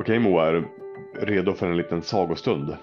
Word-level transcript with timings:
Okej 0.00 0.18
Moa, 0.18 0.46
är 0.46 0.52
du 0.52 0.66
redo 1.26 1.54
för 1.54 1.66
en 1.66 1.76
liten 1.76 2.02
sagostund? 2.02 2.76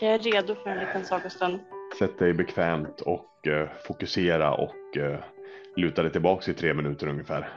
Jag 0.00 0.14
är 0.14 0.18
redo 0.18 0.54
för 0.54 0.70
en 0.70 0.78
liten 0.78 1.04
sagostund. 1.04 1.60
Sätt 1.98 2.18
dig 2.18 2.34
bekvämt 2.34 3.00
och 3.00 3.46
eh, 3.46 3.68
fokusera 3.86 4.54
och 4.54 4.96
eh, 4.96 5.18
luta 5.76 6.02
dig 6.02 6.12
tillbaks 6.12 6.48
i 6.48 6.54
tre 6.54 6.74
minuter 6.74 7.06
ungefär. 7.06 7.48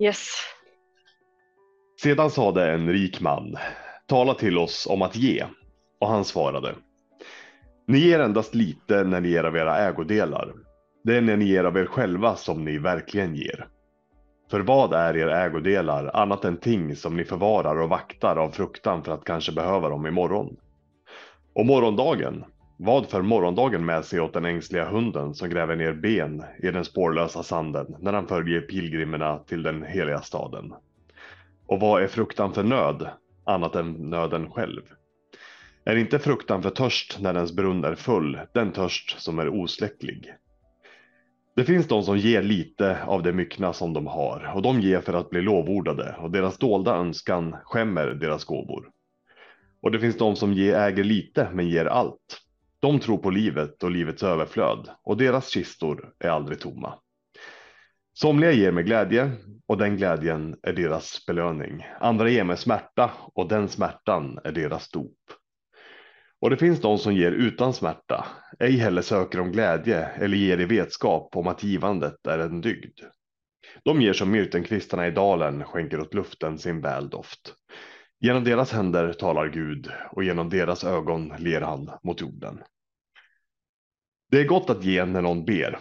Yes. 0.00 0.32
Sedan 2.00 2.30
sade 2.30 2.72
en 2.72 2.92
rik 2.92 3.20
man, 3.20 3.56
tala 4.06 4.34
till 4.34 4.58
oss 4.58 4.86
om 4.90 5.02
att 5.02 5.16
ge. 5.16 5.44
Och 6.00 6.08
han 6.08 6.24
svarade, 6.24 6.74
ni 7.86 7.98
ger 7.98 8.20
endast 8.20 8.54
lite 8.54 9.04
när 9.04 9.20
ni 9.20 9.28
ger 9.28 9.44
av 9.44 9.56
era 9.56 9.76
ägodelar. 9.76 10.52
Det 11.04 11.16
är 11.16 11.20
när 11.20 11.36
ni 11.36 11.44
ger 11.44 11.64
av 11.64 11.76
er 11.76 11.86
själva 11.86 12.36
som 12.36 12.64
ni 12.64 12.78
verkligen 12.78 13.34
ger. 13.34 13.68
För 14.50 14.60
vad 14.60 14.92
är 14.92 15.16
er 15.16 15.28
ägodelar 15.28 16.10
annat 16.14 16.44
än 16.44 16.56
ting 16.56 16.96
som 16.96 17.16
ni 17.16 17.24
förvarar 17.24 17.80
och 17.80 17.88
vaktar 17.88 18.36
av 18.36 18.50
fruktan 18.50 19.04
för 19.04 19.12
att 19.12 19.24
kanske 19.24 19.52
behöva 19.52 19.88
dem 19.88 20.06
imorgon? 20.06 20.56
Och 21.54 21.66
morgondagen, 21.66 22.44
vad 22.76 23.06
för 23.06 23.22
morgondagen 23.22 23.84
med 23.86 24.04
sig 24.04 24.20
åt 24.20 24.32
den 24.32 24.44
ängsliga 24.44 24.88
hunden 24.88 25.34
som 25.34 25.50
gräver 25.50 25.76
ner 25.76 25.92
ben 25.92 26.44
i 26.58 26.70
den 26.70 26.84
spårlösa 26.84 27.42
sanden 27.42 27.96
när 27.98 28.12
han 28.12 28.26
följer 28.26 28.60
pilgrimerna 28.60 29.38
till 29.38 29.62
den 29.62 29.82
heliga 29.82 30.20
staden? 30.20 30.74
Och 31.66 31.80
vad 31.80 32.02
är 32.02 32.06
fruktan 32.06 32.52
för 32.52 32.62
nöd 32.62 33.08
annat 33.44 33.74
än 33.74 33.92
nöden 33.92 34.50
själv? 34.50 34.82
Är 35.84 35.96
inte 35.96 36.18
fruktan 36.18 36.62
för 36.62 36.70
törst 36.70 37.18
när 37.20 37.34
ens 37.34 37.52
brunn 37.52 37.84
är 37.84 37.94
full, 37.94 38.40
den 38.52 38.72
törst 38.72 39.20
som 39.20 39.38
är 39.38 39.48
osläcklig? 39.48 40.32
Det 41.58 41.64
finns 41.64 41.88
de 41.88 42.02
som 42.02 42.18
ger 42.18 42.42
lite 42.42 43.04
av 43.04 43.22
det 43.22 43.32
myckna 43.32 43.72
som 43.72 43.92
de 43.92 44.06
har 44.06 44.52
och 44.54 44.62
de 44.62 44.80
ger 44.80 45.00
för 45.00 45.12
att 45.12 45.30
bli 45.30 45.42
lovordade 45.42 46.16
och 46.18 46.30
deras 46.30 46.58
dolda 46.58 46.96
önskan 46.96 47.56
skämmer 47.64 48.06
deras 48.06 48.44
gåvor. 48.44 48.90
Och 49.82 49.90
det 49.90 50.00
finns 50.00 50.16
de 50.16 50.36
som 50.36 50.52
ger, 50.52 50.74
äger 50.74 51.04
lite 51.04 51.48
men 51.52 51.68
ger 51.68 51.84
allt. 51.84 52.40
De 52.80 53.00
tror 53.00 53.18
på 53.18 53.30
livet 53.30 53.82
och 53.82 53.90
livets 53.90 54.22
överflöd 54.22 54.88
och 55.02 55.16
deras 55.16 55.48
kistor 55.48 56.12
är 56.18 56.28
aldrig 56.28 56.60
tomma. 56.60 56.94
Somliga 58.14 58.52
ger 58.52 58.72
med 58.72 58.86
glädje 58.86 59.32
och 59.66 59.78
den 59.78 59.96
glädjen 59.96 60.56
är 60.62 60.72
deras 60.72 61.26
belöning. 61.26 61.86
Andra 62.00 62.28
ger 62.28 62.44
med 62.44 62.58
smärta 62.58 63.10
och 63.34 63.48
den 63.48 63.68
smärtan 63.68 64.38
är 64.44 64.52
deras 64.52 64.90
dop. 64.90 65.17
Och 66.40 66.50
det 66.50 66.56
finns 66.56 66.80
de 66.80 66.98
som 66.98 67.14
ger 67.14 67.32
utan 67.32 67.74
smärta, 67.74 68.26
ej 68.58 68.76
heller 68.76 69.02
söker 69.02 69.40
om 69.40 69.52
glädje 69.52 70.04
eller 70.04 70.36
ger 70.36 70.60
i 70.60 70.64
vetskap 70.64 71.36
om 71.36 71.46
att 71.46 71.62
givandet 71.62 72.26
är 72.26 72.38
en 72.38 72.60
dygd. 72.60 73.00
De 73.84 74.02
ger 74.02 74.12
som 74.12 74.30
myrtenkvistarna 74.30 75.06
i 75.06 75.10
dalen 75.10 75.64
skänker 75.64 76.00
åt 76.00 76.14
luften 76.14 76.58
sin 76.58 76.80
väldoft. 76.80 77.54
Genom 78.20 78.44
deras 78.44 78.72
händer 78.72 79.12
talar 79.12 79.48
Gud 79.48 79.90
och 80.10 80.24
genom 80.24 80.48
deras 80.48 80.84
ögon 80.84 81.34
ler 81.38 81.60
han 81.60 81.90
mot 82.02 82.20
jorden. 82.20 82.62
Det 84.30 84.40
är 84.40 84.44
gott 84.44 84.70
att 84.70 84.84
ge 84.84 85.04
när 85.04 85.22
någon 85.22 85.44
ber, 85.44 85.78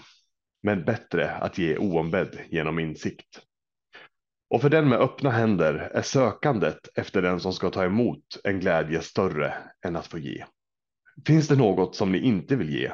men 0.63 0.85
bättre 0.85 1.31
att 1.31 1.57
ge 1.57 1.77
oombedd 1.77 2.39
genom 2.49 2.79
insikt. 2.79 3.46
Och 4.49 4.61
för 4.61 4.69
den 4.69 4.89
med 4.89 4.99
öppna 4.99 5.29
händer 5.29 5.73
är 5.73 6.01
sökandet 6.01 6.89
efter 6.95 7.21
den 7.21 7.39
som 7.39 7.53
ska 7.53 7.69
ta 7.69 7.85
emot 7.85 8.39
en 8.43 8.59
glädje 8.59 9.01
större 9.01 9.53
än 9.85 9.95
att 9.95 10.07
få 10.07 10.17
ge. 10.17 10.45
Finns 11.25 11.47
det 11.47 11.55
något 11.55 11.95
som 11.95 12.11
ni 12.11 12.19
inte 12.19 12.55
vill 12.55 12.69
ge? 12.69 12.91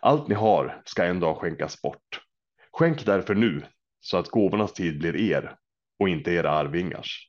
Allt 0.00 0.28
ni 0.28 0.34
har 0.34 0.82
ska 0.84 1.04
en 1.04 1.20
dag 1.20 1.36
skänkas 1.36 1.82
bort. 1.82 2.20
Skänk 2.72 3.06
därför 3.06 3.34
nu 3.34 3.62
så 4.00 4.16
att 4.16 4.28
gåvornas 4.28 4.72
tid 4.72 4.98
blir 4.98 5.16
er 5.16 5.56
och 5.98 6.08
inte 6.08 6.30
era 6.30 6.50
arvingars. 6.50 7.28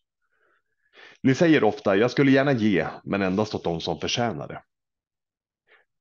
Ni 1.21 1.35
säger 1.35 1.63
ofta, 1.63 1.95
jag 1.95 2.11
skulle 2.11 2.31
gärna 2.31 2.51
ge, 2.51 2.87
men 3.03 3.21
endast 3.21 3.55
åt 3.55 3.63
de 3.63 3.81
som 3.81 3.99
förtjänar 3.99 4.47
det. 4.47 4.61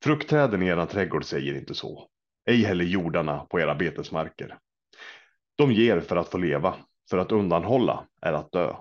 Fruktträden 0.04 0.62
i 0.62 0.66
era 0.66 0.86
trädgård 0.86 1.24
säger 1.24 1.54
inte 1.54 1.74
så, 1.74 2.08
ej 2.46 2.62
heller 2.62 2.84
jordarna 2.84 3.38
på 3.38 3.60
era 3.60 3.74
betesmarker. 3.74 4.58
De 5.56 5.72
ger 5.72 6.00
för 6.00 6.16
att 6.16 6.28
få 6.28 6.38
leva, 6.38 6.76
för 7.12 7.18
att 7.18 7.32
undanhålla 7.32 8.06
är 8.20 8.32
att 8.32 8.52
dö. 8.52 8.74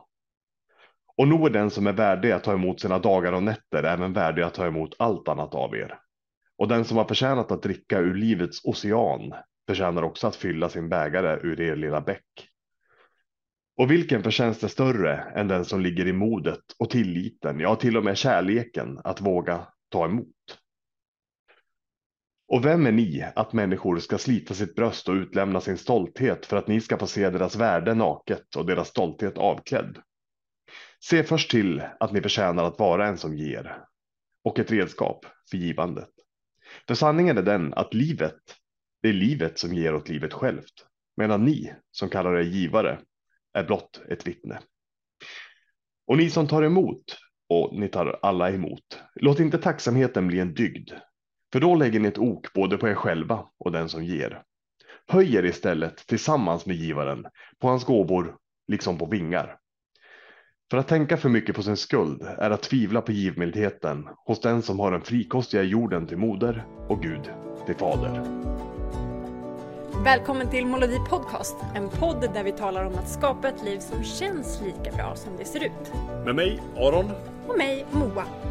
Och 1.18 1.28
nog 1.28 1.46
är 1.48 1.50
den 1.50 1.70
som 1.70 1.88
är 1.88 1.94
värdig 1.94 2.32
att 2.32 2.44
ta 2.44 2.54
emot 2.54 2.82
sina 2.82 3.00
dagar 3.00 3.34
och 3.34 3.44
nätter 3.44 3.84
även 3.84 4.14
värdig 4.14 4.42
att 4.42 4.54
ta 4.54 4.66
emot 4.66 4.96
allt 5.00 5.28
annat 5.28 5.56
av 5.56 5.76
er. 5.76 6.00
Och 6.58 6.68
den 6.68 6.86
som 6.86 6.98
har 6.98 7.06
förtjänat 7.06 7.52
att 7.52 7.64
dricka 7.64 8.00
ur 8.00 8.14
livets 8.14 8.66
ocean 8.66 9.34
förtjänar 9.68 10.04
också 10.04 10.28
att 10.28 10.36
fylla 10.36 10.70
sin 10.70 10.90
bägare 10.90 11.40
ur 11.44 11.62
er 11.62 11.76
lilla 11.76 12.02
bäck. 12.02 12.50
Och 13.78 13.92
vilken 13.92 14.24
förtjänst 14.24 14.64
är 14.64 14.68
större 14.68 15.16
än 15.36 15.48
den 15.48 15.66
som 15.66 15.82
ligger 15.82 16.08
i 16.08 16.14
modet 16.14 16.64
och 16.80 16.90
tilliten, 16.90 17.60
ja 17.60 17.76
till 17.76 17.98
och 17.98 18.04
med 18.04 18.18
kärleken 18.18 19.00
att 19.04 19.22
våga 19.22 19.68
ta 19.90 20.06
emot? 20.06 20.28
Och 22.52 22.66
vem 22.66 22.86
är 22.86 22.92
ni 22.92 23.26
att 23.36 23.54
människor 23.54 24.00
ska 24.00 24.18
slita 24.18 24.54
sitt 24.54 24.76
bröst 24.76 25.10
och 25.10 25.14
utlämna 25.14 25.62
sin 25.62 25.78
stolthet 25.78 26.46
för 26.46 26.58
att 26.58 26.68
ni 26.68 26.82
ska 26.82 26.98
få 26.98 27.08
se 27.08 27.30
deras 27.30 27.56
värde 27.56 27.94
naket 27.94 28.56
och 28.56 28.66
deras 28.66 28.88
stolthet 28.88 29.38
avklädd? 29.38 29.98
Se 31.00 31.24
först 31.24 31.52
till 31.52 31.84
att 32.00 32.12
ni 32.12 32.22
förtjänar 32.22 32.64
att 32.64 32.80
vara 32.80 33.08
en 33.08 33.18
som 33.18 33.38
ger 33.38 33.78
och 34.44 34.60
ett 34.60 34.72
redskap 34.72 35.26
för 35.50 35.58
givandet. 35.58 36.10
För 36.88 36.96
sanningen 36.96 37.38
är 37.38 37.42
den 37.42 37.74
att 37.74 37.94
livet, 37.94 38.40
det 39.02 39.10
är 39.10 39.14
livet 39.14 39.60
som 39.60 39.74
ger 39.74 39.96
åt 39.96 40.10
livet 40.10 40.34
självt, 40.34 40.86
medan 41.18 41.46
ni 41.46 41.74
som 41.92 42.10
kallar 42.10 42.38
er 42.38 42.44
givare 42.44 43.00
är 43.54 43.64
blott 43.64 44.02
ett 44.10 44.28
vittne. 44.28 44.60
Och 46.08 46.18
ni 46.18 46.30
som 46.30 46.48
tar 46.48 46.64
emot 46.64 47.18
och 47.50 47.80
ni 47.80 47.88
tar 47.88 48.20
alla 48.22 48.52
emot, 48.52 49.02
låt 49.16 49.40
inte 49.40 49.58
tacksamheten 49.58 50.28
bli 50.28 50.40
en 50.40 50.54
dygd, 50.54 50.92
för 51.52 51.60
då 51.60 51.76
lägger 51.76 52.00
ni 52.00 52.08
ett 52.08 52.18
ok 52.18 52.54
både 52.54 52.78
på 52.78 52.90
er 52.90 52.96
själva 52.96 53.46
och 53.60 53.72
den 53.72 53.90
som 53.90 54.04
ger. 54.04 54.42
Höj 55.08 55.36
er 55.36 55.46
istället 55.46 56.08
tillsammans 56.08 56.66
med 56.66 56.76
givaren 56.76 57.26
på 57.60 57.68
hans 57.68 57.86
gåvor 57.86 58.36
liksom 58.68 58.98
på 58.98 59.06
vingar. 59.06 59.58
För 60.72 60.78
att 60.78 60.88
tänka 60.88 61.18
för 61.18 61.30
mycket 61.30 61.56
på 61.56 61.64
sin 61.64 61.78
skuld 61.78 62.22
är 62.38 62.52
att 62.52 62.62
tvivla 62.62 63.02
på 63.02 63.12
givmildheten 63.12 64.08
hos 64.26 64.42
den 64.42 64.62
som 64.62 64.80
har 64.80 64.92
den 64.92 65.02
frikostiga 65.02 65.64
jorden 65.64 66.08
till 66.08 66.18
moder 66.18 66.66
och 66.88 67.02
Gud 67.02 67.32
till 67.66 67.76
fader. 67.76 68.24
Välkommen 70.04 70.50
till 70.50 70.66
Molodi 70.66 70.98
Podcast, 71.10 71.56
en 71.76 71.90
podd 71.90 72.30
där 72.34 72.44
vi 72.44 72.52
talar 72.52 72.86
om 72.86 72.96
att 72.96 73.10
skapa 73.10 73.50
ett 73.50 73.64
liv 73.64 73.80
som 73.80 74.04
känns 74.04 74.62
lika 74.62 74.96
bra 74.96 75.16
som 75.16 75.38
det 75.38 75.46
ser 75.46 75.64
ut. 75.64 75.94
Med 76.26 76.36
mig 76.36 76.62
Aron. 76.78 77.12
Och 77.48 77.58
mig 77.58 77.86
Moa. 77.92 78.51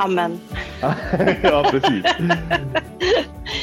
Amen. 0.00 0.40
ja, 1.42 1.68
precis. 1.70 2.04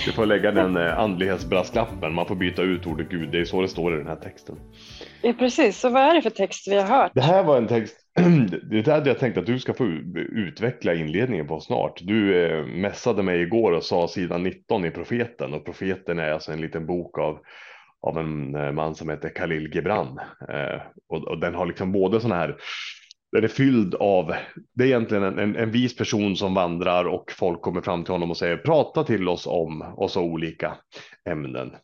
Du 0.05 0.11
får 0.11 0.25
lägga 0.25 0.51
den 0.51 0.77
eh, 0.77 0.99
andlighetsbrasklappen. 0.99 2.13
Man 2.13 2.25
får 2.25 2.35
byta 2.35 2.61
ut 2.61 2.87
ordet 2.87 3.09
Gud. 3.09 3.31
Det 3.31 3.39
är 3.39 3.45
så 3.45 3.61
det 3.61 3.67
står 3.67 3.93
i 3.93 3.97
den 3.97 4.07
här 4.07 4.15
texten. 4.15 4.55
Ja, 5.21 5.33
precis. 5.33 5.79
Så 5.79 5.89
vad 5.89 6.01
är 6.01 6.13
det 6.13 6.21
för 6.21 6.29
text 6.29 6.67
vi 6.67 6.75
har 6.75 6.87
hört? 6.87 7.11
Det 7.15 7.21
här 7.21 7.43
var 7.43 7.57
en 7.57 7.67
text. 7.67 7.97
Det 8.71 8.87
hade 8.87 9.09
jag 9.09 9.19
tänkt 9.19 9.37
att 9.37 9.45
du 9.45 9.59
ska 9.59 9.73
få 9.73 9.85
utveckla 10.15 10.93
inledningen 10.93 11.47
på 11.47 11.59
snart. 11.59 11.99
Du 12.03 12.45
eh, 12.45 12.65
mässade 12.65 13.23
mig 13.23 13.41
igår 13.41 13.71
och 13.71 13.83
sa 13.83 14.07
sidan 14.07 14.43
19 14.43 14.85
i 14.85 14.91
profeten 14.91 15.53
och 15.53 15.65
profeten 15.65 16.19
är 16.19 16.31
alltså 16.31 16.51
en 16.51 16.61
liten 16.61 16.85
bok 16.85 17.17
av 17.17 17.39
av 18.01 18.17
en 18.17 18.55
eh, 18.55 18.71
man 18.71 18.95
som 18.95 19.09
heter 19.09 19.29
Khalil 19.29 19.75
Gibran 19.75 20.19
och, 21.09 21.27
och 21.27 21.39
den 21.39 21.55
har 21.55 21.65
liksom 21.65 21.91
både 21.91 22.19
sådana 22.19 22.41
här 22.41 22.55
den 23.37 23.43
är 23.43 23.47
fylld 23.47 23.95
av, 23.95 24.33
det 24.73 24.83
är 24.83 24.87
egentligen 24.87 25.23
en, 25.23 25.39
en, 25.39 25.55
en, 25.55 25.71
vis 25.71 25.95
person 25.95 26.35
som 26.35 26.53
vandrar 26.53 27.05
och 27.05 27.31
folk 27.31 27.61
kommer 27.61 27.81
fram 27.81 28.03
till 28.03 28.11
honom 28.11 28.31
och 28.31 28.37
säger 28.37 28.57
prata 28.57 29.03
till 29.03 29.29
oss 29.29 29.47
om 29.47 29.81
och 29.81 30.11
så 30.11 30.21
olika 30.21 30.77
ämnen. 31.29 31.75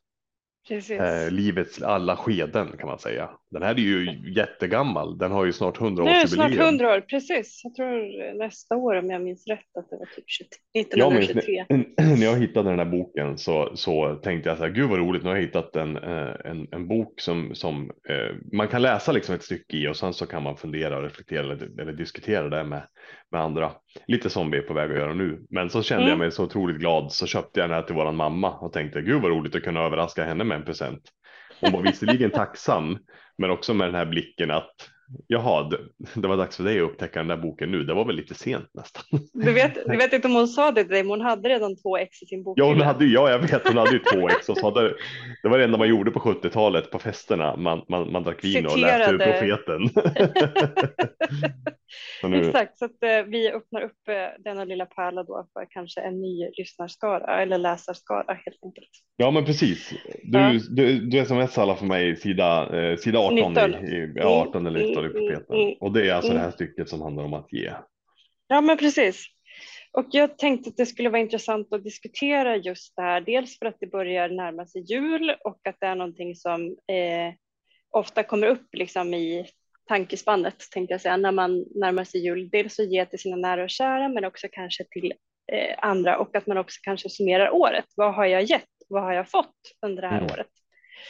Eh, 0.70 1.32
livets 1.32 1.82
alla 1.82 2.18
skeden 2.18 2.68
kan 2.78 2.88
man 2.88 3.00
säga. 3.00 3.30
Den 3.54 3.64
här 3.64 3.76
är 3.76 3.80
ju 3.80 4.32
jättegammal. 4.36 5.18
Den 5.18 5.32
har 5.32 5.46
ju 5.46 5.54
snart 5.54 5.82
100 5.82 6.04
år. 6.04 6.08
Det 6.08 6.16
är 6.16 6.28
snart 6.28 6.54
100 6.54 6.94
år, 6.94 7.02
precis. 7.02 7.62
Jag 7.64 7.76
tror 7.76 8.34
nästa 8.40 8.76
år 8.76 8.96
om 8.96 9.10
jag 9.10 9.22
minns 9.22 9.48
rätt 9.48 9.78
att 9.80 9.90
det 9.90 9.98
var 9.98 10.06
typ 10.06 10.26
1923. 10.88 11.66
Jag 11.68 11.78
minns, 11.78 11.88
när 12.20 12.26
jag 12.26 12.40
hittade 12.40 12.70
den 12.70 12.80
här 12.80 12.86
boken 12.86 13.38
så, 13.38 13.72
så 13.76 14.16
tänkte 14.16 14.50
jag 14.50 14.58
så 14.58 14.64
här, 14.64 14.72
gud 14.72 14.90
vad 14.90 15.00
roligt, 15.00 15.24
nu 15.24 15.30
har 15.30 15.36
jag 15.36 15.44
hittat 15.44 15.76
en, 15.76 15.98
eh, 15.98 16.36
en, 16.46 16.68
en 16.72 16.88
bok 16.88 17.22
som, 17.22 17.56
som 17.56 17.92
eh, 18.10 18.36
man 18.54 18.68
kan 18.68 18.82
läsa 18.82 19.12
liksom 19.12 19.36
ett 19.36 19.44
stycke 19.44 19.78
i 19.78 19.88
och 19.88 19.98
sen 19.98 20.14
så 20.14 20.26
kan 20.26 20.44
man 20.44 20.58
fundera 20.58 20.98
och 20.98 21.04
reflektera 21.04 21.42
eller, 21.42 21.82
eller 21.82 21.94
diskutera 21.94 22.50
det 22.50 22.64
med, 22.64 22.88
med 23.32 23.42
andra. 23.42 23.72
Lite 24.08 24.30
som 24.30 24.52
vi 24.52 24.58
är 24.58 24.62
på 24.62 24.74
väg 24.74 24.92
att 24.92 24.98
göra 24.98 25.14
nu. 25.14 25.46
Men 25.50 25.70
så 25.70 25.84
kände 25.84 26.04
mm. 26.04 26.10
jag 26.10 26.20
mig 26.20 26.32
så 26.32 26.44
otroligt 26.44 26.78
glad 26.78 27.12
så 27.12 27.28
köpte 27.28 27.60
jag 27.60 27.70
den 27.70 27.76
här 27.76 27.84
till 27.84 27.96
våran 27.96 28.16
mamma 28.16 28.52
och 28.52 28.74
tänkte 28.74 29.02
gud 29.02 29.22
vad 29.22 29.32
roligt 29.32 29.56
att 29.56 29.64
kunna 29.64 29.82
överraska 29.82 30.24
henne 30.24 30.44
med 30.44 30.58
en 30.58 30.66
present. 30.66 31.02
Hon 31.62 31.72
var 31.72 31.82
visserligen 31.82 32.32
tacksam, 32.34 32.98
men 33.38 33.50
också 33.50 33.74
med 33.74 33.88
den 33.88 33.96
här 33.96 34.06
blicken 34.06 34.52
att 34.52 34.90
Jaha, 35.28 35.70
det, 35.70 35.78
det 36.22 36.28
var 36.28 36.38
dags 36.38 36.58
för 36.58 36.64
dig 36.64 36.80
att 36.80 36.90
upptäcka 36.90 37.20
den 37.20 37.28
där 37.28 37.38
boken 37.38 37.72
nu. 37.72 37.84
Det 37.84 37.94
var 37.94 38.06
väl 38.06 38.16
lite 38.16 38.34
sent 38.34 38.70
nästan. 38.74 39.04
Du 39.34 39.54
vet, 39.54 39.76
du 39.86 39.98
vet 39.98 40.14
inte 40.14 40.28
om 40.28 40.34
hon 40.34 40.48
sa 40.48 40.72
det 40.72 40.84
till 40.84 40.92
dig, 40.92 41.04
men 41.04 41.10
hon 41.10 41.22
hade 41.22 41.50
redan 41.50 41.76
två 41.76 41.98
ex 41.98 42.22
i 42.22 42.26
sin 42.26 42.44
bok. 42.44 42.60
Ja, 42.60 42.66
hon 42.66 42.82
hade, 42.82 43.06
ja, 43.06 43.30
jag 43.30 43.40
vet. 43.40 43.68
Hon 43.68 43.78
hade 43.78 43.92
ju 43.92 44.00
två 44.00 44.30
ex. 44.30 44.50
Och 44.50 44.58
så 44.58 44.66
hade, 44.66 44.94
det 45.44 45.50
var 45.50 45.58
det 45.58 45.64
enda 45.64 45.78
man 45.78 45.88
gjorde 45.88 46.12
på 46.12 46.20
70-talet 46.20 46.92
på 46.92 47.00
festerna. 47.00 47.56
Man, 47.56 47.82
man, 47.90 48.12
man 48.12 48.24
drack 48.24 48.44
vin 48.44 48.66
och 48.66 48.78
läste 48.78 49.12
ur 49.12 49.18
profeten. 49.18 49.90
så 52.22 52.28
nu, 52.28 52.38
Exakt, 52.48 52.78
så 52.78 52.86
att 52.86 53.04
eh, 53.04 53.24
vi 53.24 53.52
öppnar 53.52 53.82
upp 53.82 54.08
eh, 54.08 54.42
denna 54.44 54.64
lilla 54.66 54.86
pärla 54.86 55.24
då 55.24 55.48
för 55.54 55.68
kanske 55.70 56.02
en 56.02 56.22
ny 56.22 56.50
lyssnarskara 56.58 57.42
eller 57.42 57.58
läsarskara 57.58 58.34
helt 58.34 58.60
enkelt. 58.66 58.90
ja, 59.18 59.32
men 59.32 59.46
precis. 59.46 59.94
Du, 60.24 60.40
Ja. 60.40 60.60
du, 60.70 61.00
du 61.10 61.26
smsar 61.26 61.62
alla 61.62 61.76
för 61.76 61.86
mig 61.86 62.16
sida, 62.16 62.80
eh, 62.82 62.98
sida 62.98 63.20
18, 63.20 63.36
19. 63.54 63.74
i, 63.86 63.88
i, 63.88 64.14
ja, 64.16 64.46
18 64.48 64.66
eller 64.68 64.80
19 64.80 65.04
i 65.06 65.08
Mm, 65.08 65.18
mm, 65.18 65.30
profeten. 65.30 65.56
mm, 65.62 65.74
Och 65.80 65.94
det 65.94 66.10
är 66.10 66.14
alltså 66.14 66.32
mm. 66.32 66.38
det 66.42 66.46
här 66.46 66.52
stycket 66.52 66.90
som 66.90 67.02
handlar 67.02 67.24
om 67.24 67.34
att 67.34 67.54
ge. 67.54 67.72
Ja, 68.48 68.62
men 68.62 68.78
precis. 68.78 69.26
Och 69.92 70.08
jag 70.12 70.38
tänkte 70.38 70.70
att 70.70 70.78
det 70.78 70.86
skulle 70.86 71.10
vara 71.10 71.22
intressant 71.22 71.74
att 71.74 71.84
diskutera 71.84 72.56
just 72.56 72.96
det 72.96 73.02
här. 73.02 73.22
Dels 73.22 73.60
för 73.60 73.66
att 73.66 73.78
det 73.80 73.88
börjar 73.88 74.30
närma 74.30 74.66
sig 74.66 74.82
jul 74.82 75.36
och 75.44 75.60
att 75.70 75.76
det 75.80 75.86
är 75.86 75.96
någonting 75.96 76.36
som 76.36 76.62
eh, 76.68 77.34
ofta 77.92 78.24
kommer 78.24 78.48
upp 78.48 78.68
liksom 78.74 79.14
i 79.14 79.46
tankespannet, 79.88 80.56
tänkte 80.72 80.94
jag 80.94 81.02
säga, 81.02 81.18
när 81.18 81.32
man 81.32 81.66
närmar 81.76 82.04
sig 82.04 82.26
jul. 82.26 82.50
Dels 82.50 82.80
att 82.80 82.92
ge 82.92 83.06
till 83.06 83.20
sina 83.20 83.36
nära 83.36 83.64
och 83.64 83.70
kära, 83.70 84.10
men 84.10 84.26
också 84.26 84.48
kanske 84.52 84.84
till 84.84 85.14
eh, 85.52 85.76
andra 85.78 86.18
och 86.18 86.36
att 86.36 86.48
man 86.48 86.58
också 86.58 86.80
kanske 86.84 87.10
summerar 87.10 87.50
året. 87.50 87.86
Vad 87.96 88.16
har 88.16 88.26
jag 88.26 88.44
gett? 88.44 88.68
Vad 88.90 89.04
har 89.04 89.14
jag 89.14 89.30
fått 89.30 89.56
under 89.86 90.02
det 90.02 90.08
här 90.08 90.18
Mm. 90.20 90.32
året? 90.32 90.48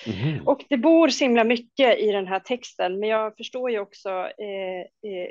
Mhm. 0.07 0.47
Och 0.47 0.65
det 0.69 0.77
bor 0.77 1.09
så 1.09 1.23
himla 1.23 1.43
mycket 1.43 1.99
i 1.99 2.11
den 2.11 2.27
här 2.27 2.39
texten, 2.39 2.99
men 2.99 3.09
jag 3.09 3.37
förstår 3.37 3.71
ju 3.71 3.79
också 3.79 4.09
eh, 4.09 4.79
eh, 5.11 5.29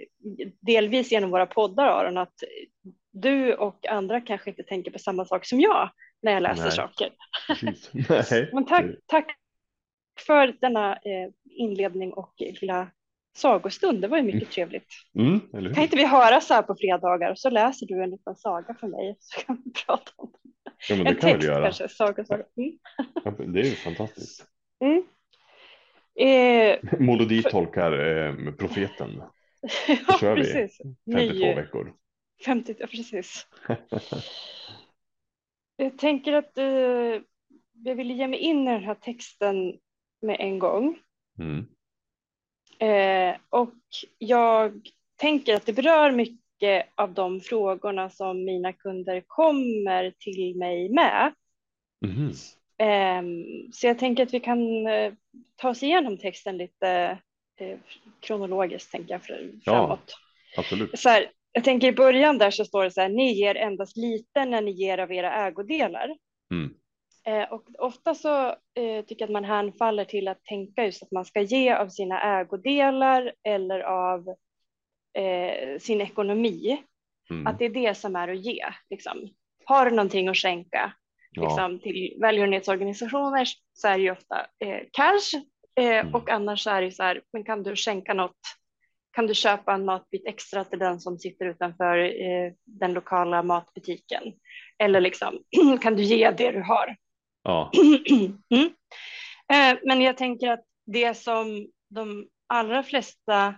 delvis 0.61 1.13
genom 1.13 1.31
våra 1.31 1.47
poddar 1.47 1.87
Aron 1.87 2.19
att 2.19 2.35
du 3.13 3.55
och 3.55 3.87
andra 3.87 4.21
kanske 4.21 4.51
inte 4.51 4.63
tänker 4.63 4.91
på 4.91 4.99
samma 4.99 5.25
sak 5.25 5.47
som 5.47 5.61
jag 5.61 5.91
när 6.23 6.33
jag 6.33 6.43
läser 6.43 6.63
Nej. 6.63 6.73
saker. 6.73 7.11
Men 8.55 8.67
tack, 8.67 8.85
tack 9.07 9.37
för 10.27 10.55
denna 10.61 10.93
eh, 10.93 11.31
inledning 11.45 12.13
och 12.13 12.35
lilla 12.39 12.91
sagostund. 13.37 14.01
Det 14.01 14.09
var 14.09 14.17
ju 14.19 14.23
mycket 14.25 14.51
trevligt. 14.51 14.89
Mm, 15.19 15.41
eller 15.55 15.69
hur? 15.69 15.75
Kan 15.75 15.85
inte 15.85 15.97
vi 15.97 16.07
höra 16.07 16.41
så 16.41 16.55
här 16.55 16.63
på 16.63 16.75
fredagar 16.81 17.31
och 17.31 17.39
så 17.39 17.51
läser 17.51 17.87
du 17.87 18.03
en 18.03 18.11
liten 18.11 18.37
saga 18.37 18.75
för 18.75 18.87
mig 18.89 19.17
så 19.19 19.41
kan 19.41 19.63
vi 19.65 19.71
prata 19.87 20.11
om 20.17 20.33
Ja, 20.89 20.95
det 20.97 21.01
en 21.01 21.05
kan 21.07 21.15
vi 21.15 21.21
text 21.33 21.49
kanske. 21.49 21.89
Saga, 21.89 22.25
saga. 22.25 22.45
Mm. 22.57 22.79
Ja, 23.25 23.31
Det 23.31 23.61
är 23.61 23.65
ju 23.65 23.71
fantastiskt. 23.71 24.45
Mm. 24.85 25.03
Eh, 26.15 26.79
Molodi 27.01 27.43
tolkar 27.43 27.93
eh, 27.93 28.53
profeten. 28.55 29.11
ja, 30.09 30.19
kör 30.21 30.37
vi. 30.37 30.43
precis. 30.43 30.79
52 31.13 31.47
Ny- 31.47 31.55
veckor. 31.55 31.93
50, 32.45 32.75
ja, 32.79 32.87
precis. 32.87 33.47
Jag 35.77 35.99
tänker 35.99 36.33
att 36.33 36.59
eh, 36.59 36.65
jag 37.85 37.95
vill 37.95 38.11
ge 38.11 38.29
mig 38.29 38.39
in 38.39 38.69
i 38.69 38.71
den 38.73 38.85
här 38.85 38.95
texten 38.95 39.79
med 40.23 40.37
en 40.41 40.59
gång. 40.59 40.99
Mm. 41.39 41.67
Eh, 42.83 43.37
och 43.51 43.75
jag 44.19 44.81
tänker 45.17 45.55
att 45.55 45.67
det 45.67 45.73
berör 45.73 46.11
mycket 46.11 46.89
av 46.95 47.13
de 47.15 47.41
frågorna 47.41 48.11
som 48.11 48.45
mina 48.45 48.73
kunder 48.73 49.23
kommer 49.27 50.15
till 50.19 50.57
mig 50.57 50.89
med. 50.89 51.33
Mhm. 52.07 52.33
Ehm, 52.79 53.45
så 53.73 53.87
jag 53.87 53.99
tänker 53.99 54.23
att 54.23 54.35
vi 54.35 54.41
kan 54.41 54.87
eh, 54.87 55.13
ta 55.57 55.69
oss 55.69 55.83
igenom 55.83 56.19
texten 56.19 56.59
lite 56.59 57.19
eh, 57.61 57.79
kronologiskt, 58.21 58.93
tänker 58.93 59.15
jag, 59.15 59.23
för, 59.23 59.51
Ja. 59.65 59.73
framåt. 59.73 60.15
Absolut. 60.57 60.99
Så 60.99 61.09
här, 61.09 61.31
jag 61.53 61.65
tänker 61.65 61.89
i 61.89 61.93
början 61.93 62.39
där 62.39 62.51
så 62.51 62.65
står 62.65 62.85
det 62.85 62.91
så 62.91 63.01
här, 63.01 63.09
ni 63.09 63.33
ger 63.33 63.55
endast 63.55 63.97
lite 63.97 64.45
när 64.45 64.61
ni 64.61 64.71
ger 64.71 64.99
av 64.99 65.13
era 65.13 65.47
ägodelar. 65.47 66.17
Mm. 66.51 66.75
Eh, 67.27 67.53
och 67.53 67.65
ofta 67.79 68.15
så 68.15 68.47
eh, 68.49 69.05
tycker 69.07 69.17
jag 69.23 69.23
att 69.23 69.31
man 69.33 69.45
hänfaller 69.45 70.05
till 70.05 70.29
att 70.29 70.45
tänka 70.45 70.85
just 70.85 71.03
att 71.03 71.13
man 71.13 71.25
ska 71.25 71.41
ge 71.41 71.73
av 71.73 71.89
sina 71.89 72.41
ägodelar 72.41 73.33
eller 73.49 73.81
av 73.81 74.29
eh, 75.19 75.79
sin 75.79 76.01
ekonomi. 76.01 76.83
Mm. 77.31 77.47
Att 77.47 77.59
det 77.59 77.65
är 77.65 77.71
det 77.71 77.95
som 77.95 78.17
är 78.17 78.29
att 78.29 78.41
ge. 78.45 78.65
Liksom. 78.91 79.29
Har 79.65 79.85
du 79.85 79.91
någonting 79.91 80.29
att 80.29 80.37
skänka 80.37 80.93
Ja. 81.35 81.43
liksom, 81.43 81.79
till 81.81 82.17
välgörenhetsorganisationer 82.21 83.49
så 83.73 83.89
är 83.89 83.97
det 83.99 84.03
ju 84.03 84.11
ofta 84.11 84.47
eh, 84.65 84.81
cash 84.93 85.41
Mm. 85.81 86.15
och 86.15 86.31
annars 86.31 86.67
är 86.67 86.83
det 86.83 86.91
så 86.93 87.03
här, 87.03 87.23
men 87.33 87.45
kan 87.45 87.63
du 87.63 87.77
skänka 87.77 88.15
något? 88.15 88.37
Kan 89.13 89.27
du 89.27 89.35
köpa 89.35 89.73
en 89.75 89.85
matbit 89.85 90.27
extra 90.27 90.65
till 90.65 90.79
den 90.79 91.01
som 91.01 91.19
sitter 91.19 91.47
utanför 91.47 92.13
den 92.65 92.93
lokala 92.93 93.43
matbutiken? 93.43 94.23
Eller 94.79 95.01
liksom, 95.01 95.43
kan 95.83 95.97
du 95.97 96.03
ge 96.03 96.31
det 96.31 96.51
du 96.51 96.63
har? 96.63 96.97
Ja. 97.43 97.71
mm. 98.51 98.67
eh, 99.53 99.81
men 99.85 100.01
jag 100.01 100.17
tänker 100.17 100.51
att 100.51 100.65
det 100.87 101.15
som 101.15 101.69
de 101.89 102.29
allra 102.47 102.83
flesta 102.83 103.55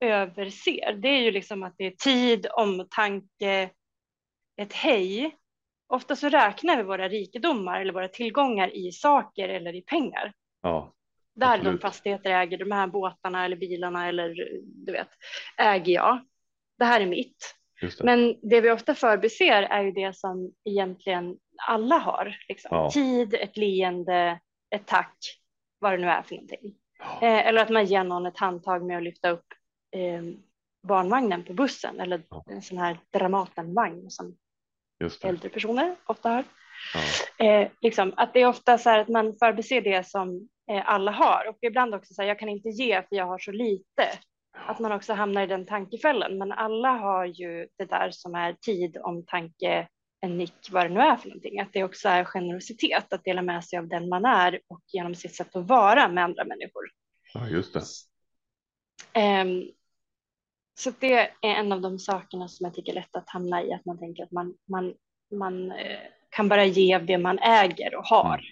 överser, 0.00 0.92
det 0.92 1.08
är 1.08 1.20
ju 1.20 1.30
liksom 1.30 1.62
att 1.62 1.74
det 1.78 1.86
är 1.86 1.90
tid, 1.90 2.46
omtanke, 2.52 3.70
ett 4.56 4.72
hej. 4.72 5.36
Ofta 5.86 6.16
så 6.16 6.28
räknar 6.28 6.76
vi 6.76 6.82
våra 6.82 7.08
rikedomar 7.08 7.80
eller 7.80 7.92
våra 7.92 8.08
tillgångar 8.08 8.76
i 8.76 8.92
saker 8.92 9.48
eller 9.48 9.74
i 9.74 9.82
pengar. 9.82 10.32
ja. 10.62 10.90
Där 11.36 11.62
de 11.62 11.78
fastigheter 11.78 12.30
äger, 12.30 12.58
de 12.58 12.70
här 12.70 12.86
båtarna 12.86 13.44
eller 13.44 13.56
bilarna 13.56 14.08
eller 14.08 14.34
du 14.64 14.92
vet, 14.92 15.08
äger 15.58 15.92
jag. 15.92 16.24
Det 16.78 16.84
här 16.84 17.00
är 17.00 17.06
mitt. 17.06 17.54
Det. 17.80 18.04
Men 18.04 18.36
det 18.42 18.60
vi 18.60 18.70
ofta 18.70 18.94
förbiser 18.94 19.62
är 19.62 19.82
ju 19.82 19.92
det 19.92 20.16
som 20.16 20.52
egentligen 20.64 21.36
alla 21.68 21.98
har. 21.98 22.36
Liksom. 22.48 22.68
Ja. 22.76 22.90
Tid, 22.90 23.34
ett 23.34 23.56
leende, 23.56 24.40
ett 24.70 24.86
tack, 24.86 25.16
vad 25.78 25.92
det 25.92 25.96
nu 25.98 26.06
är 26.08 26.22
för 26.22 26.34
någonting. 26.34 26.74
Eh, 27.22 27.46
eller 27.46 27.62
att 27.62 27.70
man 27.70 27.84
ger 27.84 28.04
någon 28.04 28.26
ett 28.26 28.38
handtag 28.38 28.84
med 28.86 28.96
att 28.96 29.02
lyfta 29.02 29.30
upp 29.30 29.46
eh, 29.96 30.22
barnvagnen 30.88 31.44
på 31.44 31.52
bussen 31.52 32.00
eller 32.00 32.22
Ja. 32.30 32.44
en 32.46 32.62
sån 32.62 32.78
här 32.78 32.98
Dramatenvagn 33.12 34.10
som 34.10 34.36
äldre 35.22 35.48
personer 35.48 35.96
ofta 36.06 36.28
har. 36.30 36.44
Eh, 37.46 37.68
liksom, 37.80 38.12
att 38.16 38.32
det 38.34 38.40
är 38.42 38.46
ofta 38.48 38.78
så 38.78 38.90
här 38.90 38.98
att 38.98 39.08
man 39.08 39.34
förbiser 39.38 39.80
det 39.80 40.06
som 40.06 40.48
eh, 40.70 40.88
alla 40.88 41.10
har 41.10 41.46
och 41.48 41.58
ibland 41.60 41.94
också 41.94 42.14
så 42.14 42.22
här, 42.22 42.28
jag 42.28 42.38
kan 42.38 42.48
inte 42.48 42.68
ge 42.68 43.02
för 43.02 43.16
jag 43.16 43.26
har 43.26 43.38
så 43.38 43.52
lite. 43.52 44.08
Att 44.66 44.78
man 44.78 44.92
också 44.92 45.12
hamnar 45.12 45.42
i 45.42 45.46
den 45.46 45.66
tankefällan. 45.66 46.38
Men 46.38 46.52
alla 46.52 46.88
har 46.88 47.24
ju 47.24 47.68
det 47.78 47.84
där 47.84 48.10
som 48.10 48.34
är 48.34 48.52
tid, 48.52 48.96
omtanke, 49.02 49.88
en 50.24 50.38
nick, 50.38 50.70
vad 50.70 50.86
det 50.86 50.94
nu 50.94 51.00
är 51.00 51.16
för 51.16 51.28
någonting. 51.28 51.60
Att 51.60 51.72
det 51.72 51.84
också 51.84 52.08
är 52.08 52.24
generositet 52.24 53.12
att 53.12 53.24
dela 53.24 53.42
med 53.42 53.64
sig 53.64 53.78
av 53.78 53.88
den 53.88 54.08
man 54.08 54.24
är 54.24 54.60
och 54.68 54.80
genom 54.86 55.14
sitt 55.14 55.34
sätt 55.34 55.56
att 55.56 55.68
vara 55.68 56.08
med 56.08 56.24
andra 56.24 56.44
människor. 56.44 56.90
ja, 57.34 57.48
just 57.48 57.74
det. 57.74 57.82
Ehm, 59.12 59.62
så 60.74 60.92
det 60.98 61.14
är 61.18 61.30
en 61.40 61.72
av 61.72 61.80
de 61.80 61.98
sakerna 61.98 62.48
som 62.48 62.64
jag 62.64 62.74
tycker 62.74 62.92
är 62.92 62.96
lätt 62.96 63.16
att 63.16 63.30
hamna 63.30 63.62
i, 63.62 63.72
att 63.72 63.84
man 63.84 63.98
tänker 63.98 64.22
att 64.22 64.32
man, 64.32 64.54
man, 64.68 64.94
man 65.30 65.72
eh, 65.72 66.00
kan 66.30 66.48
bara 66.48 66.64
ge 66.64 66.98
det 66.98 67.18
man 67.18 67.38
äger 67.38 67.94
och 67.94 68.04
har. 68.04 68.44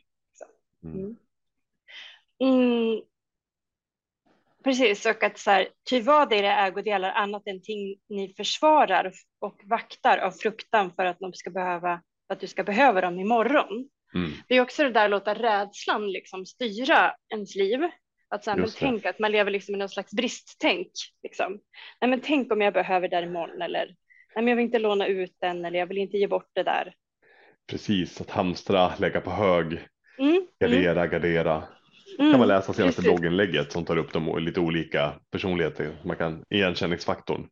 Mm. 0.85 0.96
Mm. 0.96 1.16
Mm. 2.38 3.02
Precis, 4.64 5.07
och 5.07 5.23
att 5.23 5.38
så 5.38 5.50
här, 5.50 5.69
ty 5.90 6.00
vad 6.00 6.33
är 6.33 6.37
era 6.37 6.66
ägodelar 6.66 7.11
annat 7.11 7.42
än 7.47 7.62
ting 7.62 7.97
ni 8.09 8.35
försvarar 8.37 9.12
och 9.40 9.61
vaktar 9.64 10.19
av 10.19 10.31
fruktan 10.31 10.92
för 10.97 11.04
att, 11.04 11.19
de 11.19 11.33
ska 11.33 11.50
behöva, 11.50 12.02
att 12.28 12.40
du 12.40 12.47
ska 12.47 12.64
behöva 12.64 13.00
dem 13.00 13.19
imorgon. 13.19 13.88
Mm. 14.14 14.33
Det 14.49 14.57
är 14.57 14.61
också 14.61 14.83
det 14.83 14.90
där 14.90 15.04
att 15.04 15.11
låta 15.11 15.35
rädslan 15.35 16.12
liksom 16.12 16.47
styra 16.47 17.14
ens 17.33 17.54
liv. 17.54 17.81
Att 18.28 18.45
så 18.45 18.50
här, 18.50 18.57
men 18.57 18.66
det. 18.66 18.73
tänk 18.78 19.07
att 19.07 19.19
man 19.19 19.33
lever 19.33 19.50
liksom 19.50 19.75
i 19.75 19.78
någon 19.78 19.88
slags 19.88 20.12
bristtänk. 20.12 20.92
Liksom. 21.23 21.61
Nej, 22.00 22.11
men 22.11 22.21
tänk 22.21 22.52
om 22.52 22.61
jag 22.61 22.75
behöver 22.75 23.09
det 23.09 23.23
imorgon 23.23 23.62
eller 23.62 23.87
nej, 24.35 24.45
men 24.45 24.47
jag 24.47 24.57
vill 24.57 24.64
inte 24.64 24.78
låna 24.78 25.07
ut 25.07 25.37
den 25.40 25.64
eller 25.64 25.78
jag 25.78 25.87
vill 25.87 25.99
inte 25.99 26.16
ge 26.16 26.26
bort 26.26 26.50
det 26.52 26.62
där. 26.62 26.95
Precis, 27.66 28.21
att 28.21 28.31
hamstra, 28.31 28.92
lägga 28.99 29.21
på 29.21 29.31
hög, 29.31 29.78
Mm, 30.19 30.31
mm, 30.31 30.47
gardera, 30.61 31.07
gardera. 31.07 31.62
Mm. 32.19 32.31
kan 32.31 32.38
man 32.38 32.49
läsa 32.49 32.73
senaste 32.73 33.02
precis. 33.02 33.04
blogginlägget 33.04 33.73
som 33.73 33.85
tar 33.85 33.97
upp 33.97 34.12
de 34.12 34.38
lite 34.38 34.61
olika 34.61 35.12
personligheter. 35.31 35.97
Man 36.04 36.16
kan 36.16 36.45
igenkänningsfaktorn. 36.50 37.47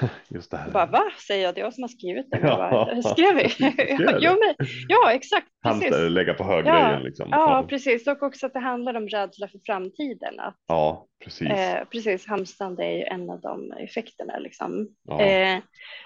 Just 0.28 0.50
det 0.50 0.56
här. 0.56 0.70
Bara, 0.70 0.86
va? 0.86 1.02
Säger 1.26 1.44
jag, 1.44 1.54
det 1.54 1.60
är 1.60 1.64
jag 1.64 1.74
som 1.74 1.82
har 1.82 1.88
skrivit 1.88 2.30
det. 2.30 2.38
Ja. 2.42 2.48
Ja. 2.48 2.70
Bara, 2.70 3.02
skrev 3.02 3.36
vi? 3.36 3.48
Ja, 4.20 4.30
men, 4.30 4.66
ja, 4.88 5.12
exakt. 5.12 5.46
Precis. 5.62 5.90
lägga 6.10 6.34
på 6.34 6.44
hög 6.44 6.66
Ja. 6.66 6.88
grejen 6.88 7.02
liksom. 7.02 7.28
Ja, 7.30 7.66
precis. 7.68 8.06
Och 8.06 8.22
också 8.22 8.46
att 8.46 8.52
det 8.52 8.60
handlar 8.60 8.94
om 8.94 9.08
rädsla 9.08 9.48
för 9.48 9.58
framtiden. 9.66 10.40
Att, 10.40 10.56
ja, 10.66 11.06
Precis. 11.24 11.48
Eh, 11.50 11.84
precis, 11.84 12.26
hamstrande 12.26 12.84
är 12.84 12.92
ju 12.96 13.02
en 13.04 13.30
av 13.30 13.40
de 13.40 13.72
effekterna. 13.72 14.38
Liksom. 14.38 14.88
Ja. 15.02 15.20
Eh, 15.20 15.58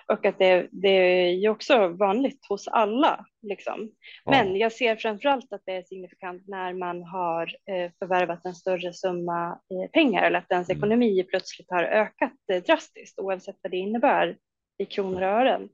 och 0.07 0.27
att 0.27 0.39
det, 0.39 0.69
det 0.73 0.89
är 0.89 1.31
ju 1.31 1.49
också 1.49 1.89
vanligt 1.89 2.47
hos 2.49 2.69
alla. 2.69 3.27
Liksom. 3.43 3.91
Men 4.25 4.51
Ja. 4.51 4.57
jag 4.57 4.73
ser 4.73 4.97
framförallt 4.97 5.53
att 5.53 5.63
det 5.67 5.73
är 5.73 5.83
signifikant 5.83 6.43
när 6.49 6.73
man 6.75 7.03
har 7.03 7.43
eh, 7.47 7.91
förvärvat 7.99 8.45
en 8.45 8.55
större 8.55 8.93
summa 8.93 9.49
eh, 9.51 9.91
pengar 9.91 10.23
eller 10.23 10.39
att 10.39 10.51
ens 10.53 10.71
Mm. 10.71 10.79
ekonomi 10.79 11.23
plötsligt 11.31 11.71
har 11.71 11.85
ökat 11.85 12.33
eh, 12.53 12.63
drastiskt 12.63 13.19
oavsett 13.19 13.57
vad 13.63 13.71
det 13.71 13.77
innebär 13.77 14.37
i 14.79 14.85
kronor 14.85 15.23
och 15.23 15.29
ören. 15.29 15.69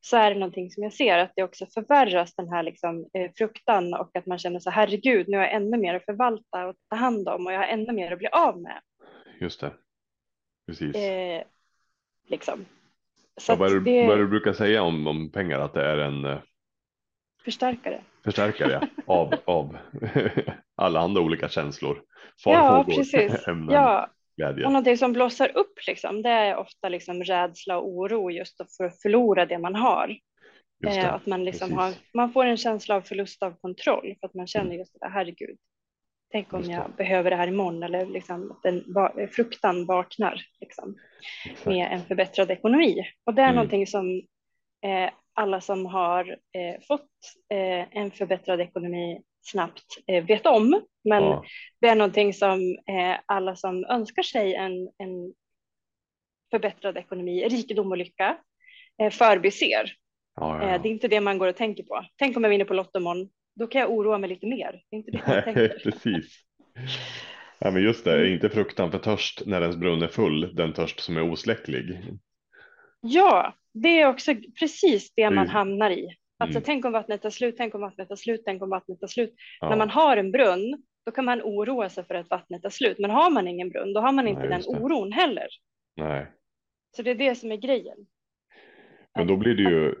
Så 0.00 0.16
är 0.16 0.30
det 0.34 0.40
någonting 0.40 0.70
som 0.70 0.82
jag 0.82 0.92
ser 0.92 1.18
att 1.18 1.32
det 1.36 1.42
också 1.42 1.66
förvärras 1.66 2.34
den 2.34 2.48
här 2.48 2.62
liksom, 2.62 3.08
eh, 3.14 3.30
fruktan 3.36 3.94
och 3.94 4.16
att 4.16 4.26
man 4.26 4.38
känner 4.38 4.60
så 4.60 4.70
herregud, 4.70 5.28
nu 5.28 5.36
har 5.36 5.44
jag 5.44 5.52
ännu 5.54 5.76
mer 5.76 5.94
att 5.94 6.04
förvalta 6.04 6.66
och 6.66 6.76
ta 6.90 6.96
hand 6.96 7.28
om 7.28 7.46
och 7.46 7.52
jag 7.52 7.58
har 7.58 7.66
ännu 7.66 7.92
mer 7.92 8.12
att 8.12 8.18
bli 8.18 8.28
av 8.28 8.60
med. 8.60 8.80
Just 9.40 9.60
det. 9.60 9.72
Precis. 10.66 10.96
Eh, 10.96 11.42
liksom. 12.26 12.64
Så 13.40 13.52
Ja, 13.52 13.56
vad, 13.56 13.72
är 13.76 13.80
det, 13.80 14.06
vad 14.06 14.18
du 14.18 14.28
brukar 14.28 14.52
säga 14.52 14.82
om, 14.82 15.06
om 15.06 15.30
pengar? 15.32 15.58
Att 15.60 15.74
det 15.74 15.84
är 15.84 15.98
en 15.98 16.24
eh, 16.24 16.38
förstärkare. 17.44 18.00
förstärkare 18.24 18.88
av, 19.06 19.34
av 19.44 19.78
alla 20.76 21.00
andra 21.00 21.20
olika 21.20 21.48
känslor. 21.48 22.02
Ja, 22.44 22.52
Farhågor, 22.52 22.94
precis. 22.94 23.48
ämnen, 23.48 23.74
Ja, 23.74 24.08
glädje. 24.38 24.64
och 24.64 24.72
någonting 24.72 24.98
som 24.98 25.12
blossar 25.12 25.56
upp 25.56 25.78
liksom, 25.86 26.22
det 26.22 26.30
är 26.30 26.56
ofta 26.56 26.88
liksom 26.88 27.24
rädsla 27.24 27.78
och 27.78 27.88
oro 27.88 28.30
just 28.30 28.56
för 28.76 28.84
att 28.84 29.02
förlora 29.02 29.46
det 29.46 29.58
man 29.58 29.74
har. 29.74 30.08
Eh, 30.86 30.94
det. 30.94 31.10
att 31.10 31.26
man, 31.26 31.44
liksom 31.44 31.72
har, 31.72 31.92
man 32.14 32.32
får 32.32 32.44
en 32.44 32.56
känsla 32.56 32.94
av 32.94 33.00
förlust 33.00 33.42
av 33.42 33.54
kontroll 33.60 34.14
för 34.20 34.26
att 34.26 34.34
man 34.34 34.46
känner 34.46 34.76
just 34.76 34.92
det 34.92 34.98
där, 35.06 35.10
herregud. 35.10 35.58
Tänk 36.32 36.52
om 36.54 36.62
jag 36.64 36.90
behöver 36.96 37.30
det 37.30 37.36
här 37.36 37.48
imorgon 37.48 37.82
eller 37.82 38.06
liksom 38.06 38.50
att 38.50 38.62
den 38.62 38.84
fruktan 39.32 39.86
vaknar 39.86 40.42
liksom, 40.60 40.96
Exakt. 41.44 41.66
med 41.66 41.92
en 41.92 42.00
förbättrad 42.00 42.50
ekonomi. 42.50 43.02
Och 43.24 43.34
det 43.34 43.42
är 43.42 43.46
Mm. 43.46 43.56
någonting 43.56 43.86
som 43.86 44.22
eh, 44.84 45.10
alla 45.34 45.60
som 45.60 45.86
har 45.86 46.30
eh, 46.30 46.80
fått 46.88 47.10
eh, 47.52 47.96
en 47.98 48.10
förbättrad 48.10 48.60
ekonomi 48.60 49.22
snabbt 49.50 49.84
eh, 50.06 50.24
vet 50.24 50.46
om. 50.46 50.82
Men 51.04 51.22
Ja, 51.22 51.44
det 51.80 51.88
är 51.88 51.94
någonting 51.96 52.34
som 52.34 52.60
eh, 52.88 53.18
alla 53.26 53.56
som 53.56 53.84
önskar 53.84 54.22
sig 54.22 54.54
en, 54.54 54.72
en 54.98 55.34
förbättrad 56.50 56.96
ekonomi, 56.96 57.48
rikedom 57.48 57.90
och 57.90 57.96
lycka 57.98 58.38
eh, 59.02 59.10
förbiser. 59.10 59.92
ja, 60.36 60.70
ja, 60.70 60.78
det 60.78 60.88
är 60.88 60.92
inte 60.92 61.08
det 61.08 61.20
man 61.20 61.38
går 61.38 61.48
och 61.48 61.56
tänker 61.56 61.82
på. 61.82 62.04
Tänk 62.16 62.36
om 62.36 62.44
jag 62.44 62.50
vinner 62.50 62.64
på 62.64 62.74
Lotto 62.74 62.98
imorgon, 62.98 63.28
då 63.56 63.66
kan 63.66 63.80
jag 63.80 63.90
oroa 63.90 64.18
mig 64.18 64.28
lite 64.30 64.46
mer. 64.46 64.82
Det 64.90 64.96
är 64.96 64.98
inte 64.98 65.10
det 65.10 65.22
man 65.26 65.36
ja. 65.36 65.42
tänker. 65.44 65.68
precis. 65.84 66.40
Ja, 67.58 67.70
men 67.70 67.82
just 67.82 68.04
det, 68.04 68.18
Mm. 68.20 68.32
inte 68.32 68.48
fruktan 68.50 68.90
för 68.90 68.98
törst 68.98 69.42
när 69.46 69.60
ens 69.62 69.76
brunn 69.76 70.02
är 70.02 70.08
full, 70.08 70.54
den 70.54 70.72
törst 70.72 71.00
som 71.00 71.16
är 71.16 71.30
osläcklig. 71.30 71.98
Ja, 73.00 73.54
det 73.72 74.00
är 74.00 74.08
också 74.08 74.34
precis 74.58 75.12
det 75.14 75.24
man 75.30 75.38
Mm. 75.38 75.48
hamnar 75.48 75.90
i. 75.90 76.08
Alltså 76.40 76.58
Mm. 76.58 76.64
tänk 76.66 76.84
om 76.84 76.92
vattnet 76.92 77.22
tar 77.22 77.30
slut, 77.30 77.54
tänk 77.58 77.74
om 77.74 77.80
vattnet 77.80 78.08
tar 78.08 78.16
slut, 78.16 78.42
tänk 78.44 78.62
om 78.62 78.70
vattnet 78.70 79.00
tar 79.00 79.06
slut. 79.06 79.34
Ja, 79.60 79.68
När 79.68 79.76
man 79.76 79.90
har 79.90 80.16
en 80.16 80.32
brunn, 80.32 80.82
då 81.06 81.12
kan 81.12 81.24
man 81.24 81.42
oroa 81.42 81.88
sig 81.88 82.04
för 82.04 82.14
att 82.14 82.30
vattnet 82.30 82.62
tar 82.62 82.70
slut. 82.70 82.98
Men 82.98 83.10
har 83.10 83.30
man 83.30 83.48
ingen 83.48 83.68
brunn, 83.70 83.92
då 83.92 84.00
har 84.00 84.12
man 84.12 84.28
inte 84.28 84.40
Nej, 84.40 84.48
den 84.48 84.58
just 84.58 84.72
det. 84.72 84.80
oron 84.80 85.12
heller. 85.12 85.46
nej. 85.96 86.26
Så 86.96 87.02
det 87.02 87.10
är 87.10 87.14
det 87.14 87.34
som 87.34 87.52
är 87.52 87.56
grejen. 87.56 87.96
Men 89.14 89.26
då 89.26 89.36
blir 89.36 89.54
det 89.54 89.62
ju, 89.62 89.94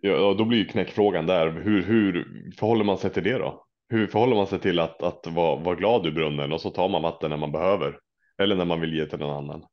ja, 0.00 0.34
då 0.38 0.44
blir 0.44 0.58
ju 0.58 0.64
knäckfrågan 0.64 1.26
där, 1.26 1.50
hur, 1.50 1.82
hur 1.82 2.24
förhåller 2.58 2.84
man 2.84 2.98
sig 2.98 3.10
till 3.10 3.24
det 3.24 3.38
då? 3.38 3.66
Hur 3.88 4.06
förhåller 4.06 4.36
man 4.36 4.46
sig 4.46 4.58
till 4.58 4.78
att, 4.78 5.02
att 5.02 5.26
vara, 5.26 5.56
vara 5.56 5.74
glad 5.76 6.06
ur 6.06 6.10
brunnen 6.10 6.52
och 6.52 6.60
så 6.60 6.70
tar 6.70 6.88
man 6.88 7.02
vatten 7.02 7.30
när 7.30 7.36
man 7.36 7.52
behöver? 7.52 7.98
Eller 8.42 8.56
när 8.56 8.64
man 8.64 8.80
vill 8.80 8.94
ge 8.94 9.06
till 9.06 9.18
någon 9.18 9.36
annan? 9.36 9.66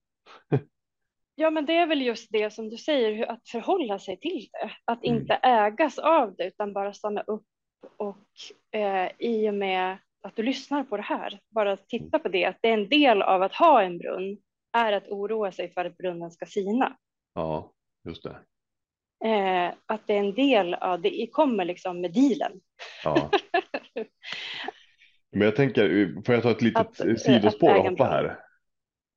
Ja, 1.35 1.49
men 1.49 1.65
det 1.65 1.73
är 1.77 1.85
väl 1.87 2.01
just 2.01 2.31
det 2.31 2.53
som 2.53 2.69
du 2.69 2.77
säger, 2.77 3.31
att 3.31 3.49
förhålla 3.49 3.99
sig 3.99 4.19
till 4.19 4.47
det. 4.51 4.71
Att 4.85 5.05
Mm. 5.05 5.17
inte 5.17 5.33
ägas 5.33 5.99
av 5.99 6.35
det, 6.35 6.47
utan 6.47 6.73
bara 6.73 6.93
stanna 6.93 7.21
upp 7.21 7.45
och 7.97 8.17
eh, 8.79 9.11
i 9.19 9.49
och 9.49 9.53
med 9.53 9.97
att 10.21 10.35
du 10.35 10.43
lyssnar 10.43 10.83
på 10.83 10.97
det 10.97 11.03
här, 11.03 11.39
bara 11.49 11.77
titta 11.77 12.19
på 12.19 12.29
det, 12.29 12.45
att 12.45 12.57
det 12.61 12.69
är 12.69 12.73
en 12.73 12.89
del 12.89 13.21
av 13.21 13.41
att 13.41 13.53
ha 13.55 13.81
en 13.81 13.97
brunn, 13.97 14.37
är 14.77 14.93
att 14.93 15.07
oroa 15.07 15.51
sig 15.51 15.73
för 15.73 15.85
att 15.85 15.97
brunnen 15.97 16.31
ska 16.31 16.45
sina. 16.45 16.97
Ja, 17.33 17.73
just 18.07 18.23
det. 18.23 18.37
Eh, 19.29 19.73
att 19.85 20.07
det 20.07 20.13
är 20.13 20.19
en 20.19 20.33
del 20.33 20.73
av, 20.73 21.01
det 21.01 21.27
kommer 21.31 21.65
liksom 21.65 22.01
med 22.01 22.13
dealen. 22.13 22.61
Ja. 23.03 23.29
Men 25.31 25.41
jag 25.41 25.55
tänker, 25.55 26.13
får 26.25 26.35
jag 26.35 26.43
ta 26.43 26.51
ett 26.51 26.61
litet 26.61 26.81
Att, 26.81 26.99
eh, 26.99 27.15
sidospår 27.15 27.69
att 27.69 27.79
och 27.79 27.89
hoppa 27.89 28.05
här 28.05 28.39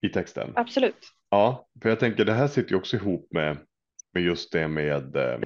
i 0.07 0.09
texten? 0.09 0.53
Absolut. 0.55 1.13
Ja, 1.31 1.69
för 1.83 1.89
jag 1.89 2.01
tänker 2.01 2.25
det 2.25 2.33
här 2.33 2.49
sitter 2.49 2.71
ju 2.71 2.77
också 2.77 2.97
ihop 2.97 3.29
med, 3.31 3.57
med 4.15 4.23
just 4.23 4.53
det 4.53 4.69
med, 4.69 5.17
eh, 5.17 5.39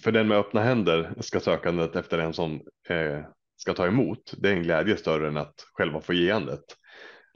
för 0.00 0.12
den 0.12 0.28
med 0.28 0.38
öppna 0.38 0.62
händer 0.62 1.14
ska 1.20 1.40
sökandet 1.40 1.96
efter 1.96 2.18
en 2.18 2.32
som 2.32 2.54
eh, 2.88 3.20
ska 3.56 3.74
ta 3.74 3.86
emot. 3.86 4.34
Det 4.38 4.48
är 4.48 4.52
en 4.52 4.62
glädje 4.62 4.96
större 4.96 5.28
än 5.28 5.36
att 5.36 5.54
själva 5.72 6.00
få 6.00 6.14
geendet. 6.14 6.64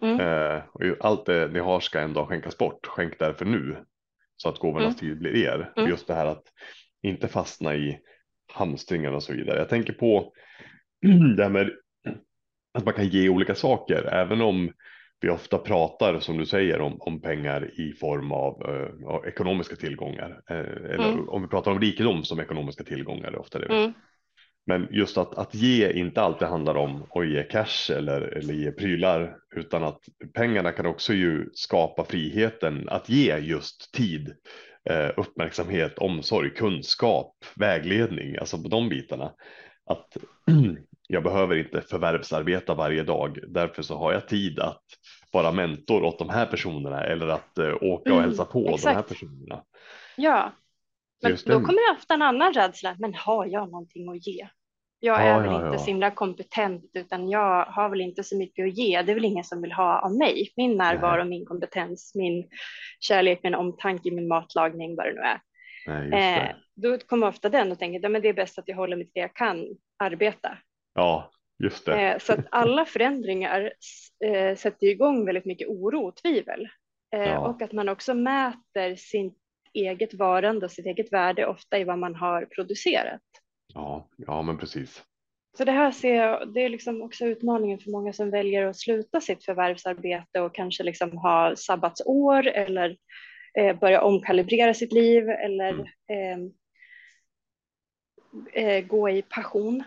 Mm. 0.02 0.20
Eh, 0.20 0.62
allt 1.00 1.26
det 1.26 1.48
ni 1.48 1.58
har 1.58 1.80
ska 1.80 2.00
en 2.00 2.12
dag 2.14 2.28
skänkas 2.28 2.58
bort. 2.58 2.86
Skänk 2.86 3.18
därför 3.18 3.44
nu 3.44 3.84
så 4.36 4.48
att 4.48 4.58
gåvornas 4.58 4.86
Mm. 4.86 4.94
tid 4.94 5.18
blir 5.18 5.36
er. 5.36 5.72
Mm. 5.76 5.90
Just 5.90 6.06
det 6.06 6.14
här 6.14 6.26
att 6.26 6.44
inte 7.02 7.28
fastna 7.28 7.74
i 7.76 7.98
hamstringen 8.52 9.14
och 9.14 9.22
så 9.22 9.32
vidare. 9.32 9.58
Jag 9.58 9.68
tänker 9.68 9.92
på 9.92 10.32
det 11.36 11.42
här 11.42 11.50
med 11.50 11.70
att 12.74 12.84
man 12.84 12.94
kan 12.94 13.08
ge 13.08 13.28
olika 13.28 13.54
saker, 13.54 14.02
även 14.12 14.40
om 14.40 14.72
vi 15.22 15.30
ofta 15.30 15.58
pratar, 15.58 16.20
som 16.20 16.38
du 16.38 16.46
säger, 16.46 16.80
om, 16.80 16.96
om 17.00 17.20
pengar 17.20 17.70
i 17.80 17.92
form 17.92 18.32
av, 18.32 18.62
eh, 18.68 19.08
av 19.08 19.26
ekonomiska 19.26 19.76
tillgångar. 19.76 20.40
Eh, 20.50 20.56
eller 20.94 21.12
Mm. 21.12 21.28
om 21.28 21.42
vi 21.42 21.48
pratar 21.48 21.70
om 21.70 21.80
rikedom 21.80 22.24
som 22.24 22.40
ekonomiska 22.40 22.84
tillgångar, 22.84 23.30
det 23.30 23.36
är 23.36 23.40
ofta 23.40 23.58
det 23.58 23.68
vi 23.68 23.74
Mm. 23.74 23.92
men 24.66 24.88
just 24.90 25.18
att, 25.18 25.34
att 25.38 25.54
ge 25.54 25.92
inte 25.92 26.22
alltid 26.22 26.48
handlar 26.48 26.74
om 26.74 27.02
att 27.10 27.26
ge 27.28 27.42
cash 27.42 27.92
eller, 27.96 28.20
eller 28.20 28.54
ge 28.54 28.72
prylar, 28.72 29.36
utan 29.56 29.84
att 29.84 30.00
pengarna 30.34 30.72
kan 30.72 30.86
också 30.86 31.12
ju 31.14 31.50
skapa 31.54 32.04
friheten 32.04 32.88
att 32.88 33.08
ge 33.08 33.38
just 33.38 33.94
tid, 33.94 34.34
eh, 34.90 35.10
uppmärksamhet, 35.16 35.98
omsorg, 35.98 36.50
kunskap, 36.50 37.36
vägledning, 37.56 38.36
alltså 38.38 38.62
på 38.62 38.68
de 38.68 38.88
bitarna. 38.88 39.32
Att 39.86 40.16
jag 41.08 41.22
behöver 41.22 41.56
inte 41.56 41.80
förvärvsarbeta 41.80 42.74
varje 42.74 43.02
dag, 43.02 43.38
därför 43.48 43.82
så 43.82 43.96
har 43.98 44.12
jag 44.12 44.28
tid 44.28 44.58
att 44.60 44.82
vara 45.32 45.52
mentor 45.52 46.02
åt 46.04 46.18
de 46.18 46.28
här 46.28 46.46
personerna 46.46 47.04
eller 47.04 47.26
att 47.28 47.58
eh, 47.58 47.74
åka 47.74 47.84
och 47.84 48.06
Mm, 48.06 48.20
hälsa 48.20 48.44
på 48.44 48.76
de 48.82 48.88
här 48.94 49.02
personerna. 49.02 49.64
Ja, 50.16 50.52
men 51.22 51.30
Just 51.30 51.46
då 51.46 51.52
den- 51.52 51.62
kommer 51.64 51.92
det 51.92 51.98
ofta 51.98 52.14
en 52.14 52.22
annan 52.22 52.52
rädsla. 52.52 52.96
Men 52.98 53.14
har 53.14 53.46
jag 53.46 53.70
någonting 53.70 54.08
att 54.08 54.26
ge? 54.26 54.48
Jag 55.00 55.20
Ja, 55.20 55.22
är 55.22 55.40
väl 55.40 55.50
ja, 55.50 55.56
inte 55.56 55.66
ja. 55.66 55.78
så 55.78 55.86
himla 55.86 56.10
kompetent 56.10 56.90
utan 56.94 57.28
jag 57.30 57.64
har 57.64 57.88
väl 57.88 58.00
inte 58.00 58.24
så 58.24 58.36
mycket 58.36 58.66
att 58.66 58.78
ge. 58.78 59.02
Det 59.02 59.12
är 59.12 59.14
väl 59.14 59.24
ingen 59.24 59.44
som 59.44 59.62
vill 59.62 59.72
ha 59.72 60.00
av 60.00 60.16
mig. 60.16 60.52
Min 60.56 60.76
närvaro, 60.76 61.24
min 61.24 61.46
kompetens, 61.46 62.12
min 62.14 62.48
kärlek, 63.00 63.40
min 63.42 63.54
omtanke, 63.54 64.10
min 64.10 64.28
matlagning, 64.28 64.96
vad 64.96 65.06
det 65.06 65.12
nu 65.14 65.20
är. 65.20 65.40
Nej, 65.86 66.38
Eh, 66.38 66.48
då 66.74 66.98
kommer 66.98 67.26
ofta 67.28 67.48
den 67.48 67.72
och 67.72 67.78
tänker 67.78 68.08
men 68.08 68.22
det 68.22 68.28
är 68.28 68.32
bäst 68.32 68.58
att 68.58 68.68
jag 68.68 68.76
håller 68.76 68.96
mig 68.96 69.04
till 69.04 69.12
det 69.14 69.20
jag 69.20 69.34
kan 69.34 69.66
arbeta. 69.98 70.58
Ja, 70.94 71.30
just 71.62 71.86
det. 71.86 72.00
Eh, 72.00 72.18
så 72.18 72.32
att 72.32 72.46
alla 72.50 72.84
förändringar 72.84 73.72
eh, 74.24 74.56
sätter 74.56 74.86
igång 74.86 75.24
väldigt 75.26 75.44
mycket 75.44 75.68
oro 75.68 76.06
och 76.08 76.16
tvivel. 76.16 76.68
Eh, 77.14 77.22
Ja. 77.22 77.38
Och 77.48 77.62
att 77.62 77.72
man 77.72 77.88
också 77.88 78.14
mäter 78.14 78.96
sin 78.96 79.34
eget 79.74 80.14
varande 80.14 80.66
och 80.66 80.72
sitt 80.72 80.86
eget 80.86 81.12
värde 81.12 81.46
ofta 81.46 81.78
i 81.78 81.84
vad 81.84 81.98
man 81.98 82.14
har 82.14 82.44
producerat. 82.44 83.20
Ja, 83.74 84.08
ja, 84.16 84.42
men 84.42 84.58
precis. 84.58 85.04
Så 85.58 85.64
det 85.64 85.72
här 85.72 85.90
ser 85.92 86.14
jag, 86.14 86.54
det 86.54 86.60
är 86.60 86.68
liksom 86.68 87.02
också 87.02 87.24
utmaningen 87.24 87.78
för 87.78 87.90
många 87.90 88.12
som 88.12 88.30
väljer 88.30 88.66
att 88.66 88.76
sluta 88.76 89.20
sitt 89.20 89.44
förvärvsarbete 89.44 90.40
och 90.40 90.54
kanske 90.54 90.82
liksom 90.82 91.16
ha 91.18 91.56
sabbatsår 91.56 92.46
eller 92.46 92.96
eh, 93.58 93.78
börja 93.78 94.02
omkalibrera 94.02 94.74
sitt 94.74 94.92
liv 94.92 95.28
eller 95.28 95.92
Mm. 96.08 96.52
eh, 98.52 98.84
gå 98.86 99.10
i 99.10 99.22
passion 99.22 99.82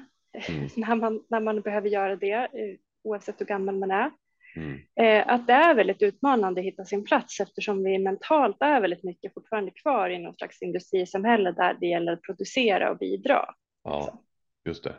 Mm. 0.49 0.67
när, 0.75 0.95
man, 0.95 1.23
när 1.29 1.39
man 1.39 1.61
behöver 1.61 1.89
göra 1.89 2.15
det, 2.15 2.31
eh, 2.33 2.77
oavsett 3.03 3.41
hur 3.41 3.45
gammal 3.45 3.75
man 3.79 3.91
är. 3.91 4.11
Mm. 4.55 4.79
Eh, 4.99 5.33
att 5.33 5.47
det 5.47 5.53
är 5.53 5.75
väldigt 5.75 6.01
utmanande 6.01 6.61
att 6.61 6.65
hitta 6.65 6.85
sin 6.85 7.03
plats 7.05 7.39
eftersom 7.39 7.83
vi 7.83 7.97
mentalt 7.99 8.57
är 8.59 8.81
väldigt 8.81 9.03
mycket 9.03 9.33
fortfarande 9.33 9.71
kvar 9.71 10.09
i 10.09 10.19
någon 10.19 10.35
slags 10.35 10.61
industrisamhälle 10.61 11.51
där 11.51 11.77
det 11.79 11.87
gäller 11.87 12.13
att 12.13 12.21
producera 12.21 12.91
och 12.91 12.97
bidra. 12.97 13.45
Ja, 13.83 14.21
just 14.65 14.83
det. 14.83 14.95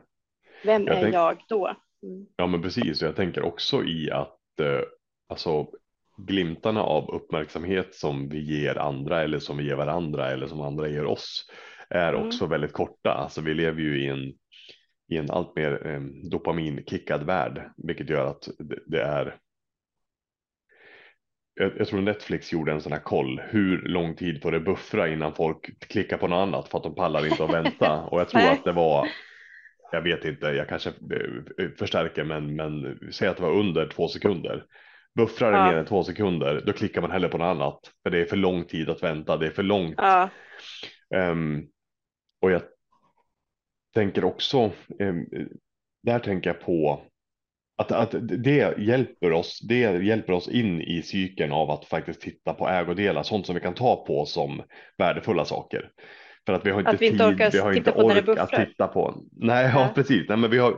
Vem 0.64 0.86
Jag 0.86 0.96
är 0.96 1.02
tänk- 1.02 1.14
jag 1.14 1.36
då? 1.48 1.66
Mm. 2.02 2.26
Ja, 2.36 2.46
men 2.46 2.62
precis. 2.62 3.02
Jag 3.02 3.16
tänker 3.16 3.42
också 3.42 3.84
i 3.84 4.10
att 4.10 4.60
eh, 4.60 4.80
alltså 5.28 5.66
glimtarna 6.18 6.82
av 6.82 7.10
uppmärksamhet 7.10 7.94
som 7.94 8.28
vi 8.28 8.38
ger 8.62 8.78
andra 8.78 9.22
eller 9.22 9.38
som 9.38 9.56
vi 9.56 9.64
ger 9.64 9.76
varandra 9.76 10.30
eller 10.30 10.46
som 10.46 10.60
andra 10.60 10.88
ger 10.88 11.04
oss 11.04 11.46
är 11.90 12.12
Mm. 12.12 12.26
också 12.26 12.46
väldigt 12.46 12.72
korta. 12.72 13.12
Alltså 13.12 13.40
vi 13.40 13.54
lever 13.54 13.80
ju 13.80 14.04
i 14.04 14.06
en, 14.08 14.32
i 15.08 15.16
en 15.16 15.30
allt 15.30 15.56
mer 15.56 15.86
eh, 15.86 16.00
dopaminkickad 16.30 17.26
värld, 17.26 17.70
vilket 17.76 18.10
gör 18.10 18.26
att 18.26 18.48
det, 18.58 18.78
det 18.86 19.02
är 19.02 19.36
jag, 21.54 21.72
jag 21.78 21.88
tror 21.88 22.00
Netflix 22.00 22.52
gjorde 22.52 22.72
en 22.72 22.80
sån 22.80 22.92
här 22.92 23.00
koll. 23.00 23.40
Hur 23.48 23.82
lång 23.82 24.14
tid 24.16 24.42
får 24.42 24.52
det 24.52 24.60
buffra 24.60 25.08
innan 25.08 25.34
folk 25.34 25.88
klickar 25.88 26.16
på 26.16 26.28
något 26.28 26.36
annat 26.48 26.68
för 26.68 26.78
att 26.78 26.84
de 26.84 26.94
pallar 26.94 27.26
inte 27.26 27.44
att 27.44 27.54
vänta. 27.54 28.02
Och 28.10 28.20
jag 28.20 28.28
tror 28.28 28.42
att 28.42 28.64
det 28.64 28.72
var, 28.72 29.08
jag 29.92 30.02
vet 30.02 30.24
inte, 30.24 30.46
jag 30.46 30.68
kanske 30.68 30.88
eh, 30.90 31.68
förstärker, 31.78 32.24
men, 32.24 32.56
men 32.56 32.98
säg 33.12 33.28
att 33.28 33.36
det 33.36 33.42
var 33.42 33.58
under 33.58 33.88
två 33.88 34.08
sekunder. 34.08 34.64
Buffrar 35.14 35.52
det 35.52 35.58
Ja. 35.58 35.70
mer 35.70 35.76
än 35.76 35.86
två 35.86 36.04
sekunder, 36.04 36.62
då 36.66 36.72
klickar 36.72 37.00
man 37.00 37.10
hellre 37.10 37.28
på 37.28 37.38
något 37.38 37.56
annat. 37.56 37.80
För 38.02 38.10
det 38.10 38.20
är 38.20 38.24
för 38.24 38.36
lång 38.36 38.64
tid 38.64 38.90
att 38.90 39.02
vänta, 39.02 39.36
det 39.36 39.46
är 39.46 39.50
för 39.50 39.62
långt. 39.62 39.94
Ja, 39.96 40.30
Ehm, 41.14 41.62
och 42.42 42.50
jag 42.50 42.62
tänker 43.96 44.24
också, 44.24 44.70
ehm, 45.00 45.26
där 46.02 46.18
tänker 46.18 46.50
jag 46.50 46.60
på 46.60 47.00
att, 47.78 47.92
att 47.92 48.14
det 48.44 48.78
hjälper 48.78 49.32
oss, 49.32 49.60
det 49.68 50.04
hjälper 50.04 50.32
oss 50.32 50.48
in 50.48 50.80
i 50.80 51.02
cykeln 51.02 51.52
av 51.52 51.70
att 51.70 51.84
faktiskt 51.84 52.20
titta 52.20 52.54
på 52.54 52.68
ägodelar, 52.68 53.22
sånt 53.22 53.46
som 53.46 53.54
vi 53.54 53.60
kan 53.60 53.74
ta 53.74 54.04
på 54.06 54.26
som 54.26 54.62
värdefulla 54.98 55.44
saker. 55.44 55.90
För 56.46 56.52
att 56.52 56.66
vi 56.66 56.70
har 56.70 56.78
inte 56.78 56.90
Att 56.90 57.02
vi 57.02 57.06
inte 57.06 57.34
tid, 57.36 57.52
vi 57.52 57.58
har 57.58 57.72
inte 57.72 57.92
ork 57.92 58.28
att 58.38 58.50
titta 58.50 58.88
på. 58.88 59.22
Nej, 59.36 59.64
ja, 59.74 59.80
Ja. 59.80 59.92
precis. 59.94 60.28
Nej, 60.28 60.38
men 60.38 60.50
vi 60.50 60.58
har, 60.58 60.70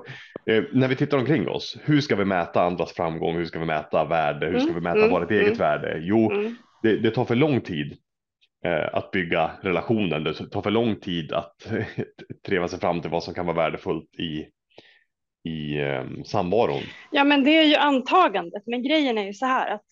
eh, 0.50 0.64
när 0.72 0.88
vi 0.88 0.96
tittar 0.96 1.18
omkring 1.18 1.48
oss, 1.48 1.78
hur 1.84 2.00
ska 2.00 2.16
vi 2.16 2.24
mäta 2.24 2.62
andras 2.62 2.92
framgång? 2.92 3.36
Hur 3.36 3.44
ska 3.44 3.58
vi 3.58 3.66
mäta 3.66 4.04
värde? 4.04 4.46
Hur 4.46 4.58
ska 4.58 4.70
Mm, 4.70 4.74
vi 4.74 4.80
mäta 4.80 4.98
mm, 4.98 5.10
vårt 5.10 5.30
eget 5.30 5.46
mm. 5.46 5.58
värde? 5.58 5.98
Jo, 6.02 6.30
mm. 6.30 6.56
det, 6.82 6.96
det 6.96 7.10
tar 7.10 7.24
för 7.24 7.34
lång 7.34 7.60
tid 7.60 7.96
att 8.92 9.10
bygga 9.10 9.50
relationen. 9.62 10.24
Det 10.24 10.34
tar 10.50 10.62
för 10.62 10.70
lång 10.70 10.96
tid 10.96 11.32
att 11.32 11.56
treva 12.46 12.68
sig 12.68 12.80
fram 12.80 13.00
till 13.00 13.10
vad 13.10 13.22
som 13.24 13.34
kan 13.34 13.46
vara 13.46 13.56
värdefullt 13.56 14.14
i, 14.14 14.46
i 15.50 15.78
eh, 15.80 16.04
samvaron. 16.24 16.82
ja, 17.12 17.24
men 17.24 17.44
det 17.44 17.50
är 17.50 17.64
ju 17.64 17.74
antagandet. 17.74 18.62
Men 18.66 18.82
grejen 18.82 19.18
är 19.18 19.24
ju 19.24 19.32
så 19.34 19.46
här 19.46 19.70
att 19.74 19.82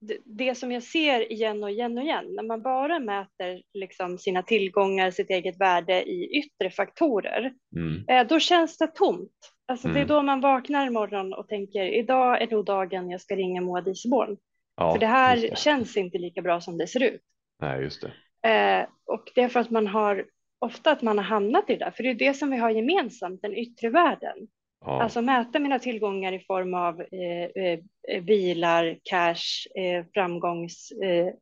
det, 0.00 0.16
det 0.24 0.54
som 0.54 0.72
jag 0.72 0.82
ser 0.82 1.32
igen 1.32 1.62
och 1.64 1.70
igen 1.70 1.98
och 1.98 2.04
igen, 2.04 2.24
när 2.36 2.42
man 2.42 2.62
bara 2.62 2.98
mäter 2.98 3.62
liksom 3.74 4.18
sina 4.18 4.42
tillgångar, 4.42 5.10
sitt 5.10 5.30
eget 5.30 5.60
värde 5.60 6.02
i 6.02 6.38
yttre 6.38 6.70
faktorer, 6.70 7.52
Mm. 7.76 8.04
eh, 8.08 8.26
då 8.28 8.38
känns 8.40 8.78
det 8.78 8.86
tomt. 8.86 9.52
Alltså 9.68 9.88
det 9.88 9.92
är 9.94 9.96
Mm. 9.96 10.08
då 10.08 10.22
man 10.22 10.40
vaknar 10.40 10.86
imorgon 10.86 11.32
och 11.34 11.48
tänker 11.48 11.82
idag 11.84 12.42
är 12.42 12.46
nog 12.50 12.64
dagen 12.64 13.10
jag 13.10 13.20
ska 13.20 13.36
ringa 13.36 13.60
Moa 13.60 13.80
Dieselborn. 13.80 14.36
Ja, 14.76 14.92
För 14.92 14.98
det 15.00 15.06
här 15.06 15.36
det. 15.36 15.58
känns 15.58 15.96
inte 15.96 16.18
lika 16.18 16.42
bra 16.42 16.60
som 16.60 16.78
det 16.78 16.86
ser 16.86 17.02
ut. 17.02 17.20
Nej, 17.60 17.82
just 17.82 18.02
det. 18.02 18.12
Eh, 18.50 18.86
och 19.06 19.32
det 19.34 19.40
är 19.40 19.48
för 19.48 19.60
att 19.60 19.70
man 19.70 19.86
har 19.86 20.26
ofta 20.58 20.90
att 20.90 21.02
man 21.02 21.18
har 21.18 21.24
hamnat 21.24 21.70
i 21.70 21.76
det 21.76 21.84
där, 21.84 21.90
för 21.90 22.02
det 22.02 22.10
är 22.10 22.14
det 22.14 22.34
som 22.34 22.50
vi 22.50 22.56
har 22.56 22.70
gemensamt, 22.70 23.42
den 23.42 23.54
yttre 23.54 23.88
världen. 23.88 24.36
Ja, 24.84 25.02
Alltså 25.02 25.22
mäta 25.22 25.58
mina 25.58 25.78
tillgångar 25.78 26.32
i 26.32 26.40
form 26.40 26.74
av 26.74 27.00
eh, 27.00 27.64
eh, 27.64 28.22
bilar, 28.22 28.98
cash, 29.02 29.80
eh, 29.82 30.04
framgångssagor 30.14 31.26
eh, 31.26 31.32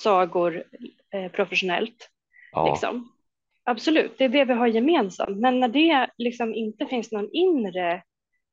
sagor, 0.00 0.64
eh, 1.14 1.32
professionellt. 1.32 2.10
ja, 2.52 2.70
Liksom. 2.70 3.08
Absolut, 3.64 4.18
det 4.18 4.24
är 4.24 4.28
det 4.28 4.44
vi 4.44 4.52
har 4.52 4.66
gemensamt. 4.66 5.38
Men 5.38 5.60
när 5.60 5.68
det 5.68 6.10
liksom 6.18 6.54
inte 6.54 6.86
finns 6.86 7.12
någon 7.12 7.28
inre 7.32 8.02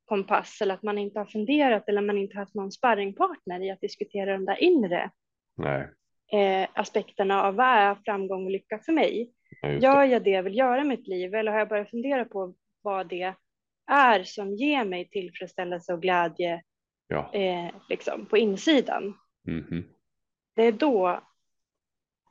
kompass 0.05 0.61
eller 0.61 0.73
att 0.73 0.83
man 0.83 0.97
inte 0.97 1.19
har 1.19 1.25
funderat 1.25 1.89
eller 1.89 2.01
man 2.01 2.17
inte 2.17 2.37
haft 2.37 2.55
någon 2.55 2.71
sparringpartner 2.71 3.63
i 3.63 3.71
att 3.71 3.81
diskutera 3.81 4.33
de 4.33 4.45
där 4.45 4.63
inre 4.63 5.11
nej, 5.57 5.89
eh, 6.33 6.67
aspekterna 6.73 7.43
av 7.43 7.55
vad 7.55 7.67
är 7.67 7.95
framgång 8.05 8.45
och 8.45 8.51
lycka 8.51 8.79
för 8.79 8.91
mig. 8.91 9.31
ja. 9.61 9.69
Gör 9.71 10.03
jag 10.03 10.23
det 10.23 10.29
jag 10.29 10.43
vill 10.43 10.57
göra 10.57 10.81
i 10.81 10.83
mitt 10.83 11.07
liv 11.07 11.35
eller 11.35 11.51
har 11.51 11.59
jag 11.59 11.69
börjat 11.69 11.89
fundera 11.89 12.25
på 12.25 12.53
vad 12.81 13.07
det 13.09 13.33
är 13.91 14.23
som 14.23 14.55
ger 14.55 14.85
mig 14.85 15.09
tillfredsställelse 15.09 15.93
och 15.93 16.01
glädje 16.01 16.61
Ja. 17.07 17.33
eh, 17.33 17.71
liksom, 17.89 18.25
på 18.25 18.37
insidan? 18.37 19.13
Mhm. 19.47 19.83
Det 20.55 20.63
är 20.63 20.71
då, 20.71 21.23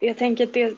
jag 0.01 0.17
tänker 0.17 0.45
att 0.47 0.55
det, 0.55 0.77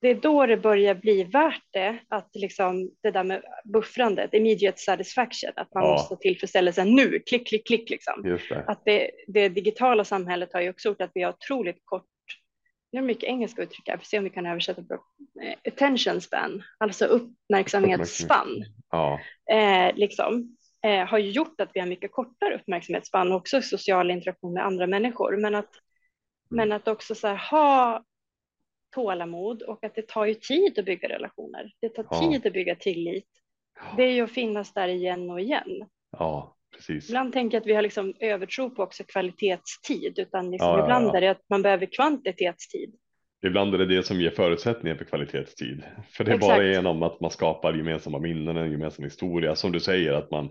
det 0.00 0.08
är 0.08 0.14
då 0.14 0.46
det 0.46 0.56
börjar 0.56 0.94
bli 0.94 1.24
värt 1.24 1.62
det, 1.72 1.98
att 2.08 2.30
liksom 2.34 2.90
det 3.02 3.10
där 3.10 3.24
med 3.24 3.42
buffrandet, 3.64 4.34
immediate 4.34 4.78
satisfaction, 4.78 5.50
att 5.56 5.74
man 5.74 5.84
Ja. 5.84 5.90
måste 5.92 6.14
ha 6.14 6.18
tillfredsställelsen 6.20 6.94
nu, 6.94 7.18
klick, 7.26 7.46
klick, 7.48 7.66
klick 7.66 7.90
liksom. 7.90 8.22
Det. 8.22 8.64
Att 8.66 8.84
det, 8.84 9.10
det 9.26 9.48
digitala 9.48 10.04
samhället 10.04 10.52
har 10.52 10.60
ju 10.60 10.70
också 10.70 10.88
gjort 10.88 11.00
att 11.00 11.10
vi 11.14 11.22
har 11.22 11.32
otroligt 11.32 11.80
kort, 11.84 12.06
nu 12.96 13.02
mycket 13.02 13.24
engelska 13.28 13.62
uttryck 13.62 13.88
här, 13.88 13.96
för 13.96 14.04
se 14.06 14.18
om 14.18 14.24
vi 14.24 14.30
kan 14.30 14.46
översätta 14.46 14.82
på 14.82 14.94
eh, 15.42 15.72
attention 15.72 16.20
span, 16.20 16.62
alltså 16.78 17.04
uppmärksamhetsspann, 17.04 18.64
Ja, 18.90 19.20
eh, 19.50 19.94
liksom, 19.94 20.56
eh, 20.82 21.06
har 21.06 21.18
gjort 21.18 21.60
att 21.60 21.70
vi 21.74 21.80
har 21.80 21.86
mycket 21.86 22.12
kortare 22.12 22.54
uppmärksamhetsspann 22.56 23.32
och 23.32 23.36
också 23.38 23.62
social 23.62 24.10
interaktion 24.10 24.52
med 24.52 24.64
andra 24.66 24.86
människor. 24.86 25.36
Men 25.36 25.54
att, 25.54 25.70
men 26.50 26.72
att 26.72 26.88
också 26.88 27.14
så 27.14 27.28
här, 27.28 27.36
ha 27.50 28.04
tålamod 28.94 29.62
och 29.62 29.84
att 29.84 29.94
det 29.94 30.08
tar 30.08 30.26
ju 30.26 30.34
tid 30.34 30.78
att 30.78 30.84
bygga 30.84 31.08
relationer. 31.08 31.72
Det 31.80 31.88
tar 31.88 32.06
Ja. 32.10 32.20
tid 32.30 32.46
att 32.46 32.52
bygga 32.52 32.74
tillit. 32.74 33.28
Det 33.96 34.02
är 34.02 34.12
ju 34.12 34.20
att 34.22 34.30
finnas 34.30 34.72
där 34.72 34.88
igen 34.88 35.30
och 35.30 35.40
igen. 35.40 35.88
ja, 36.18 36.55
precis. 36.76 37.08
Ibland 37.08 37.32
tänker 37.32 37.56
jag 37.56 37.60
att 37.60 37.66
vi 37.66 37.74
har 37.74 37.82
liksom 37.82 38.14
övertro 38.20 38.70
på 38.70 38.82
också 38.82 39.04
kvalitetstid, 39.04 40.18
utan 40.18 40.50
liksom 40.50 40.68
Ja, 40.68 40.78
ja, 40.78 40.84
ibland 40.84 41.06
ja. 41.06 41.16
är 41.16 41.20
det 41.20 41.28
att 41.28 41.44
man 41.50 41.62
behöver 41.62 41.86
kvantitetstid. 41.86 42.94
Ibland 43.46 43.74
är 43.74 43.78
det 43.78 43.86
det 43.86 44.02
som 44.02 44.20
ger 44.20 44.30
förutsättningar 44.30 44.96
för 44.96 45.04
kvalitetstid. 45.04 45.82
För 46.10 46.24
det 46.24 46.30
är 46.30 46.34
Exakt. 46.34 46.56
bara 46.56 46.66
genom 46.66 47.02
att 47.02 47.20
man 47.20 47.30
skapar 47.30 47.74
gemensamma 47.74 48.18
minnen, 48.18 48.56
en 48.56 48.70
gemensam 48.70 49.04
historia. 49.04 49.56
Som 49.56 49.72
du 49.72 49.80
säger, 49.80 50.12
att 50.12 50.30
man, 50.30 50.50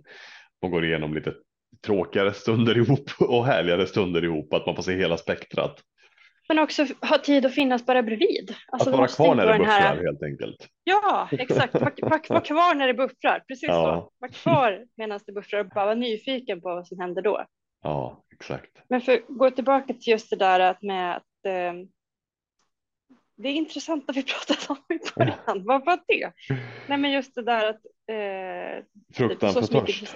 man 0.61 0.71
går 0.71 0.85
igenom 0.85 1.13
lite 1.13 1.33
tråkigare 1.85 2.33
stunder 2.33 2.77
ihop 2.83 3.11
och 3.19 3.45
härligare 3.45 3.85
stunder 3.85 4.23
ihop. 4.23 4.53
Att 4.53 4.65
man 4.65 4.75
får 4.75 4.83
se 4.83 4.95
hela 4.95 5.17
spektrat. 5.17 5.81
Men 6.47 6.59
också 6.59 6.85
ha 7.01 7.17
tid 7.17 7.45
att 7.45 7.53
finnas 7.53 7.85
bara 7.85 8.03
bredvid. 8.03 8.55
Alltså, 8.67 8.89
att 8.89 8.95
vara 8.97 9.07
kvar 9.07 9.35
när 9.35 9.43
det 9.43 9.47
vara 9.47 9.57
den 9.57 9.67
här- 9.67 9.89
buffrar 9.95 10.05
helt 10.05 10.23
enkelt. 10.23 10.67
Ja, 10.83 11.29
exakt. 11.31 11.73
Var, 11.73 11.81
var, 12.01 12.21
var 12.29 12.41
kvar 12.45 12.75
när 12.75 12.87
det 12.87 12.93
buffrar. 12.93 13.39
Precis 13.47 13.67
Ja. 13.69 13.83
så. 13.83 14.11
Var 14.19 14.27
kvar 14.29 14.85
medan 14.97 15.19
det 15.25 15.31
buffrar 15.31 15.59
och 15.59 15.65
bara 15.69 15.85
vara 15.85 15.95
nyfiken 15.95 16.61
på 16.61 16.69
vad 16.75 16.87
som 16.87 16.99
händer 16.99 17.21
då. 17.21 17.45
Ja, 17.83 18.23
exakt. 18.33 18.71
Men 18.89 19.01
för 19.01 19.13
att 19.13 19.21
gå 19.27 19.51
tillbaka 19.51 19.93
till 19.93 20.07
just 20.11 20.29
det 20.29 20.35
där 20.35 20.59
att 20.59 20.81
med 20.81 21.15
att 21.15 21.45
eh, 21.47 21.73
det 23.37 23.49
är 23.49 23.53
intressant 23.53 24.09
att 24.09 24.15
vi 24.17 24.23
pratade 24.47 24.59
om 24.79 24.95
i 24.95 24.99
början. 25.15 25.63
Vad 25.65 25.85
var 25.85 25.99
det? 26.07 26.31
Nej, 26.87 26.97
men 26.97 27.11
just 27.11 27.35
det 27.35 27.43
där 27.43 27.69
att 27.69 27.81
eh, 28.11 28.83
Fruktan 29.13 29.53
så 29.53 29.61
för 29.61 29.67
törst. 29.85 30.15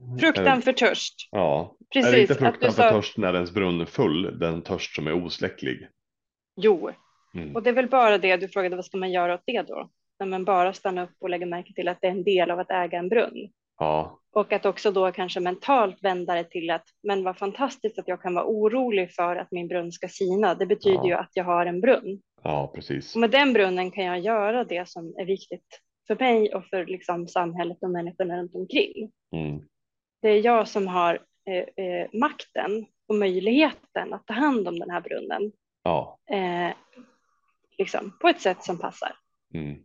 Intressant. 0.00 0.20
fruktan 0.36 0.62
för 0.62 0.72
törst. 0.72 1.14
Ja, 1.30 1.76
Precis. 1.92 2.08
är 2.12 2.16
det 2.16 2.20
inte 2.22 2.34
fruktan 2.34 2.72
för 2.72 2.82
sa- 2.82 2.90
törst 2.90 3.16
när 3.18 3.34
ens 3.34 3.50
brunn 3.54 3.80
är 3.80 3.84
full, 3.84 4.38
den 4.38 4.62
törst 4.62 4.94
som 4.96 5.06
är 5.06 5.12
osläcklig? 5.24 5.88
Jo, 6.56 6.90
Mm. 7.34 7.56
och 7.56 7.62
det 7.62 7.70
är 7.70 7.74
väl 7.74 7.88
bara 7.88 8.18
det 8.18 8.36
du 8.36 8.48
frågade. 8.48 8.76
Vad 8.76 8.84
ska 8.84 8.96
man 8.96 9.12
göra 9.12 9.34
åt 9.34 9.42
det 9.46 9.62
då? 9.62 9.90
När 10.18 10.26
man 10.26 10.44
bara 10.44 10.72
stannar 10.72 11.02
upp 11.04 11.16
och 11.20 11.30
lägger 11.30 11.46
märke 11.46 11.72
till 11.74 11.88
att 11.88 11.98
det 12.00 12.06
är 12.06 12.10
en 12.10 12.24
del 12.24 12.50
av 12.50 12.58
att 12.60 12.70
äga 12.70 12.98
en 12.98 13.08
brunn. 13.08 13.48
Ja, 13.78 14.18
Och 14.32 14.52
att 14.52 14.66
också 14.66 14.90
då 14.92 15.12
kanske 15.12 15.40
mentalt 15.40 15.96
vända 16.04 16.34
det 16.34 16.44
till 16.44 16.70
att 16.70 16.84
men 17.02 17.24
vad 17.24 17.38
fantastiskt 17.38 17.98
att 17.98 18.08
jag 18.08 18.22
kan 18.22 18.34
vara 18.34 18.44
orolig 18.46 19.12
för 19.14 19.36
att 19.36 19.52
min 19.52 19.68
brunn 19.68 19.92
ska 19.92 20.08
sina. 20.08 20.54
Det 20.54 20.66
betyder 20.66 20.96
Ja. 20.98 21.06
ju 21.08 21.12
att 21.14 21.30
jag 21.34 21.44
har 21.44 21.66
en 21.66 21.80
brunn. 21.80 22.20
ja 22.42 22.72
precis. 22.74 23.14
Och 23.14 23.20
med 23.20 23.30
den 23.30 23.52
brunnen 23.52 23.90
kan 23.90 24.04
jag 24.04 24.18
göra 24.20 24.64
det 24.64 24.88
som 24.88 25.14
är 25.18 25.24
viktigt 25.24 25.80
för 26.06 26.16
mig 26.20 26.54
och 26.54 26.64
för 26.66 26.86
liksom 26.86 27.28
samhället 27.28 27.78
och 27.82 27.90
människorna 27.90 28.38
runt 28.38 28.54
omkring. 28.54 29.10
Mm. 29.32 29.60
Det 30.22 30.28
är 30.28 30.44
jag 30.44 30.68
som 30.68 30.86
har 30.86 31.24
eh, 31.46 31.84
eh, 31.86 32.08
makten 32.12 32.86
och 33.06 33.14
möjligheten 33.14 34.14
att 34.14 34.26
ta 34.26 34.32
hand 34.34 34.68
om 34.68 34.78
den 34.78 34.90
här 34.90 35.00
brunnen 35.00 35.52
Ja, 35.82 36.18
eh, 36.30 36.72
liksom, 37.78 38.18
på 38.20 38.28
ett 38.28 38.40
sätt 38.40 38.64
som 38.64 38.78
passar. 38.78 39.16
mm. 39.54 39.84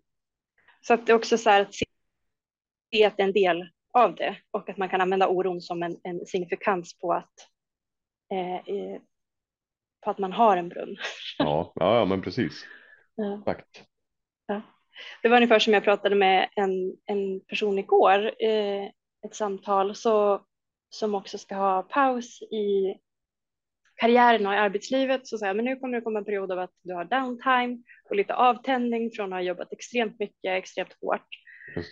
Så 0.81 0.93
att 0.93 1.05
det 1.05 1.11
är 1.11 1.15
också 1.15 1.37
så 1.37 1.49
här 1.49 1.61
att 1.61 1.73
se 1.73 1.85
att 3.05 3.17
det 3.17 3.23
är 3.23 3.27
en 3.27 3.33
del 3.33 3.69
av 3.93 4.15
det 4.15 4.37
och 4.51 4.69
att 4.69 4.77
man 4.77 4.89
kan 4.89 5.01
använda 5.01 5.27
oron 5.27 5.61
som 5.61 5.83
en, 5.83 5.99
en 6.03 6.25
signifikans 6.25 6.99
på 6.99 7.13
att, 7.13 7.33
eh, 8.31 9.01
på 10.03 10.09
att 10.11 10.17
man 10.17 10.33
har 10.33 10.57
en 10.57 10.69
brunn. 10.69 10.97
ja, 11.37 11.71
ja, 11.75 11.95
ja, 11.95 12.05
men 12.05 12.21
precis. 12.21 12.65
Ja. 13.15 13.39
Exakt. 13.39 13.83
Det 15.21 15.29
var 15.29 15.37
ungefär 15.37 15.59
som 15.59 15.73
jag 15.73 15.83
pratade 15.83 16.15
med 16.15 16.49
en, 16.55 16.97
en 17.05 17.39
person 17.39 17.79
igår, 17.79 18.43
eh, 18.43 18.89
ett 19.25 19.35
samtal 19.35 19.95
så, 19.95 20.41
som 20.89 21.15
också 21.15 21.37
ska 21.37 21.55
ha 21.55 21.83
paus 21.83 22.41
i 22.41 22.95
karriären 23.95 24.47
och 24.47 24.53
i 24.53 24.57
arbetslivet. 24.57 25.27
Så 25.27 25.37
jag, 25.41 25.55
men 25.55 25.65
nu 25.65 25.75
kommer 25.75 25.97
det 25.97 26.01
komma 26.01 26.19
en 26.19 26.25
period 26.25 26.51
av 26.51 26.59
att 26.59 26.71
du 26.83 26.93
har 26.93 27.05
downtime 27.05 27.83
och 28.09 28.15
lite 28.15 28.33
avtändning 28.33 29.11
från 29.11 29.33
att 29.33 29.37
ha 29.37 29.41
jobbat 29.41 29.73
extremt 29.73 30.19
mycket, 30.19 30.57
extremt 30.57 30.93
hårt. 31.01 31.27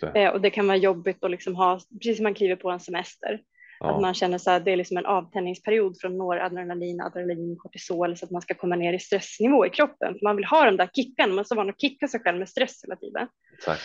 Det. 0.00 0.22
Eh, 0.22 0.30
och 0.30 0.40
det 0.40 0.50
kan 0.50 0.66
vara 0.66 0.76
jobbigt 0.76 1.24
att 1.24 1.30
liksom 1.30 1.56
ha, 1.56 1.80
precis 1.98 2.16
som 2.16 2.24
man 2.24 2.34
kliver 2.34 2.56
på 2.56 2.70
en 2.70 2.80
semester, 2.80 3.34
att 3.80 3.90
Ja, 3.90 4.00
man 4.00 4.14
känner 4.14 4.38
så 4.38 4.50
här, 4.50 4.60
det 4.60 4.70
är 4.70 4.76
liksom 4.76 4.96
en 4.96 5.06
avtändningsperiod 5.06 6.00
från 6.00 6.18
noradrenalin, 6.18 7.00
adrenalin, 7.00 7.56
kortisol 7.58 8.16
så 8.16 8.24
att 8.24 8.30
man 8.30 8.42
ska 8.42 8.54
komma 8.54 8.76
ner 8.76 8.92
i 8.92 8.98
stressnivå 8.98 9.66
i 9.66 9.70
kroppen. 9.70 10.14
För 10.14 10.24
man 10.24 10.36
vill 10.36 10.44
ha 10.44 10.64
de 10.64 10.76
där 10.76 10.90
kickarna, 10.92 11.28
man 11.28 11.38
är 11.38 11.44
så 11.44 11.54
van 11.54 11.70
att 11.70 11.80
kicka 11.80 12.08
sig 12.08 12.20
själv 12.20 12.38
med 12.38 12.48
stress 12.48 12.84
hela 12.84 12.96
tiden. 12.96 13.28
exakt. 13.54 13.82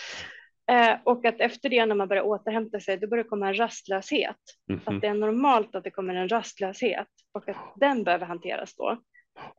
Eh, 0.72 0.98
och 1.04 1.26
att 1.26 1.40
efter 1.40 1.70
det 1.70 1.86
när 1.86 1.96
man 1.96 2.08
börjar 2.08 2.24
återhämta 2.24 2.80
sig, 2.80 2.98
då 2.98 3.08
börjar 3.08 3.24
det 3.24 3.30
komma 3.30 3.48
en 3.48 3.58
rastlöshet. 3.58 4.36
Mhm. 4.70 4.82
Att 4.86 5.02
det 5.02 5.08
är 5.08 5.14
normalt 5.14 5.76
att 5.76 5.84
det 5.84 5.92
kommer 5.92 6.16
en 6.16 6.30
rastlöshet 6.30 7.08
och 7.32 7.50
att 7.50 7.58
den 7.76 8.04
behöver 8.04 8.26
hanteras 8.26 8.76
då. 8.76 8.92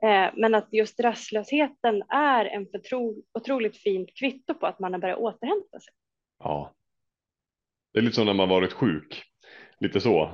Eh, 0.03 0.31
men 0.37 0.55
att 0.55 0.69
just 0.73 1.01
rastlösheten 1.01 2.03
är 2.09 2.45
en 2.45 2.67
förtro, 2.67 3.23
otroligt 3.35 3.77
fint 3.77 4.09
kvitto 4.19 4.55
på 4.55 4.67
att 4.67 4.79
man 4.79 4.93
har 4.93 5.01
börjat 5.01 5.19
återhämta 5.19 5.81
sig. 5.81 5.93
Ja. 6.39 6.73
Det 7.93 7.99
är 7.99 8.03
lite 8.03 8.15
som 8.15 8.27
när 8.27 8.35
man 8.35 8.49
varit 8.49 8.73
sjuk. 8.73 9.23
Lite 9.81 10.01
så. 10.01 10.31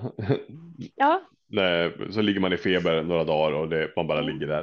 Ja, 0.94 1.22
Nej, 1.54 1.92
så 2.10 2.22
ligger 2.22 2.40
man 2.40 2.52
i 2.52 2.56
feber 2.56 3.02
några 3.02 3.24
dagar 3.24 3.52
och 3.58 3.68
det, 3.68 3.92
man 3.96 4.06
bara 4.06 4.18
Mm. 4.18 4.32
ligger 4.34 4.46
där. 4.46 4.58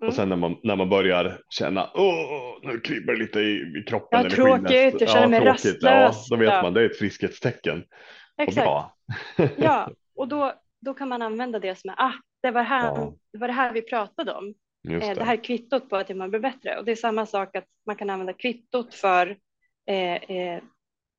Mm. 0.00 0.08
Och 0.08 0.14
sen 0.14 0.28
när 0.28 0.36
man, 0.36 0.56
när 0.62 0.76
man 0.76 0.88
börjar 0.88 1.38
känna, 1.50 1.90
åh, 1.94 2.58
nu 2.62 2.80
kryper 2.80 3.12
det 3.12 3.18
lite 3.18 3.40
i, 3.40 3.80
i 3.80 3.84
kroppen. 3.88 4.08
Ja, 4.10 4.18
eller 4.26 4.30
tråkigt, 4.30 4.68
skinnet." 4.68 5.00
jag 5.00 5.10
känner 5.10 5.28
mig 5.28 5.40
tråkigt. 5.40 5.78
Ja, 5.82 5.90
rastlös. 5.90 6.28
då 6.28 6.36
vet 6.36 6.48
Ja. 6.48 6.62
man, 6.62 6.74
det 6.74 6.80
är 6.80 6.84
ett 6.86 6.98
friskhetstecken. 6.98 7.84
Exakt. 8.42 8.66
Ja, 9.56 9.90
och 10.16 10.28
då, 10.28 10.52
då 10.80 10.94
kan 10.94 11.08
man 11.08 11.22
använda 11.22 11.58
det 11.58 11.78
som 11.78 11.90
är, 11.90 11.94
ah, 11.98 12.12
det 12.42 12.50
var, 12.50 12.62
här, 12.62 12.86
Ja. 12.86 13.12
det 13.32 13.38
var 13.38 13.46
det 13.48 13.54
här 13.54 13.72
vi 13.72 13.82
pratade 13.82 14.32
om. 14.32 14.54
Just 14.88 15.02
Eh, 15.04 15.08
det. 15.08 15.14
det 15.14 15.24
här 15.24 15.32
är 15.32 15.44
kvittot 15.44 15.90
på 15.90 15.96
att 15.96 16.16
man 16.16 16.30
blir 16.30 16.40
bättre. 16.40 16.78
Och 16.78 16.84
det 16.84 16.92
är 16.92 16.96
samma 16.96 17.26
sak 17.26 17.56
att 17.56 17.64
man 17.86 17.96
kan 17.96 18.10
använda 18.10 18.32
kvittot 18.32 18.94
för 18.94 19.36
eh, 19.88 20.14
eh, 20.14 20.62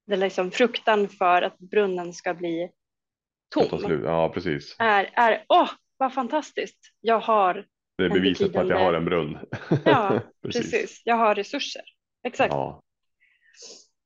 det 0.07 0.13
är 0.13 0.17
liksom 0.17 0.51
fruktan 0.51 1.07
för 1.07 1.41
att 1.41 1.57
brunnen 1.59 2.13
ska 2.13 2.33
bli 2.33 2.69
tom. 3.53 4.01
Ja, 4.03 4.29
precis. 4.29 4.75
Är, 4.79 5.09
är 5.13 5.45
åh, 5.49 5.69
vad 5.97 6.13
fantastiskt. 6.13 6.93
Jag 7.01 7.19
har, 7.19 7.65
Det 7.97 8.05
är 8.05 8.09
beviset 8.09 8.53
på 8.53 8.59
att 8.59 8.69
jag 8.69 8.79
har 8.79 8.93
en 8.93 9.05
brunn. 9.05 9.39
ja, 9.85 10.19
precis. 10.41 11.01
jag 11.05 11.15
har 11.15 11.35
resurser. 11.35 11.83
Exakt. 12.23 12.53
Ja. 12.53 12.81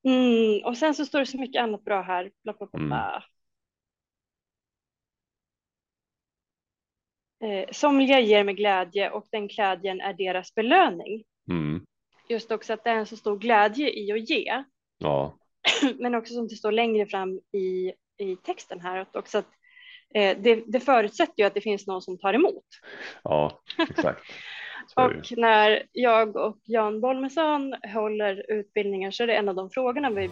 Mm, 0.05 0.65
och 0.65 0.77
sen 0.77 0.95
så 0.95 1.05
står 1.05 1.19
det 1.19 1.25
så 1.25 1.37
mycket 1.37 1.61
annat 1.61 1.83
bra 1.83 2.01
här. 2.01 2.31
Bla, 2.43 2.53
bla, 2.53 2.67
bla, 2.71 2.79
bla. 2.87 3.23
Eh, 7.43 7.69
somliga 7.71 8.19
ger 8.19 8.43
med 8.43 8.55
glädje 8.55 9.09
och 9.09 9.27
den 9.31 9.47
glädjen 9.47 10.01
är 10.01 10.13
deras 10.13 10.55
belöning. 10.55 11.23
Mm. 11.49 11.85
Just 12.29 12.51
också 12.51 12.73
att 12.73 12.83
det 12.83 12.89
är 12.89 12.95
en 12.95 13.05
så 13.05 13.17
stor 13.17 13.37
glädje 13.37 13.99
i 13.99 14.11
att 14.11 14.29
ge, 14.29 14.63
ja, 14.97 15.37
men 15.99 16.15
också 16.15 16.33
som 16.33 16.47
det 16.47 16.55
står 16.55 16.71
längre 16.71 17.05
fram 17.05 17.39
i, 17.51 17.93
i 18.17 18.35
texten 18.35 18.79
här, 18.79 19.05
också 19.13 19.37
att 19.37 19.49
eh, 20.13 20.37
det, 20.39 20.63
det 20.67 20.79
förutsätter 20.79 21.33
ju 21.37 21.43
att 21.43 21.53
det 21.53 21.61
finns 21.61 21.87
någon 21.87 22.01
som 22.01 22.17
tar 22.17 22.33
emot. 22.33 22.65
ja, 23.23 23.61
exakt. 23.89 24.23
Och 24.95 25.37
när 25.37 25.83
jag 25.91 26.35
och 26.35 26.57
Jan 26.63 27.01
Bolmesson 27.01 27.75
håller 27.93 28.51
utbildningar 28.51 29.11
så 29.11 29.23
är 29.23 29.27
det 29.27 29.35
en 29.35 29.49
av 29.49 29.55
de 29.55 29.69
frågorna 29.69 30.09
vi 30.09 30.29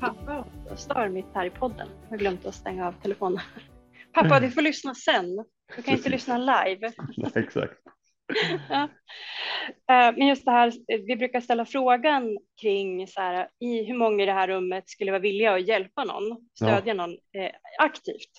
pappa 0.00 0.44
och 0.70 0.78
stör 0.78 1.08
mitt 1.08 1.26
här 1.34 1.46
i 1.46 1.50
podden. 1.50 1.88
Jag 2.02 2.10
har 2.10 2.16
glömt 2.16 2.46
att 2.46 2.54
stänga 2.54 2.86
av 2.86 2.92
telefonen. 3.02 3.40
Pappa, 4.12 4.40
du 4.40 4.50
får 4.50 4.62
lyssna 4.62 4.94
sen. 4.94 5.44
Du 5.76 5.82
kan 5.82 5.94
inte 5.94 6.08
lyssna 6.08 6.38
live. 6.38 6.92
Exakt. 7.34 7.74
Ja. 8.70 8.82
Eh, 9.90 10.16
Men 10.16 10.26
just 10.26 10.44
det 10.44 10.50
här, 10.50 10.68
eh, 10.68 11.00
vi 11.06 11.16
brukar 11.16 11.40
ställa 11.40 11.64
frågan 11.64 12.38
kring 12.62 13.06
så 13.06 13.20
här, 13.20 13.48
i 13.60 13.84
hur 13.84 13.94
många 13.94 14.22
i 14.22 14.26
det 14.26 14.32
här 14.32 14.48
rummet 14.48 14.88
skulle 14.90 15.10
vara 15.10 15.20
villiga 15.22 15.54
att 15.54 15.68
hjälpa 15.68 16.04
någon, 16.04 16.48
stödja 16.58 16.94
någon 16.94 17.10
eh, 17.12 17.50
aktivt 17.78 18.30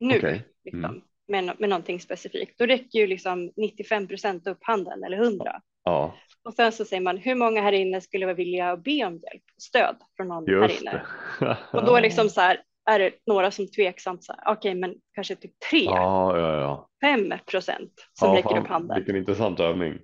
nu, 0.00 0.16
Okej. 0.16 0.42
liksom, 0.64 0.84
Mm. 0.84 1.02
med, 1.28 1.44
no- 1.44 1.56
med 1.58 1.68
någonting 1.68 2.00
specifikt. 2.00 2.58
Då 2.58 2.66
räcker 2.66 2.98
ju 2.98 3.06
liksom 3.06 3.52
95 3.56 4.08
procent 4.08 4.46
upp 4.46 4.58
handen 4.60 5.04
eller 5.04 5.16
100. 5.16 5.60
Ja, 5.84 6.14
Och 6.44 6.54
sen 6.54 6.72
så 6.72 6.84
säger 6.84 7.00
man 7.02 7.16
hur 7.16 7.34
många 7.34 7.62
här 7.62 7.72
inne 7.72 8.00
skulle 8.00 8.26
vara 8.26 8.34
villiga 8.34 8.70
att 8.72 8.84
be 8.84 9.04
om 9.04 9.12
hjälp, 9.12 9.42
stöd 9.58 9.96
från 10.16 10.28
någon 10.28 10.46
här 10.48 10.68
just 10.68 10.80
inne. 10.82 11.02
det. 11.40 11.56
Och 11.72 11.84
då 11.84 12.00
liksom 12.00 12.28
så 12.28 12.40
här, 12.40 12.62
är 12.90 12.98
det 12.98 13.12
några 13.26 13.50
som 13.50 13.66
tveksamt 13.70 14.24
så 14.24 14.32
okej, 14.46 14.74
men 14.74 14.94
kanske 15.14 15.36
typ 15.36 15.52
3, 15.70 15.78
Ja, 15.84 16.38
ja, 16.38 16.60
ja. 16.60 16.88
5 17.02 17.32
procent 17.46 17.92
som 18.12 18.28
ja, 18.30 18.36
räcker 18.38 18.48
fan, 18.48 18.58
upp 18.62 18.68
handen. 18.68 18.96
Vilken 18.96 19.16
intressant 19.16 19.60
övning. 19.60 19.98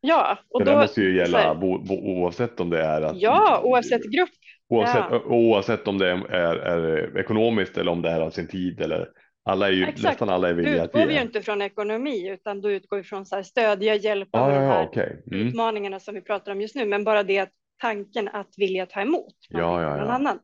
Ja, 0.00 0.38
och 0.50 0.60
det 0.60 0.64
då, 0.64 0.70
där 0.72 0.80
måste 0.80 1.00
ju 1.00 1.16
gälla 1.16 1.38
här- 1.38 1.54
bo, 1.54 1.78
bo, 1.78 1.94
oavsett 1.94 2.60
om 2.60 2.70
det 2.70 2.82
är 2.84 3.02
att, 3.02 3.16
Ja, 3.20 3.60
oavsett 3.64 4.02
grupp. 4.04 4.28
oavsett, 4.68 5.04
ja. 5.10 5.20
oavsett 5.26 5.88
om 5.88 5.98
det 5.98 6.08
är, 6.10 6.16
är, 6.30 6.56
är 6.56 7.18
ekonomiskt 7.18 7.78
eller 7.78 7.92
om 7.92 8.02
det 8.02 8.10
är 8.10 8.20
av 8.20 8.30
sin 8.30 8.48
tid 8.48 8.80
eller 8.80 9.08
alla 9.44 9.68
är 9.68 9.72
ju, 9.72 9.82
Exakt. 9.82 10.02
nästan 10.02 10.28
alla 10.28 10.48
är 10.48 10.52
villiga 10.54 10.82
att 10.82 10.88
utgår 10.94 11.10
ju 11.12 11.20
inte 11.20 11.42
från 11.42 11.62
ekonomi 11.62 12.28
utan 12.28 12.60
då 12.60 12.70
utgår 12.70 13.02
från 13.02 13.26
så 13.26 13.36
här 13.36 13.42
stödja, 13.42 13.94
hjälpa 13.94 14.38
Ja, 14.38 14.48
ja, 14.52 14.54
de 14.58 14.64
ja, 14.64 14.72
här 14.72 14.86
okej. 14.86 15.22
Mm. 15.32 15.48
utmaningarna 15.48 16.00
som 16.00 16.14
vi 16.14 16.20
pratar 16.20 16.52
om 16.52 16.60
just 16.60 16.74
nu. 16.74 16.86
Men 16.86 17.04
bara 17.04 17.22
det 17.22 17.38
att 17.38 17.50
tanken 17.80 18.28
att 18.28 18.48
vilja 18.56 18.86
ta 18.86 19.00
emot 19.00 19.34
Ja, 19.48 19.82
ja, 19.82 19.88
från 19.88 19.98
någon 19.98 20.08
ja. 20.08 20.14
annan. 20.14 20.38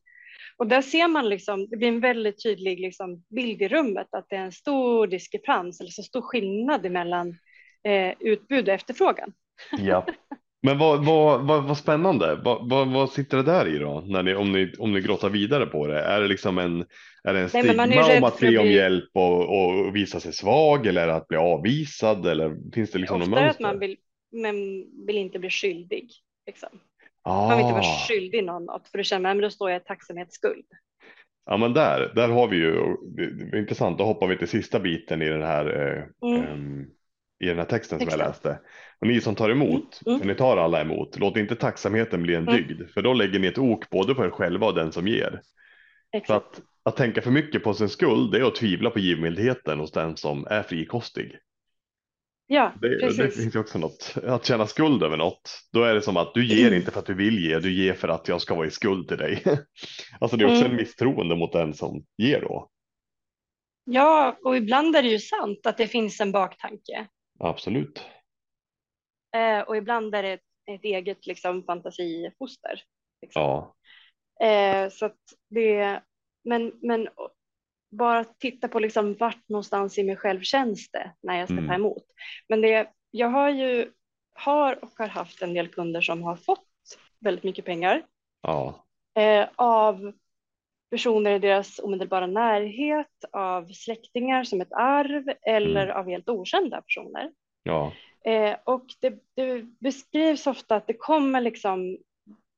Och 0.57 0.67
där 0.67 0.83
ser 0.83 1.09
man 1.09 1.29
liksom, 1.29 1.69
det 1.71 1.77
blir 1.77 1.89
en 1.89 2.01
väldigt 2.01 2.43
tydlig 2.43 2.81
liksom 2.81 3.25
bild 3.37 3.63
i 3.63 3.69
rummet 3.69 4.09
att 4.11 4.27
det 4.29 4.37
är 4.37 4.45
en 4.45 4.53
stor 4.53 5.07
diskrepans 5.07 5.81
eller 5.81 5.91
så 5.91 6.03
stor 6.03 6.23
skillnad 6.23 6.91
mellan 6.91 7.29
eh, 7.85 8.15
utbud 8.21 8.69
och 8.69 8.75
efterfrågan. 8.75 9.33
Ja. 9.79 10.07
Men 10.65 10.79
vad, 10.79 11.05
vad, 11.05 11.47
vad, 11.47 11.65
vad 11.65 11.79
spännande. 11.79 12.41
Vad, 12.45 12.71
vad, 12.71 12.89
vad 12.89 13.11
sitter 13.11 13.37
det 13.37 13.43
där 13.43 13.77
i 13.77 13.79
då? 13.79 14.01
När 14.07 14.23
ni, 14.23 14.35
om, 14.35 14.53
ni, 14.53 14.73
om 14.79 14.93
ni 14.93 15.01
grottar 15.01 15.29
vidare 15.29 15.67
på 15.67 15.87
det. 15.87 16.01
Är 16.01 16.21
det 16.21 16.29
liksom 16.29 16.59
en, 16.59 16.81
är 17.25 17.35
det 17.35 17.41
en 17.41 17.49
Nej, 17.53 17.63
stigma 17.65 17.83
om 17.83 17.91
rädd 17.91 18.25
att 18.25 18.41
be 18.41 18.59
om 18.59 18.67
hjälp 18.67 19.11
och, 19.13 19.41
och 19.41 19.97
visa 19.97 20.21
sig 20.21 20.33
svag 20.33 20.87
eller 20.87 21.09
att 21.09 21.29
bli 21.29 21.39
avvisad 21.39 22.27
eller 22.27 22.73
finns 22.75 22.91
det 22.91 22.99
liksom 22.99 23.19
något 23.19 23.29
är 23.29 23.33
att 23.33 23.43
mönster? 23.43 23.63
man 23.63 23.79
vill, 23.79 23.97
men 24.33 24.57
vill 25.07 25.17
inte 25.17 25.39
bli 25.39 25.51
skyldig. 25.51 26.11
Liksom. 26.47 26.69
Man 27.25 27.57
vill 27.57 27.61
inte 27.61 27.73
vara 27.73 27.83
Ah. 27.83 28.07
skyldig 28.09 28.45
någon 28.45 28.65
något 28.65 28.89
för 28.89 29.03
känner 29.03 29.23
man 29.23 29.37
men 29.37 29.43
då 29.43 29.51
står 29.51 29.71
jag 29.71 29.81
i 29.83 29.85
tacksamhetsskuld. 29.85 30.65
Ja 31.47 31.57
men 31.57 31.73
där, 31.73 32.13
där 32.15 32.29
har 32.29 32.49
vi 32.49 32.57
ju, 32.57 32.73
det 33.17 33.31
det 33.51 33.57
är 33.57 33.61
intressant, 33.61 33.99
då 33.99 34.05
hoppar 34.05 34.27
vi 34.27 34.39
till 34.39 34.49
sista 34.49 34.81
biten 34.81 35.23
i 35.23 35.29
den 35.29 35.43
här, 35.43 35.67
eh, 35.67 36.29
Mm. 36.31 36.43
ehm, 36.45 36.87
i 37.45 37.47
den 37.47 37.59
här 37.59 37.65
texten 37.65 37.99
som 37.99 38.09
jag 38.09 38.19
Texten. 38.19 38.29
läste. 38.53 38.61
Och 39.01 39.07
ni 39.07 39.21
som 39.21 39.35
tar 39.35 39.51
emot, 39.51 40.01
Mm, 40.07 40.15
mm. 40.15 40.21
för 40.21 40.27
ni 40.27 40.35
tar 40.35 40.57
alla 40.57 40.81
emot, 40.81 41.19
låt 41.19 41.37
inte 41.37 41.57
tacksamheten 41.57 42.23
bli 42.23 42.35
en 42.35 42.49
Mm. 42.49 42.55
dygd, 42.55 42.91
för 42.95 43.03
då 43.03 43.13
lägger 43.13 43.39
ni 43.39 43.47
ett 43.47 43.59
ok 43.59 43.91
både 43.91 44.15
på 44.15 44.25
er 44.25 44.31
själva 44.31 44.67
och 44.67 44.75
den 44.75 44.93
som 44.93 45.09
ger. 45.09 45.41
Så 46.13 46.17
Exakt. 46.19 46.31
att, 46.31 46.61
att 46.83 46.97
tänka 46.97 47.23
för 47.23 47.31
mycket 47.31 47.65
på 47.65 47.75
sin 47.75 47.89
skuld, 47.89 48.33
det 48.33 48.39
är 48.39 48.45
att 48.45 48.55
tvivla 48.55 48.91
på 48.91 48.99
givmildheten 48.99 49.79
hos 49.81 49.93
den 49.93 50.17
som 50.17 50.47
är 50.51 50.63
frikostig. 50.63 51.37
Ja, 52.47 52.73
Det, 52.81 52.99
det 53.17 53.31
finns 53.31 53.55
ju 53.55 53.59
också 53.61 53.79
något, 53.79 54.15
att 54.27 54.47
känna 54.47 54.67
skuld 54.67 55.03
över 55.03 55.17
något, 55.17 55.61
då 55.73 55.83
är 55.83 55.95
det 55.95 56.03
som 56.03 56.17
att 56.17 56.35
du 56.35 56.47
ger 56.47 56.67
Mm. 56.67 56.79
inte 56.79 56.91
för 56.91 57.01
att 57.01 57.07
du 57.07 57.15
vill 57.15 57.39
ge, 57.39 57.59
du 57.59 57.73
ger 57.73 57.95
för 57.95 58.09
att 58.09 58.29
jag 58.29 58.41
ska 58.41 58.55
vara 58.55 58.67
i 58.67 58.71
skuld 58.71 59.09
till 59.09 59.17
dig. 59.19 59.43
Alltså 60.21 60.37
det 60.37 60.45
är 60.45 60.49
också 60.49 60.61
Mm. 60.61 60.71
en 60.71 60.77
misstroende 60.77 61.37
mot 61.37 61.53
den 61.53 61.75
som 61.75 62.05
ger 62.17 62.41
då. 62.41 62.71
Ja, 63.85 64.39
och 64.45 64.57
ibland 64.57 64.97
är 64.97 65.03
det 65.03 65.09
ju 65.09 65.19
sant 65.19 65.67
att 65.67 65.77
det 65.77 65.87
finns 65.87 66.21
en 66.21 66.33
baktanke. 66.33 67.07
Absolut. 67.39 68.05
Eh, 69.37 69.61
och 69.61 69.77
ibland 69.77 70.15
är 70.15 70.23
det 70.23 70.33
ett, 70.67 70.85
eget 70.85 71.27
liksom, 71.27 71.63
fantasifoster. 71.63 72.83
Liksom. 73.23 73.43
Ja, 73.43 73.75
Eh, 74.43 74.89
så 74.91 75.07
att 75.07 75.19
det, 75.51 76.03
men, 76.45 76.73
men 76.83 77.09
bara 77.97 78.25
titta 78.25 78.69
på 78.69 78.79
liksom 78.81 79.15
vart 79.15 79.49
någonstans 79.49 79.99
i 79.99 80.05
mig 80.05 80.17
själv 80.17 80.41
känns 80.41 80.91
det 80.91 81.13
när 81.23 81.39
jag 81.39 81.49
ska 81.49 81.59
Mm. 81.59 81.69
ta 81.69 81.75
emot. 81.75 82.05
Men 82.49 82.61
det, 82.61 82.91
jag 83.11 83.29
har 83.29 83.51
ju 83.51 83.93
har 84.35 84.85
och 84.85 84.91
har 84.99 85.09
haft 85.09 85.43
en 85.43 85.55
del 85.55 85.69
kunder 85.69 86.01
som 86.01 86.23
har 86.23 86.37
fått 86.37 86.67
väldigt 87.21 87.45
mycket 87.45 87.65
pengar 87.65 88.03
ja, 88.43 88.85
eh, 89.15 89.49
av 89.57 90.13
personer 90.91 91.31
i 91.31 91.39
deras 91.39 91.79
omedelbara 91.79 92.27
närhet, 92.27 93.25
av 93.33 93.69
släktingar 93.69 94.45
som 94.45 94.61
ett 94.61 94.73
arv 94.73 95.25
eller 95.43 95.89
av 95.89 96.09
helt 96.09 96.29
okända 96.29 96.83
personer. 96.83 97.31
ja, 97.63 97.93
Eh, 98.27 98.57
och 98.65 98.87
det, 99.01 99.15
det 99.37 99.63
beskrivs 99.81 100.47
ofta 100.47 100.77
att 100.77 100.87
det 100.87 100.95
kommer 100.95 101.41
liksom 101.41 101.99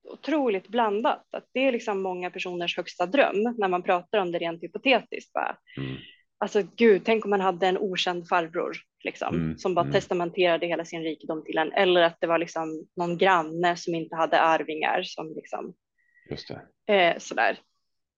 otroligt 0.09 0.69
blandat. 0.69 1.35
Att 1.35 1.47
det 1.53 1.61
är 1.61 1.73
liksom 1.73 2.03
många 2.03 2.31
personers 2.31 2.77
högsta 2.77 3.07
dröm 3.07 3.55
när 3.59 3.69
man 3.69 3.83
pratar 3.83 4.19
om 4.19 4.33
det 4.33 4.39
rent 4.39 4.63
hypotetiskt. 4.63 5.33
Bara. 5.33 5.57
mm, 5.77 5.97
Alltså 6.39 6.63
gud, 6.77 7.03
tänk 7.05 7.25
om 7.25 7.31
man 7.31 7.41
hade 7.41 7.67
en 7.67 7.79
okänd 7.79 8.29
farbror 8.29 8.77
liksom, 9.05 9.35
Mm, 9.35 9.59
som 9.59 9.75
bara 9.75 9.85
mm. 9.85 9.93
testamenterade 9.93 10.67
hela 10.67 10.85
sin 10.85 11.03
rikedom 11.03 11.45
till 11.45 11.59
en. 11.59 11.73
Eller 11.73 12.03
att 12.03 12.17
det 12.21 12.27
var 12.27 12.39
liksom 12.39 12.87
någon 12.97 13.19
granne 13.19 13.77
som 13.77 13.95
inte 13.95 14.17
hade 14.17 14.41
arvingar 14.41 15.03
som 15.03 15.35
liksom 15.35 15.75
just 16.31 16.49
det. 16.49 16.95
Eh, 16.95 17.19
sådär. 17.19 17.59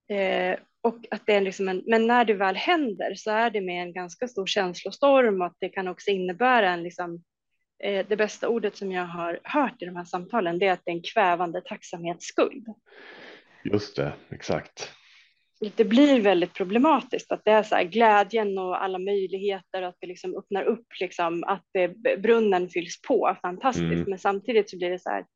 Eh, 0.09 0.59
och 0.81 0.99
att 1.11 1.27
det 1.27 1.33
är 1.33 1.41
liksom 1.41 1.69
en, 1.69 1.83
men 1.87 2.07
när 2.07 2.25
det 2.25 2.35
väl 2.35 2.57
händer 2.57 3.15
så 3.15 3.31
är 3.31 3.51
det 3.51 3.61
med 3.61 3.83
en 3.83 3.93
ganska 3.93 4.29
stor 4.29 4.47
känslostorm 4.47 5.41
och 5.41 5.47
att 5.47 5.57
det 5.61 5.69
kan 5.69 5.89
också 5.89 6.11
innebära 6.11 6.71
en 6.71 6.83
liksom, 6.83 7.25
det 7.81 8.19
bästa 8.19 8.49
ordet 8.49 8.77
som 8.77 8.93
jag 8.93 9.07
har 9.07 9.41
hört 9.45 9.83
i 9.83 9.85
de 9.85 9.97
här 9.97 10.05
samtalen 10.05 10.59
det 10.59 10.67
är 10.67 10.73
att 10.73 10.81
det 10.85 10.91
är 10.91 10.95
en 10.95 11.03
kvävande 11.03 11.61
tacksamhetsskuld. 11.61 12.67
Just 13.65 13.97
det, 13.97 14.13
exakt. 14.31 14.93
det 15.77 15.85
blir 15.85 16.21
väldigt 16.21 16.55
problematiskt 16.55 17.33
att 17.33 17.45
det 17.45 17.51
är 17.51 17.63
så 17.63 17.75
här 17.75 17.85
glädjen 17.85 18.59
och 18.59 18.83
alla 18.83 18.99
möjligheter 18.99 19.83
att 19.83 19.97
det 20.01 20.07
liksom 20.07 20.37
öppnar 20.37 20.63
upp 20.63 20.87
liksom 21.01 21.45
att 21.45 21.67
brunnen 22.19 22.69
fylls 22.69 23.03
på 23.03 23.37
fantastiskt. 23.43 23.93
Mm. 23.93 24.05
Men 24.09 24.19
samtidigt 24.19 24.71
så 24.71 24.77
blir 24.77 24.91
det 24.91 24.99
så 24.99 25.11
här. 25.11 25.27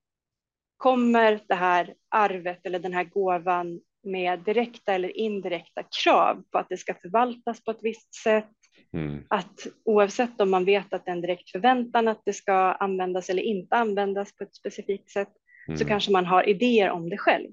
Kommer 0.77 1.41
det 1.49 1.55
här 1.55 1.95
arvet 2.11 2.67
eller 2.67 2.79
den 2.79 2.93
här 2.93 3.05
gåvan 3.05 3.81
med 4.03 4.39
direkta 4.39 4.95
eller 4.95 5.17
indirekta 5.17 5.83
krav 6.03 6.43
på 6.51 6.59
att 6.59 6.69
det 6.69 6.77
ska 6.77 6.95
förvaltas 6.95 7.65
på 7.65 7.71
ett 7.71 7.83
visst 7.83 8.15
sätt? 8.15 8.62
Mm. 8.93 9.25
Att 9.29 9.67
oavsett 9.85 10.41
om 10.41 10.51
man 10.51 10.65
vet 10.65 10.93
att 10.93 11.05
det 11.05 11.11
är 11.11 11.15
en 11.15 11.21
direkt 11.21 11.51
förväntan 11.51 12.09
att 12.09 12.23
det 12.25 12.33
ska 12.33 12.55
användas 12.55 13.31
eller 13.31 13.43
inte 13.43 13.77
användas 13.77 14.37
på 14.37 14.45
ett 14.45 14.55
specifikt 14.55 15.11
sätt 15.11 15.33
mm. 15.69 15.79
så 15.79 15.85
kanske 15.85 16.13
man 16.13 16.27
har 16.27 16.49
idéer 16.49 16.91
om 16.91 17.11
det 17.11 17.19
själv. 17.19 17.51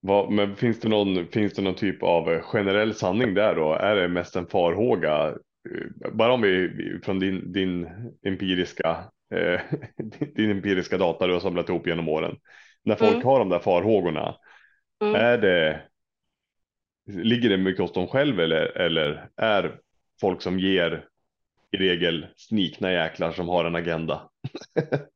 Vad, 0.00 0.32
men 0.32 0.56
finns 0.56 0.80
det, 0.80 0.88
någon, 0.88 1.26
finns 1.26 1.52
det 1.52 1.62
någon 1.62 1.74
typ 1.74 2.02
av 2.02 2.40
generell 2.40 2.94
sanning 2.94 3.34
där 3.34 3.54
då? 3.54 3.72
Är 3.72 3.96
det 3.96 4.08
mest 4.08 4.36
en 4.36 4.46
farhåga? 4.46 5.34
Bara 6.12 6.32
om 6.32 6.42
vi 6.42 6.70
från 7.04 7.18
din, 7.18 7.52
din 7.52 7.88
empiriska 8.26 9.04
eh, 9.34 9.60
din 10.34 10.50
empiriska 10.50 10.98
data 10.98 11.26
du 11.26 11.32
har 11.32 11.40
samlat 11.40 11.68
ihop 11.68 11.86
genom 11.86 12.08
åren. 12.08 12.36
När 12.84 12.94
folk 12.94 13.14
mm. 13.14 13.24
har 13.24 13.38
de 13.38 13.48
där 13.48 13.58
farhågorna, 13.58 14.36
mm. 15.02 15.14
är 15.14 15.38
det 15.38 15.82
ligger 17.06 17.48
det 17.48 17.56
mycket 17.56 17.82
hos 17.82 17.92
dem 17.92 18.06
själv 18.06 18.40
eller, 18.40 18.78
eller 18.78 19.28
är 19.36 19.78
folk 20.20 20.42
som 20.42 20.58
ger 20.58 21.08
i 21.70 21.76
regel 21.76 22.26
snikna 22.36 22.92
jäklar 22.92 23.32
som 23.32 23.48
har 23.48 23.64
en 23.64 23.76
agenda? 23.76 24.30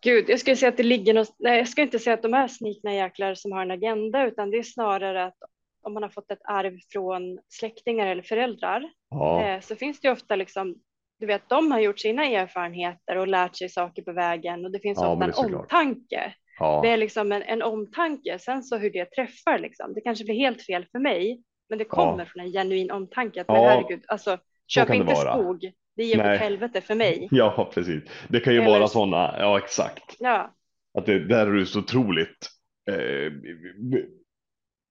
Gud, 0.00 0.24
jag 0.28 0.40
skulle 0.40 0.56
säga 0.56 0.68
att 0.68 0.76
det 0.76 0.82
ligger 0.82 1.14
något, 1.14 1.36
nej, 1.38 1.58
jag 1.58 1.68
ska 1.68 1.82
inte 1.82 1.98
säga 1.98 2.14
att 2.14 2.22
de 2.22 2.34
är 2.34 2.48
snikna 2.48 2.94
jäklar 2.94 3.34
som 3.34 3.52
har 3.52 3.62
en 3.62 3.70
agenda, 3.70 4.26
utan 4.26 4.50
det 4.50 4.58
är 4.58 4.62
snarare 4.62 5.24
att 5.24 5.36
om 5.82 5.94
man 5.94 6.02
har 6.02 6.10
fått 6.10 6.30
ett 6.30 6.42
arv 6.44 6.78
från 6.92 7.38
släktingar 7.48 8.06
eller 8.06 8.22
föräldrar 8.22 8.90
ja. 9.10 9.44
eh, 9.44 9.60
så 9.60 9.76
finns 9.76 10.00
det 10.00 10.10
ofta 10.10 10.36
liksom, 10.36 10.74
du 11.18 11.26
vet, 11.26 11.48
de 11.48 11.72
har 11.72 11.80
gjort 11.80 12.00
sina 12.00 12.24
erfarenheter 12.24 13.16
och 13.16 13.28
lärt 13.28 13.56
sig 13.56 13.68
saker 13.68 14.02
på 14.02 14.12
vägen 14.12 14.64
och 14.64 14.70
det 14.70 14.80
finns 14.80 14.98
ja, 15.00 15.12
ofta 15.12 15.24
en 15.24 15.54
omtanke. 15.54 16.34
Ja. 16.58 16.80
Det 16.82 16.88
är 16.88 16.96
liksom 16.96 17.32
en, 17.32 17.42
en, 17.42 17.62
omtanke, 17.62 18.38
sen 18.38 18.62
så 18.62 18.76
hur 18.76 18.90
det 18.90 19.10
träffar 19.10 19.58
liksom. 19.58 19.94
Det 19.94 20.00
kanske 20.00 20.24
blir 20.24 20.34
helt 20.34 20.62
fel 20.66 20.86
för 20.92 20.98
mig, 20.98 21.42
men 21.74 21.78
det 21.78 21.84
kommer 21.84 22.24
från 22.24 22.44
en 22.44 22.52
genuin 22.52 22.90
omtanke 22.90 23.40
att 23.40 23.48
men 23.48 23.56
herregud, 23.56 24.04
alltså 24.08 24.38
köp 24.66 24.90
inte 24.90 25.14
skog 25.14 25.72
det 25.96 26.04
ger 26.04 26.34
åt 26.34 26.40
helvete 26.40 26.80
för 26.80 26.94
mig. 26.94 27.28
Ja, 27.30 27.70
precis. 27.74 28.02
Det 28.28 28.40
kan 28.40 28.54
ju 28.54 28.60
Eller... 28.60 28.78
vara 28.78 28.88
sådana, 28.88 29.34
ja 29.38 29.58
exakt. 29.58 30.16
Ja. 30.18 30.54
Att 30.98 31.06
det 31.06 31.28
där 31.28 31.46
är 31.46 31.64
så 31.64 31.78
otroligt. 31.78 32.48
Eh, 32.90 33.32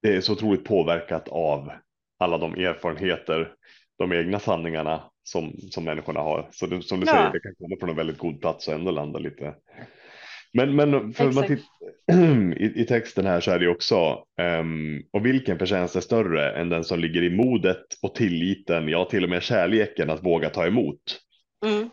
det 0.02 0.16
är 0.16 0.20
så 0.20 0.32
otroligt 0.32 0.64
påverkat 0.64 1.28
av 1.28 1.72
alla 2.18 2.38
de 2.38 2.54
erfarenheter, 2.54 3.54
de 3.98 4.12
egna 4.12 4.38
sanningarna 4.38 5.10
som, 5.22 5.52
som 5.70 5.84
människorna 5.84 6.20
har. 6.20 6.48
Så 6.52 6.66
det, 6.66 6.82
som 6.82 7.00
du 7.00 7.06
ja. 7.06 7.12
säger, 7.12 7.32
det 7.32 7.40
kan 7.40 7.54
komma 7.54 7.76
från 7.80 7.90
en 7.90 7.96
väldigt 7.96 8.18
god 8.18 8.40
plats 8.40 8.68
och 8.68 8.74
ändå 8.74 8.90
landa 8.90 9.18
lite 9.18 9.54
men, 10.54 10.76
men 10.76 11.12
för 11.12 11.32
man 11.32 11.44
i, 12.56 12.82
i, 12.82 12.84
texten 12.84 13.26
här 13.26 13.40
så 13.40 13.50
är 13.50 13.58
det 13.58 13.68
också, 13.68 14.18
um, 14.60 15.02
och 15.12 15.26
vilken 15.26 15.58
förtjänst 15.58 15.96
är 15.96 16.00
större 16.00 16.52
än 16.52 16.68
den 16.68 16.84
som 16.84 17.00
ligger 17.00 17.22
i 17.22 17.30
modet 17.30 17.84
och 18.02 18.14
tilliten, 18.14 18.88
ja 18.88 19.04
till 19.04 19.24
och 19.24 19.30
med 19.30 19.42
kärleken 19.42 20.10
att 20.10 20.24
våga 20.24 20.48
ta 20.48 20.66
emot. 20.66 21.20
Mm. 21.66 21.88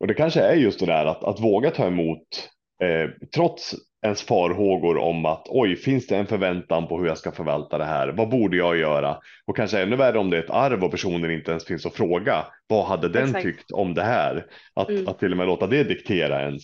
Och 0.00 0.06
det 0.06 0.14
kanske 0.14 0.40
är 0.40 0.54
just 0.54 0.80
det 0.80 0.86
där 0.86 1.04
att, 1.04 1.24
att 1.24 1.40
våga 1.40 1.70
ta 1.70 1.86
emot 1.86 2.50
eh, 2.82 3.10
trots 3.34 3.74
ens 4.06 4.22
farhågor 4.22 4.96
om 4.96 5.26
att 5.26 5.46
oj, 5.48 5.76
finns 5.76 6.06
det 6.06 6.16
en 6.16 6.26
förväntan 6.26 6.88
på 6.88 6.98
hur 6.98 7.06
jag 7.06 7.18
ska 7.18 7.32
förvalta 7.32 7.78
det 7.78 7.84
här? 7.84 8.08
Vad 8.08 8.28
borde 8.28 8.56
jag 8.56 8.76
göra? 8.76 9.18
Och 9.46 9.56
kanske 9.56 9.82
ännu 9.82 9.96
värre 9.96 10.18
om 10.18 10.30
det 10.30 10.36
är 10.36 10.42
ett 10.42 10.50
arv 10.50 10.84
och 10.84 10.90
personen 10.90 11.30
inte 11.30 11.50
ens 11.50 11.64
finns 11.64 11.86
att 11.86 11.94
fråga. 11.94 12.46
Vad 12.66 12.86
hade 12.86 13.08
den 13.08 13.24
Exakt. 13.24 13.44
tyckt 13.44 13.70
om 13.70 13.94
det 13.94 14.02
här? 14.02 14.46
Att, 14.74 14.88
mm. 14.88 15.08
att 15.08 15.18
till 15.18 15.32
och 15.32 15.38
med 15.38 15.46
låta 15.46 15.66
det 15.66 15.84
diktera 15.84 16.42
ens 16.42 16.62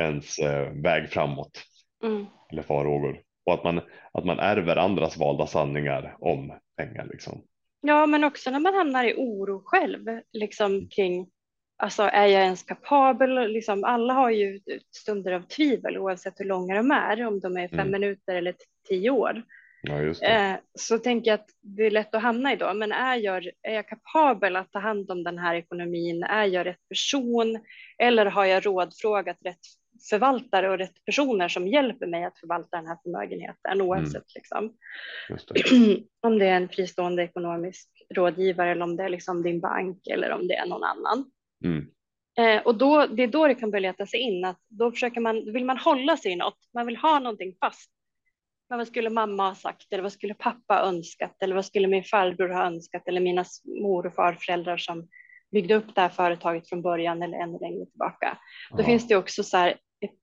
ens 0.00 0.38
eh, 0.38 0.72
väg 0.72 1.10
framåt 1.10 1.62
mm. 2.04 2.26
eller 2.52 2.62
farhågor 2.62 3.20
och 3.46 3.54
att 3.54 3.64
man 3.64 3.80
att 4.12 4.24
man 4.24 4.38
ärver 4.38 4.76
andras 4.76 5.16
valda 5.16 5.46
sanningar 5.46 6.16
om 6.18 6.58
pengar 6.76 7.06
liksom. 7.10 7.42
Ja, 7.80 8.06
men 8.06 8.24
också 8.24 8.50
när 8.50 8.60
man 8.60 8.74
hamnar 8.74 9.04
i 9.04 9.14
oro 9.16 9.62
själv 9.64 10.20
liksom 10.32 10.72
mm. 10.72 10.88
kring 10.88 11.30
alltså 11.80 12.02
är 12.02 12.26
jag 12.26 12.42
ens 12.42 12.62
kapabel? 12.62 13.52
Liksom, 13.52 13.84
alla 13.84 14.12
har 14.12 14.30
ju 14.30 14.60
stunder 14.96 15.32
av 15.32 15.42
tvivel 15.42 15.98
oavsett 15.98 16.40
hur 16.40 16.44
långa 16.44 16.76
de 16.76 16.90
är, 16.90 17.26
om 17.26 17.40
de 17.40 17.56
är 17.56 17.68
fem 17.68 17.80
mm. 17.80 17.90
minuter 17.90 18.34
eller 18.34 18.54
tio 18.88 19.10
år. 19.10 19.42
Ja, 19.82 20.26
eh, 20.28 20.56
så 20.78 20.98
tänker 20.98 21.30
jag 21.30 21.40
att 21.40 21.48
det 21.60 21.86
är 21.86 21.90
lätt 21.90 22.14
att 22.14 22.22
hamna 22.22 22.52
i 22.52 22.56
då, 22.56 22.74
men 22.74 22.92
är 22.92 23.16
jag, 23.16 23.46
är 23.62 23.74
jag 23.74 23.88
kapabel 23.88 24.56
att 24.56 24.72
ta 24.72 24.78
hand 24.78 25.10
om 25.10 25.24
den 25.24 25.38
här 25.38 25.54
ekonomin? 25.54 26.22
Är 26.22 26.44
jag 26.44 26.66
rätt 26.66 26.88
person? 26.88 27.58
Eller 27.98 28.26
har 28.26 28.44
jag 28.44 28.66
rådfrågat 28.66 29.36
rätt 29.44 29.60
förvaltare 30.08 30.70
och 30.70 30.78
rätt 30.78 31.04
personer 31.04 31.48
som 31.48 31.68
hjälper 31.68 32.06
mig 32.06 32.24
att 32.24 32.38
förvalta 32.38 32.76
den 32.76 32.86
här 32.86 32.98
förmögenheten 33.02 33.72
mm. 33.72 33.86
oavsett 33.86 34.14
mm. 34.14 34.24
liksom. 34.34 34.76
Det. 35.54 36.04
om 36.26 36.38
det 36.38 36.46
är 36.46 36.56
en 36.56 36.68
fristående 36.68 37.22
ekonomisk 37.22 37.88
rådgivare 38.14 38.70
eller 38.70 38.82
om 38.82 38.96
det 38.96 39.02
är 39.02 39.08
liksom 39.08 39.42
din 39.42 39.60
bank 39.60 40.06
eller 40.06 40.30
om 40.30 40.48
det 40.48 40.54
är 40.54 40.66
någon 40.66 40.84
annan. 40.84 41.30
Mm. 41.64 41.86
Eh, 42.38 42.62
och 42.62 42.74
då, 42.74 43.06
det 43.06 43.22
är 43.22 43.28
då 43.28 43.48
det 43.48 43.54
kan 43.54 43.70
börja 43.70 43.90
leta 43.90 44.06
sig 44.06 44.20
in 44.20 44.44
att 44.44 44.58
då 44.68 44.90
försöker 44.90 45.20
man, 45.20 45.52
vill 45.52 45.64
man 45.64 45.78
hålla 45.78 46.16
sig 46.16 46.32
i 46.32 46.36
något, 46.36 46.58
man 46.74 46.86
vill 46.86 46.96
ha 46.96 47.18
någonting 47.18 47.56
fast. 47.60 47.90
Men 48.68 48.78
vad 48.78 48.88
skulle 48.88 49.10
mamma 49.10 49.48
ha 49.48 49.54
sagt 49.54 49.92
eller 49.92 50.02
vad 50.02 50.12
skulle 50.12 50.34
pappa 50.34 50.80
önskat 50.80 51.36
eller 51.42 51.54
vad 51.54 51.66
skulle 51.66 51.88
min 51.88 52.04
farbror 52.04 52.48
ha 52.48 52.66
önskat 52.66 53.08
eller 53.08 53.20
mina 53.20 53.44
mor 53.82 54.06
och 54.06 54.14
farföräldrar 54.14 54.76
som 54.76 55.08
byggde 55.52 55.74
upp 55.74 55.94
det 55.94 56.00
här 56.00 56.08
företaget 56.08 56.68
från 56.68 56.82
början 56.82 57.22
eller 57.22 57.38
ännu 57.38 57.58
längre 57.58 57.86
tillbaka. 57.86 58.38
Då 58.70 58.80
ja. 58.80 58.84
finns 58.84 59.08
det 59.08 59.16
också 59.16 59.42
så 59.42 59.56
här 59.56 59.76
ett, 60.00 60.20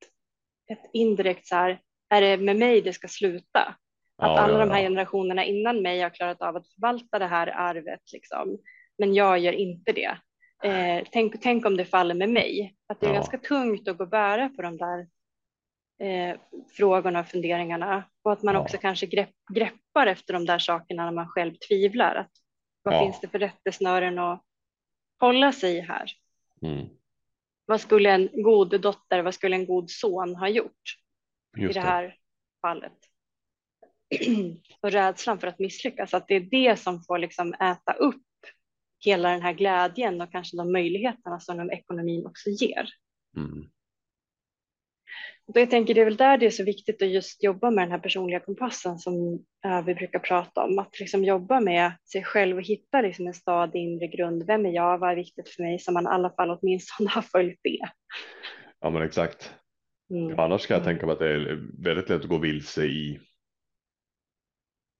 ett 0.67 0.89
indirekt 0.93 1.47
så 1.47 1.55
här, 1.55 1.79
är 2.09 2.21
det 2.21 2.37
med 2.37 2.55
mig 2.55 2.81
det 2.81 2.93
ska 2.93 3.07
sluta? 3.07 3.59
Att 4.17 4.27
ja, 4.27 4.39
alla 4.39 4.53
ja, 4.53 4.65
de 4.65 4.71
här 4.71 4.81
generationerna 4.81 5.45
innan 5.45 5.81
mig 5.81 6.01
har 6.01 6.09
klarat 6.09 6.41
av 6.41 6.55
att 6.55 6.67
förvalta 6.67 7.19
det 7.19 7.27
här 7.27 7.47
arvet, 7.47 8.11
liksom. 8.13 8.57
men 8.97 9.13
jag 9.13 9.39
gör 9.39 9.53
inte 9.53 9.91
det. 9.91 10.17
Eh, 10.63 11.07
tänk, 11.11 11.41
tänk 11.41 11.65
om 11.65 11.77
det 11.77 11.85
faller 11.85 12.15
med 12.15 12.29
mig, 12.29 12.75
att 12.87 12.99
det 12.99 13.07
är 13.07 13.13
ganska 13.13 13.37
tungt 13.37 13.87
att 13.87 13.97
gå 13.97 14.03
och 14.03 14.09
bära 14.09 14.49
på 14.49 14.61
de 14.61 14.77
där 14.77 15.07
eh, 15.99 16.37
frågorna 16.77 17.19
och 17.19 17.27
funderingarna 17.27 18.03
och 18.23 18.31
att 18.31 18.43
man 18.43 18.55
också 18.55 18.77
kanske 18.77 19.05
grepp, 19.05 19.35
greppar 19.53 20.07
efter 20.07 20.33
de 20.33 20.45
där 20.45 20.59
sakerna 20.59 21.05
när 21.05 21.11
man 21.11 21.27
själv 21.27 21.55
tvivlar. 21.67 22.15
Att, 22.15 22.31
vad 22.83 22.99
finns 23.03 23.21
det 23.21 23.27
för 23.27 23.39
rättesnören 23.39 24.19
att 24.19 24.43
hålla 25.19 25.51
sig 25.51 25.81
här? 25.81 26.11
Mm 26.61 26.87
vad 27.67 27.81
skulle 27.81 28.11
en 28.11 28.29
god 28.33 28.81
dotter, 28.81 29.21
vad 29.23 29.33
skulle 29.33 29.55
en 29.55 29.65
god 29.65 29.91
son 29.91 30.35
ha 30.35 30.49
gjort 30.49 30.97
Just 31.57 31.71
i 31.71 31.73
det 31.79 31.85
här 31.85 32.03
det. 32.03 32.13
fallet? 32.61 32.93
och 34.81 34.91
rädslan 34.91 35.39
för 35.39 35.47
att 35.47 35.59
misslyckas, 35.59 36.13
att 36.13 36.27
det 36.27 36.35
är 36.35 36.39
det 36.39 36.79
som 36.79 37.03
får 37.03 37.17
liksom 37.17 37.53
äta 37.53 37.93
upp 37.93 38.23
hela 38.99 39.29
den 39.29 39.41
här 39.41 39.53
glädjen 39.53 40.21
och 40.21 40.31
kanske 40.31 40.57
de 40.57 40.71
möjligheterna 40.71 41.39
som 41.39 41.71
ekonomin 41.71 42.25
också 42.25 42.49
ger. 42.49 42.89
Mm. 43.37 43.69
Och 45.47 45.57
jag 45.57 45.69
tänker 45.69 45.93
det 45.93 46.01
är 46.01 46.05
väl 46.05 46.17
där 46.17 46.37
det 46.37 46.45
är 46.45 46.49
så 46.49 46.63
viktigt 46.63 47.01
att 47.01 47.09
just 47.09 47.43
jobba 47.43 47.71
med 47.71 47.83
den 47.83 47.91
här 47.91 47.99
personliga 47.99 48.39
kompassen 48.39 48.99
som 48.99 49.45
äh, 49.65 49.85
vi 49.85 49.95
brukar 49.95 50.19
prata 50.19 50.63
om. 50.63 50.79
Att 50.79 50.99
liksom 50.99 51.23
jobba 51.23 51.59
med 51.59 51.91
sig 52.11 52.23
själv 52.23 52.57
och 52.57 52.63
hitta 52.63 53.01
liksom 53.01 53.27
en 53.27 53.33
stadig 53.33 53.79
inre 53.79 54.07
grund. 54.07 54.43
Vem 54.43 54.65
är 54.65 54.71
jag? 54.71 54.97
Vad 54.97 55.11
är 55.11 55.15
viktigt 55.15 55.49
för 55.49 55.63
mig? 55.63 55.79
Så 55.79 55.91
man 55.91 56.03
i 56.03 56.07
alla 56.07 56.29
fall 56.29 56.51
åtminstone 56.51 57.09
har 57.09 57.21
följt 57.21 57.59
det. 57.63 57.79
Ja 58.79 58.89
men 58.89 59.01
exakt. 59.01 59.53
Mm. 60.09 60.39
Annars 60.39 60.67
kan 60.67 60.77
jag 60.77 60.83
tänka 60.83 61.05
mig 61.05 61.13
att 61.13 61.19
det 61.19 61.33
är 61.33 61.59
väldigt 61.83 62.09
lätt 62.09 62.21
att 62.21 62.29
gå 62.29 62.37
vilse 62.37 62.85
i 62.85 63.19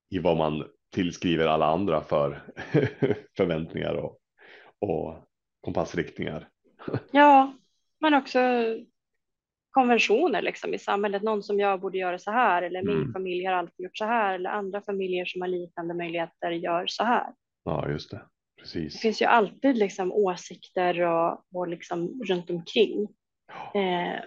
i 0.10 0.20
vad 0.20 0.38
man 0.38 0.66
tillskriver 0.94 1.48
alla 1.48 1.66
andra 1.66 2.02
för 2.02 2.44
förväntningar 3.38 3.94
och, 3.94 4.20
och 4.80 5.28
kompassriktningar. 5.62 6.50
Ja, 7.12 7.54
men 8.00 8.14
också 8.14 8.40
konventioner 9.78 10.42
liksom 10.42 10.74
i 10.74 10.80
samhället. 10.80 11.24
Någon 11.24 11.44
som 11.44 11.60
jag 11.60 11.82
borde 11.82 11.98
göra 11.98 12.20
så 12.20 12.32
här 12.32 12.62
eller 12.62 12.84
min 12.84 12.98
mm. 12.98 13.14
familj 13.14 13.46
har 13.46 13.54
alltid 13.54 13.84
gjort 13.84 13.98
så 13.98 14.06
här 14.06 14.36
eller 14.36 14.50
andra 14.50 14.82
familjer 14.82 15.26
som 15.26 15.42
har 15.42 15.48
liknande 15.48 15.94
möjligheter 15.94 16.52
gör 16.52 16.86
så 16.88 17.04
här. 17.04 17.28
Ja, 17.64 17.90
just 17.90 18.12
det. 18.12 18.22
Precis. 18.60 18.94
Det 18.94 19.00
finns 19.00 19.22
ju 19.22 19.26
alltid 19.26 19.78
liksom 19.78 20.12
åsikter 20.12 21.02
och, 21.02 21.42
och 21.54 21.68
liksom 21.68 22.24
runt 22.28 22.50
omkring. 22.50 23.08
Eh, 23.76 24.20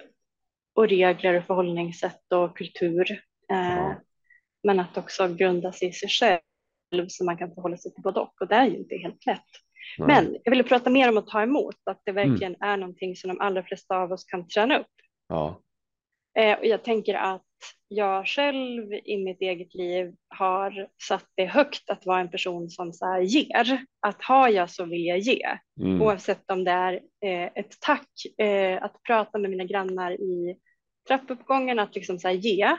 och 0.74 0.88
regler 0.88 1.38
och 1.38 1.44
förhållningssätt 1.44 2.32
och 2.32 2.56
kultur. 2.56 3.10
Eh, 3.50 3.76
ja. 3.76 3.94
Men 4.62 4.80
att 4.80 4.98
också 4.98 5.28
grunda 5.28 5.72
sig 5.72 5.88
i 5.88 5.92
sig 5.92 6.08
själv 6.08 7.06
så 7.08 7.24
man 7.24 7.36
kan 7.36 7.54
förhålla 7.54 7.76
sig 7.76 7.94
till 7.94 8.02
både 8.02 8.20
och. 8.20 8.34
Och 8.40 8.48
det 8.48 8.54
är 8.54 8.66
ju 8.66 8.76
inte 8.76 8.96
helt 8.96 9.26
lätt. 9.26 9.50
Nej. 9.98 10.06
Men 10.06 10.36
jag 10.44 10.50
ville 10.50 10.64
prata 10.64 10.90
mer 10.90 11.08
om 11.08 11.16
att 11.16 11.26
ta 11.26 11.42
emot, 11.42 11.76
att 11.90 12.02
det 12.04 12.10
mm. 12.10 12.28
verkligen 12.28 12.54
mm. 12.54 12.68
är 12.68 12.76
någonting 12.76 13.16
som 13.16 13.28
de 13.28 13.40
allra 13.40 13.62
flesta 13.62 13.96
av 13.96 14.12
oss 14.12 14.24
kan 14.24 14.48
träna 14.48 14.78
upp. 14.78 14.99
Ja. 15.30 15.60
Eh, 16.38 16.58
och 16.58 16.66
jag 16.66 16.84
tänker 16.84 17.14
att 17.14 17.42
jag 17.88 18.26
själv 18.26 18.92
i 18.92 19.24
mitt 19.24 19.40
eget 19.40 19.74
liv 19.74 20.14
har 20.28 20.88
satt 21.08 21.26
det 21.34 21.46
högt 21.46 21.90
att 21.90 22.06
vara 22.06 22.20
en 22.20 22.30
person 22.30 22.70
som 22.70 22.92
så 22.92 23.06
här 23.06 23.20
ger. 23.20 23.84
Att 24.00 24.22
har 24.22 24.48
jag 24.48 24.70
så 24.70 24.84
vill 24.84 25.06
jag 25.06 25.18
ge. 25.18 25.46
Mm. 25.80 26.02
Oavsett 26.02 26.50
om 26.50 26.64
det 26.64 26.70
är 26.70 26.92
eh, 27.24 27.50
ett 27.54 27.80
tack, 27.80 28.08
eh, 28.38 28.82
att 28.82 29.02
prata 29.02 29.38
med 29.38 29.50
mina 29.50 29.64
grannar 29.64 30.12
i 30.12 30.56
trappuppgången, 31.08 31.78
att 31.78 31.94
liksom 31.94 32.18
så 32.18 32.30
ge 32.30 32.76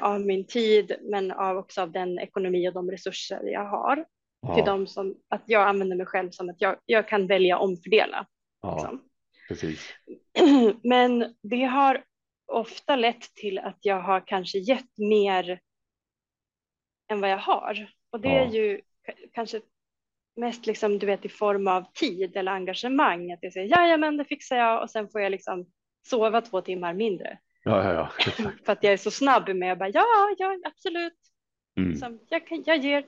av 0.00 0.20
min 0.20 0.46
tid, 0.46 0.96
men 1.02 1.30
av 1.30 1.56
också 1.56 1.82
av 1.82 1.92
den 1.92 2.18
ekonomi 2.18 2.68
och 2.68 2.72
de 2.72 2.90
resurser 2.90 3.40
jag 3.44 3.64
har. 3.64 4.04
Ja, 4.40 4.54
Till 4.54 4.64
dem 4.64 4.86
som, 4.86 5.14
att 5.28 5.42
jag 5.46 5.68
använder 5.68 5.96
mig 5.96 6.06
själv 6.06 6.30
som 6.30 6.48
att 6.48 6.60
jag, 6.60 6.76
jag 6.86 7.08
kan 7.08 7.26
välja 7.26 7.58
omfördela. 7.58 8.26
ja, 8.62 8.74
Liksom. 8.74 9.00
Precis. 9.48 9.92
Men 10.82 11.34
det 11.42 11.64
har 11.64 12.04
ofta 12.46 12.96
lett 12.96 13.34
till 13.34 13.58
att 13.58 13.78
jag 13.80 14.00
har 14.00 14.26
kanske 14.26 14.58
gett 14.58 14.98
mer 14.98 15.60
än 17.12 17.20
vad 17.20 17.30
jag 17.30 17.38
har. 17.38 17.90
Och 18.10 18.20
det 18.20 18.28
Ja. 18.28 18.34
är 18.40 18.46
ju 18.52 18.80
kanske 19.32 19.60
mest 20.36 20.66
liksom, 20.66 20.98
du 20.98 21.06
vet, 21.06 21.24
i 21.24 21.28
form 21.28 21.68
av 21.68 21.92
tid 21.92 22.36
eller 22.36 22.52
engagemang. 22.52 23.32
Att 23.32 23.38
jag 23.42 23.52
säger 23.52 23.78
jajamän, 23.78 24.16
det 24.16 24.24
fixar 24.24 24.56
jag 24.56 24.82
och 24.82 24.90
sen 24.90 25.08
får 25.08 25.20
jag 25.20 25.30
liksom 25.30 25.66
sova 26.08 26.40
två 26.40 26.60
timmar 26.60 26.94
mindre. 26.94 27.38
Ja, 27.64 27.84
ja, 27.84 27.92
ja. 27.92 28.32
För 28.64 28.72
att 28.72 28.82
jag 28.82 28.92
är 28.92 28.96
så 28.96 29.10
snabb 29.10 29.48
med 29.48 29.72
att 29.72 29.78
bara 29.78 29.88
ja, 29.88 30.34
ja, 30.38 30.58
absolut. 30.64 31.18
Mm. 31.76 31.90
Liksom, 31.90 32.20
jag, 32.28 32.46
kan, 32.46 32.62
jag 32.66 32.76
ger. 32.78 33.06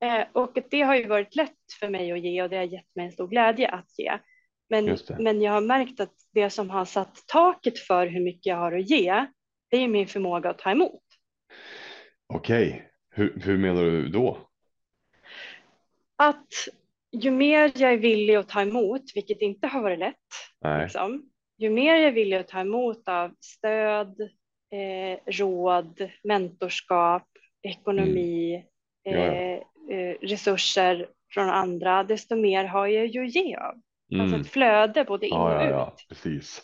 Eh, 0.00 0.24
och 0.32 0.58
det 0.70 0.82
har 0.82 0.96
ju 0.96 1.06
varit 1.06 1.36
lätt 1.36 1.72
för 1.80 1.88
mig 1.88 2.12
att 2.12 2.20
ge 2.20 2.42
och 2.42 2.50
det 2.50 2.56
har 2.56 2.64
gett 2.64 2.94
mig 2.96 3.06
en 3.06 3.12
stor 3.12 3.28
glädje 3.28 3.68
att 3.68 3.98
ge. 3.98 4.18
Men, 4.70 4.98
men 5.18 5.42
jag 5.42 5.52
har 5.52 5.60
märkt 5.60 6.00
att 6.00 6.14
det 6.32 6.50
som 6.50 6.70
har 6.70 6.84
satt 6.84 7.26
taket 7.26 7.78
för 7.78 8.06
hur 8.06 8.20
mycket 8.20 8.46
jag 8.46 8.56
har 8.56 8.72
att 8.72 8.90
ge, 8.90 9.26
det 9.70 9.76
är 9.76 9.88
min 9.88 10.06
förmåga 10.06 10.50
att 10.50 10.58
ta 10.58 10.70
emot. 10.70 11.02
Okej, 12.26 12.88
hur, 13.10 13.40
hur 13.44 13.58
menar 13.58 13.82
du 13.82 14.08
då? 14.08 14.38
Att 16.16 16.48
ju 17.12 17.30
mer 17.30 17.72
jag 17.74 17.92
är 17.92 17.96
villig 17.96 18.34
att 18.34 18.48
ta 18.48 18.60
emot, 18.62 19.02
vilket 19.14 19.40
inte 19.40 19.66
har 19.66 19.82
varit 19.82 19.98
lätt, 19.98 20.16
liksom, 20.82 21.30
ju 21.58 21.70
mer 21.70 21.94
jag 21.94 22.04
är 22.04 22.12
villig 22.12 22.36
att 22.36 22.48
ta 22.48 22.60
emot 22.60 23.08
av 23.08 23.34
stöd, 23.40 24.20
eh, 24.72 25.18
råd, 25.32 26.10
mentorskap, 26.24 27.28
ekonomi, 27.62 28.64
Mm. 29.06 29.20
Ja, 29.20 29.26
ja. 29.26 29.32
eh, 29.32 29.98
eh, 29.98 30.16
resurser 30.20 31.08
från 31.34 31.48
andra, 31.48 32.04
desto 32.04 32.36
mer 32.36 32.64
har 32.64 32.86
jag 32.86 33.06
ju 33.06 33.24
att 33.24 33.34
ge 33.34 33.56
av. 33.56 33.80
Alltså 34.12 34.34
Mm. 34.36 34.40
ett 34.40 34.50
flöde 34.50 35.04
både 35.04 35.26
in 35.26 35.32
och 35.36 35.50
Ja, 35.50 35.54
ja, 35.62 35.66
ut. 35.66 35.70
ja, 35.70 35.96
precis. 36.08 36.62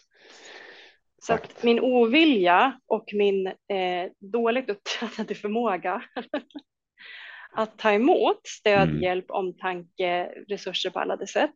Så 1.23 1.35
exakt. 1.35 1.57
att 1.57 1.63
min 1.63 1.81
ovilja 1.81 2.81
och 2.87 3.05
min 3.13 3.47
eh, 3.47 4.11
dåligt 4.19 4.71
upptränade 4.71 5.35
förmåga 5.35 6.03
att 7.53 7.79
ta 7.79 7.93
emot 7.93 8.41
stöd, 8.47 8.89
Mm. 8.89 9.03
hjälp, 9.03 9.31
omtanke, 9.31 10.25
resurser 10.49 10.91
på 10.91 10.99
alla 11.01 11.17
de 11.17 11.27
sätt 11.27 11.55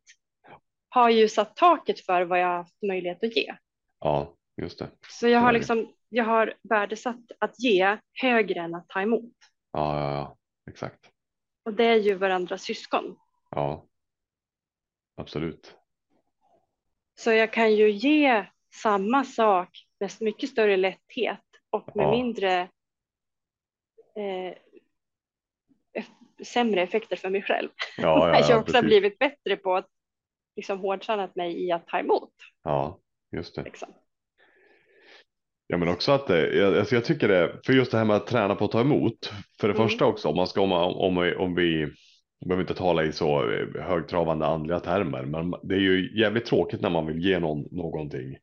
har 0.89 1.11
ju 1.11 1.29
satt 1.29 1.57
taket 1.57 2.01
för 2.01 2.23
vad 2.23 2.41
jag 2.41 2.47
har 2.47 2.57
haft 2.57 2.83
möjlighet 2.83 3.25
att 3.25 3.37
ge. 3.37 3.55
Ja, 4.01 4.35
just 4.63 4.79
det. 4.79 4.89
Så 5.09 5.29
jag 5.29 5.41
har 5.41 5.53
liksom, 5.53 5.93
jag 6.09 6.25
har 6.25 6.55
värdesatt 6.69 7.33
att 7.39 7.61
ge 7.61 7.99
högre 8.23 8.61
än 8.61 8.75
att 8.75 8.89
ta 8.89 9.01
emot. 9.03 9.33
Ja, 9.73 10.01
ja, 10.01 10.13
ja, 10.15 10.37
exakt. 10.71 11.11
Och 11.65 11.73
det 11.75 11.85
är 11.85 11.97
ju 11.97 12.15
varandras 12.15 12.63
syskon. 12.63 13.17
Ja, 13.51 13.87
absolut. 15.17 15.77
Så 17.21 17.33
jag 17.33 17.53
kan 17.53 17.75
ju 17.75 17.91
ge 17.91 18.45
samma 18.83 19.25
sak 19.25 19.87
med 20.01 20.11
mycket 20.21 20.51
större 20.51 20.77
lätthet 20.77 21.41
och 21.71 21.97
med 21.97 22.07
Ja. 22.07 22.11
mindre 22.11 22.61
eh, 24.17 24.55
sämre 26.45 26.83
effekter 26.83 27.17
för 27.17 27.31
mig 27.31 27.43
själv. 27.43 27.69
Ja, 27.97 28.03
ja, 28.03 28.27
jag 28.39 28.45
har 28.45 28.51
ja, 28.51 28.57
också 28.61 28.73
precis. 28.73 28.87
blivit 28.87 29.19
bättre 29.19 29.57
på 29.57 29.77
att 29.77 29.87
liksom 30.57 30.79
hårdtränat 30.79 31.37
mig 31.37 31.65
i 31.67 31.73
att 31.73 31.87
ta 31.87 31.99
emot. 31.99 32.33
Ja, 32.65 32.99
just 33.33 33.55
det. 33.55 33.63
Liksom. 33.63 33.89
Ja, 35.67 35.77
men 35.77 35.89
också 35.89 36.13
att 36.13 36.27
det, 36.27 36.55
jag, 36.57 36.79
alltså 36.79 36.95
jag 36.95 37.05
tycker 37.05 37.29
det, 37.29 37.61
för 37.67 37.73
just 37.73 37.91
det 37.93 37.99
här 37.99 38.05
med 38.05 38.17
att 38.17 38.27
träna 38.27 38.55
på 38.55 38.65
att 38.65 38.71
ta 38.73 38.81
emot. 38.81 39.33
För 39.61 39.69
det 39.69 39.75
Mm. 39.75 39.89
första 39.89 40.07
också, 40.07 40.29
om 40.29 40.37
man 40.37 40.47
ska, 40.47 40.61
om, 40.61 40.73
om, 40.73 41.23
vi- 41.23 41.35
om 41.35 41.55
vi, 41.55 41.89
vi 42.41 42.49
behöver 42.49 42.63
inte 42.63 42.75
tala 42.75 43.05
i 43.05 43.13
så 43.13 43.53
eh, 43.53 43.83
högtravande 43.83 44.47
andliga 44.47 44.81
termer, 44.81 45.23
men 45.23 45.55
det 45.63 45.75
är 45.75 45.81
ju 45.81 46.21
jävligt 46.21 46.47
tråkigt 46.47 46.81
när 46.81 46.91
man 46.91 47.07
vill 47.07 47.25
ge 47.25 47.39
någon 47.39 47.69
någonting. 47.71 48.37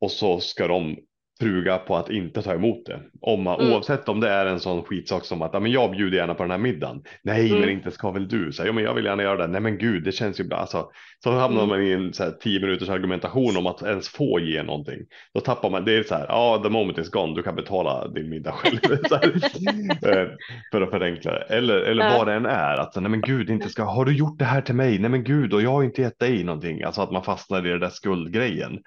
Och 0.00 0.10
så 0.10 0.40
ska 0.40 0.68
de 0.68 0.96
truga 1.40 1.78
på 1.78 1.96
att 1.96 2.10
inte 2.10 2.42
ta 2.42 2.54
emot 2.54 2.86
det. 2.86 3.00
Om 3.20 3.42
man, 3.42 3.60
Mm. 3.60 3.72
Oavsett 3.72 4.08
om 4.08 4.20
det 4.20 4.28
är 4.28 4.46
en 4.46 4.60
sån 4.60 4.82
skitsak 4.82 5.24
som 5.24 5.42
att 5.42 5.50
ja, 5.52 5.60
men 5.60 5.70
jag 5.72 5.90
bjuder 5.90 6.16
gärna 6.18 6.34
på 6.34 6.42
den 6.42 6.50
här 6.50 6.58
middagen. 6.58 7.02
Nej, 7.22 7.48
Mm. 7.48 7.60
men 7.60 7.70
inte 7.70 7.90
ska 7.90 8.10
väl 8.10 8.28
du? 8.28 8.52
Så, 8.52 8.66
ja, 8.66 8.72
men 8.72 8.84
jag 8.84 8.94
vill 8.94 9.04
gärna 9.04 9.22
göra 9.22 9.36
det. 9.36 9.46
Nej, 9.46 9.60
men 9.60 9.78
gud, 9.78 10.04
det 10.04 10.12
känns 10.12 10.40
ju 10.40 10.44
bra. 10.44 10.58
Alltså, 10.58 10.90
så 11.24 11.30
hamnar 11.30 11.62
Mm. 11.64 11.68
man 11.68 11.82
i 11.86 11.92
en 11.92 12.12
så 12.12 12.24
här, 12.24 12.30
tio 12.30 12.60
minuters 12.60 12.88
argumentation 12.88 13.56
om 13.56 13.66
att 13.66 13.82
ens 13.82 14.08
få 14.08 14.40
ge 14.40 14.62
någonting. 14.62 14.98
Då 15.34 15.40
tappar 15.40 15.70
man. 15.70 15.84
Det 15.84 15.92
är 15.96 16.02
så 16.02 16.14
här. 16.14 16.26
Ja, 16.28 16.60
the 16.64 16.68
moment 16.70 16.98
is 16.98 17.10
gone. 17.10 17.34
Du 17.34 17.42
kan 17.42 17.56
betala 17.56 18.08
din 18.08 18.28
middag 18.28 18.52
själv. 18.52 18.78
här, 20.02 20.20
eh, 20.22 20.28
för 20.72 20.82
att 20.82 20.90
förenkla 20.90 21.32
det. 21.32 21.40
Eller, 21.48 21.76
eller 21.80 22.04
Ja. 22.04 22.18
vad 22.18 22.26
det 22.26 22.34
än 22.34 22.46
är. 22.46 22.76
Att 22.76 22.96
nej, 22.96 23.10
men 23.10 23.20
gud, 23.20 23.50
inte 23.50 23.68
ska. 23.68 23.82
Har 23.84 24.04
du 24.04 24.12
gjort 24.16 24.38
det 24.38 24.44
här 24.44 24.60
till 24.60 24.74
mig? 24.74 24.98
Nej, 24.98 25.10
men 25.10 25.24
gud, 25.24 25.54
och 25.54 25.62
jag 25.62 25.70
har 25.70 25.82
inte 25.82 26.02
gett 26.02 26.18
dig 26.18 26.44
någonting. 26.44 26.82
Alltså 26.82 27.00
att 27.02 27.12
man 27.12 27.22
fastnar 27.24 27.66
i 27.66 27.70
det 27.70 27.78
där 27.78 27.88
skuldgrejen. 27.88 28.78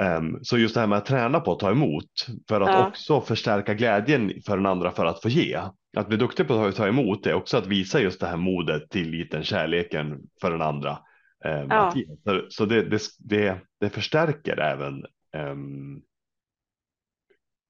Ehm, 0.00 0.38
så 0.44 0.58
just 0.58 0.74
det 0.74 0.80
här 0.80 0.86
med 0.86 0.98
att 0.98 1.06
träna 1.06 1.40
på 1.40 1.52
att 1.52 1.58
ta 1.58 1.70
emot 1.70 2.26
för 2.48 2.60
att 2.60 2.68
Ja. 2.68 2.88
också 2.88 3.20
förstärka 3.20 3.74
glädjen 3.74 4.32
för 4.46 4.56
den 4.56 4.66
andra 4.66 4.90
för 4.90 5.06
att 5.06 5.22
få 5.22 5.28
ge. 5.28 5.60
Att 5.96 6.08
bli 6.08 6.16
duktig 6.16 6.48
på 6.48 6.54
att 6.64 6.76
ta 6.76 6.86
emot 6.88 7.26
är 7.26 7.34
också 7.34 7.56
att 7.56 7.66
visa 7.66 8.00
just 8.00 8.20
det 8.20 8.26
här 8.26 8.36
modet, 8.36 8.90
tilliten, 8.90 9.44
kärleken 9.44 10.20
för 10.40 10.50
den 10.50 10.62
andra. 10.62 10.98
ehm, 11.44 11.66
Ja. 11.70 11.88
att 11.88 11.96
ge. 11.96 12.06
Så, 12.24 12.46
så 12.48 12.64
det, 12.66 12.82
det, 12.82 13.00
det, 13.18 13.58
det 13.80 13.90
förstärker 13.90 14.60
även 14.60 15.04
ehm, 15.36 16.00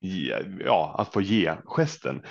ge- 0.01 0.45
ja, 0.65 0.95
att 0.99 1.13
få 1.13 1.21
ge 1.21 1.55
gesten. 1.65 2.23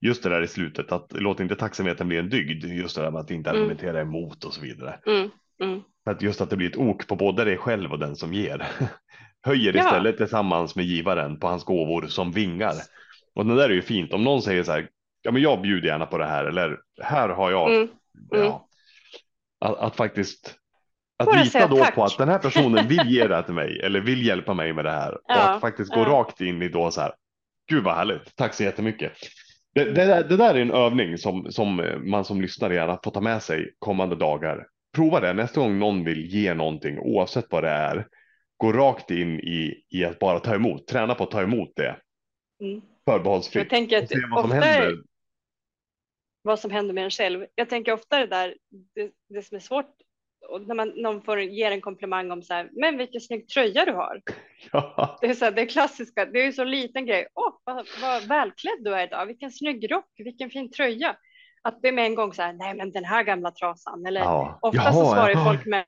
Just 0.00 0.22
det 0.22 0.28
där 0.28 0.42
i 0.42 0.48
slutet, 0.48 0.92
att 0.92 1.12
låt 1.12 1.40
inte 1.40 1.56
tacksamheten 1.56 2.08
bli 2.08 2.16
en 2.18 2.28
dygd. 2.28 2.64
Just 2.64 2.96
det 2.96 3.02
där 3.02 3.10
med 3.10 3.20
att 3.20 3.30
inte 3.30 3.50
Mm. 3.50 3.62
argumentera 3.62 4.00
emot 4.00 4.44
och 4.44 4.54
så 4.54 4.60
vidare. 4.60 4.98
Mm. 5.06 5.30
Mm. 5.62 5.80
Att 6.04 6.22
just 6.22 6.40
att 6.40 6.50
det 6.50 6.56
blir 6.56 6.68
ett 6.70 6.76
ok 6.76 7.06
på 7.06 7.16
både 7.16 7.44
dig 7.44 7.56
själv 7.56 7.92
och 7.92 7.98
den 7.98 8.16
som 8.16 8.32
ger. 8.32 8.66
Höjer 9.44 9.72
Ja. 9.76 9.84
istället 9.84 10.16
tillsammans 10.16 10.76
med 10.76 10.84
givaren 10.84 11.38
på 11.38 11.46
hans 11.48 11.64
gåvor 11.64 12.06
som 12.06 12.32
vingar. 12.32 12.74
Och 13.34 13.46
det 13.46 13.56
där 13.56 13.70
är 13.70 13.74
ju 13.74 13.82
fint. 13.82 14.12
Om 14.12 14.24
någon 14.24 14.42
säger 14.42 14.62
så 14.62 14.72
här, 14.72 14.88
ja 15.22 15.30
men 15.30 15.42
jag 15.42 15.60
bjuder 15.62 15.88
gärna 15.88 16.06
på 16.06 16.18
det 16.18 16.26
här 16.26 16.44
eller 16.44 16.78
här 17.02 17.28
har 17.28 17.50
jag. 17.50 17.70
Mm. 17.74 17.80
Mm. 18.34 18.44
Ja. 18.44 18.66
Att, 19.60 19.78
att 19.78 19.96
faktiskt 19.96 20.54
att 21.18 21.26
Bara 21.26 21.42
lita 21.42 21.66
då 21.66 21.76
tack. 21.76 21.94
på 21.94 22.04
att 22.04 22.18
den 22.18 22.28
här 22.28 22.38
personen 22.38 22.88
vill 22.88 23.02
ge 23.06 23.26
det 23.26 23.34
här 23.34 23.42
till 23.42 23.54
mig 23.54 23.80
eller 23.84 24.00
vill 24.00 24.26
hjälpa 24.26 24.54
mig 24.54 24.72
med 24.72 24.84
det 24.84 24.90
här. 24.90 25.14
och 25.14 25.20
Ja, 25.26 25.34
att 25.54 25.60
faktiskt 25.60 25.94
gå 25.94 26.00
ja. 26.00 26.04
rakt 26.08 26.40
in 26.40 26.62
i 26.62 26.68
då 26.68 26.90
så 26.90 27.00
här, 27.00 27.12
gud 27.70 27.84
vad 27.84 27.94
härligt, 27.94 28.36
tack 28.36 28.54
så 28.54 28.62
jättemycket. 28.62 29.12
Det, 29.74 29.84
det, 29.84 30.04
där, 30.04 30.24
det 30.28 30.36
där 30.36 30.54
är 30.54 30.58
en 30.62 30.70
övning 30.70 31.18
som, 31.18 31.46
som 31.52 31.82
man 32.04 32.24
som 32.24 32.40
lyssnar 32.42 32.70
gärna 32.70 32.98
får 33.04 33.10
ta 33.10 33.20
med 33.20 33.42
sig 33.42 33.74
kommande 33.78 34.16
dagar. 34.16 34.66
Prova 34.96 35.20
det 35.20 35.32
nästa 35.32 35.60
gång 35.60 35.78
någon 35.78 36.04
vill 36.04 36.26
ge 36.26 36.54
någonting 36.54 36.98
oavsett 36.98 37.46
vad 37.50 37.64
det 37.64 37.70
är. 37.70 38.06
Gå 38.62 38.72
rakt 38.72 39.10
in 39.10 39.40
i, 39.40 39.84
i 39.88 40.04
att 40.04 40.18
bara 40.18 40.40
ta 40.40 40.54
emot, 40.54 40.86
träna 40.86 41.14
på 41.14 41.24
att 41.24 41.30
ta 41.30 41.42
emot 41.42 41.72
det 41.76 41.96
Mm. 42.60 42.80
förbehållsfritt. 43.04 43.62
Jag 43.62 43.70
tänker 43.70 44.02
att 44.02 44.08
se 44.08 44.14
vad 44.30 44.42
som 44.42 44.52
är- 44.52 44.62
händer. 44.62 45.02
vad 46.42 46.58
som 46.60 46.70
händer 46.70 46.94
med 46.94 47.04
en 47.04 47.10
själv. 47.10 47.46
Jag 47.54 47.68
tänker 47.68 47.92
ofta 47.92 48.18
det 48.18 48.26
där, 48.26 48.56
det, 48.94 49.10
det 49.28 49.42
som 49.42 49.56
är 49.56 49.60
svårt, 49.60 49.90
och 50.48 50.66
när 50.66 50.74
man, 50.74 50.88
någon 50.88 51.22
får 51.22 51.40
ger 51.40 51.70
en 51.70 51.80
komplimang 51.80 52.30
om 52.30 52.42
så 52.42 52.54
här, 52.54 52.68
men 52.72 52.98
vilken 52.98 53.20
snygg 53.20 53.48
tröja 53.48 53.84
du 53.84 53.92
har. 53.92 54.22
Ja, 54.72 55.18
Det 55.20 55.26
är 55.26 55.34
så 55.34 55.44
här, 55.44 55.52
det 55.52 55.66
klassiska, 55.66 56.26
det 56.26 56.40
är 56.40 56.44
ju 56.44 56.52
så 56.52 56.64
liten 56.64 57.06
grej. 57.06 57.26
Åh, 57.34 57.52
vad, 57.64 57.86
vad 58.02 58.28
välklädd 58.28 58.78
du 58.84 58.94
är 58.94 59.06
idag, 59.06 59.26
vilken 59.26 59.50
snygg 59.52 59.92
rock, 59.92 60.10
vilken 60.16 60.50
fin 60.50 60.70
tröja. 60.70 61.16
Att 61.62 61.82
det 61.82 61.88
är 61.88 61.92
med 61.92 62.04
en 62.06 62.14
gång 62.14 62.32
så 62.32 62.42
här, 62.42 62.52
nej 62.52 62.74
men 62.74 62.92
den 62.92 63.04
här 63.04 63.22
gamla 63.22 63.50
trasan. 63.50 64.06
Eller 64.06 64.20
ja. 64.20 64.58
ofta 64.62 64.92
så 64.92 65.04
svarar 65.06 65.30
jaha. 65.30 65.44
folk 65.44 65.66
med 65.66 65.84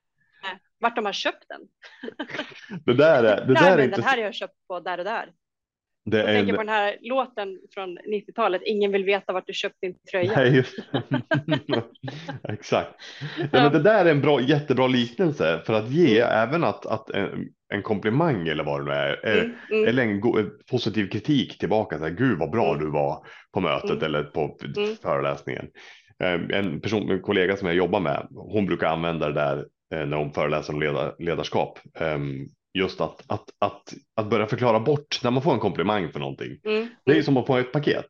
vart 0.79 0.95
de 0.95 1.05
har 1.05 1.13
köpt 1.13 1.45
den. 1.49 1.61
Det 2.85 2.93
där 2.93 3.23
är, 3.23 3.45
det 3.45 3.53
där 3.53 3.77
är 3.77 3.83
inte 3.83 3.95
den 3.95 4.03
här 4.05 4.17
har 4.17 4.23
jag 4.23 4.33
köpt 4.33 4.67
på 4.67 4.79
där 4.79 4.97
och 4.97 5.03
där. 5.05 5.25
det 6.05 6.17
Jag 6.17 6.29
är 6.29 6.33
tänker 6.33 6.53
på 6.53 6.61
den 6.61 6.69
här 6.69 6.97
låten 7.01 7.59
från 7.73 7.97
90-talet, 7.99 8.61
ingen 8.65 8.91
vill 8.91 9.03
veta 9.03 9.33
vart 9.33 9.47
du 9.47 9.53
köpt 9.53 9.75
din 9.81 9.95
tröja. 10.11 10.31
Nej, 10.35 10.55
just 10.55 10.75
Exakt. 12.49 12.89
Ja, 13.37 13.47
men 13.51 13.71
det 13.71 13.79
där 13.83 14.05
är 14.05 14.11
en 14.11 14.21
bra, 14.21 14.41
jättebra 14.41 14.87
liknelse 14.87 15.61
för 15.65 15.73
att 15.73 15.89
ge 15.91 16.19
även 16.19 16.63
att, 16.63 16.85
att 16.85 17.09
en, 17.09 17.47
en 17.73 17.81
komplimang 17.83 18.47
eller 18.47 18.63
vad 18.63 18.81
det 18.81 18.85
nu 18.85 18.91
är, 18.91 19.39
Mm, 19.39 19.55
mm, 19.71 19.87
eller 19.87 20.03
en 20.03 20.19
go- 20.19 20.49
positiv 20.71 21.09
kritik 21.09 21.57
tillbaka. 21.57 21.97
Så 21.97 22.03
här, 22.03 22.11
Gud 22.11 22.39
vad 22.39 22.51
bra 22.51 22.73
Mm. 22.73 22.85
du 22.85 22.91
var 22.91 23.27
på 23.53 23.59
mötet 23.59 23.91
Mm. 23.91 24.03
eller 24.03 24.23
på 24.23 24.57
Mm. 24.77 24.95
föreläsningen. 25.01 25.67
Eh, 26.23 26.57
En 26.59 26.81
person, 26.81 27.09
en 27.11 27.21
kollega 27.21 27.57
som 27.57 27.67
jag 27.67 27.77
jobbar 27.77 27.99
med, 27.99 28.27
hon 28.31 28.65
brukar 28.65 28.87
använda 28.87 29.27
det 29.27 29.33
där 29.33 29.65
när 29.91 30.17
hon 30.17 30.33
föreläser 30.33 30.73
om 30.73 30.79
leda, 30.79 31.15
ledarskap. 31.19 31.79
Ehm, 31.99 32.47
just 32.73 33.01
att, 33.01 33.23
att, 33.27 33.49
att, 33.59 33.93
att 34.15 34.29
börja 34.29 34.47
förklara 34.47 34.79
bort 34.79 35.19
när 35.23 35.31
man 35.31 35.43
får 35.43 35.53
en 35.53 35.59
komplimang 35.59 36.11
för 36.11 36.19
någonting. 36.19 36.59
Mm. 36.65 36.87
Det 37.05 37.17
är 37.17 37.21
som 37.21 37.37
att 37.37 37.47
få 37.47 37.57
ett 37.57 37.71
paket. 37.71 38.05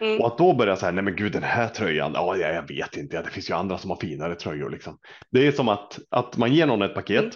Mm. 0.00 0.20
Och 0.20 0.26
att 0.26 0.38
då 0.38 0.54
börja 0.54 0.76
säga, 0.76 0.92
nej 0.92 1.04
men 1.04 1.16
gud 1.16 1.32
den 1.32 1.42
här 1.42 1.68
tröjan, 1.68 2.12
ja 2.14 2.36
jag, 2.36 2.68
vet 2.68 2.96
inte, 2.96 3.16
ja, 3.16 3.22
det 3.22 3.30
finns 3.30 3.50
ju 3.50 3.54
andra 3.54 3.78
som 3.78 3.90
har 3.90 3.96
finare 3.96 4.34
tröjor 4.34 4.70
liksom. 4.70 4.98
Det 5.30 5.46
är 5.46 5.52
som 5.52 5.68
att, 5.68 5.98
att 6.10 6.36
man 6.36 6.52
ger 6.52 6.66
någon 6.66 6.82
ett 6.82 6.94
paket 6.94 7.24
Mm. 7.24 7.32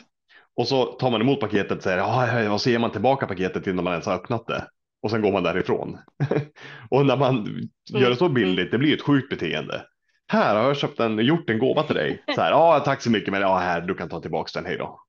och 0.57 0.69
så 0.69 0.85
tar 0.85 1.11
man 1.11 1.21
emot 1.21 1.41
paketet 1.41 1.77
och 1.77 1.83
säger, 1.83 1.99
ja, 1.99 2.53
och 2.53 2.61
så 2.61 2.71
ger 2.71 2.79
man 2.79 2.93
tillbaka 2.93 3.27
paketet 3.27 3.67
innan 3.67 3.85
man 3.85 3.93
ens 3.93 4.07
har 4.07 4.15
öppnat 4.15 4.47
det. 4.47 4.67
Och 5.03 5.11
sen 5.11 5.23
går 5.23 5.33
man 5.33 5.43
därifrån. 5.43 5.99
och 6.91 7.07
när 7.07 7.17
man 7.17 7.69
gör 7.91 8.11
det 8.11 8.17
så 8.17 8.29
billigt, 8.29 8.71
det 8.71 8.79
blir 8.79 8.95
ett 8.95 9.03
sjukt 9.03 9.31
beteende. 9.31 9.85
Här 10.29 10.57
har 10.57 10.63
jag 10.65 10.77
köpt 10.77 11.01
en, 11.01 11.19
gjort 11.19 11.51
en 11.51 11.59
gåva 11.59 11.83
till 11.83 11.95
dig. 11.95 12.23
Så 12.35 12.41
här, 12.41 12.51
ja 12.51 12.81
tack 12.85 13.03
så 13.03 13.11
mycket, 13.11 13.33
men 13.33 13.41
ja 13.41 13.59
här, 13.59 13.81
du 13.81 13.95
kan 13.95 14.09
ta 14.09 14.21
tillbaka 14.21 14.51
den, 14.55 14.67
hej 14.67 14.77
då. 14.79 15.01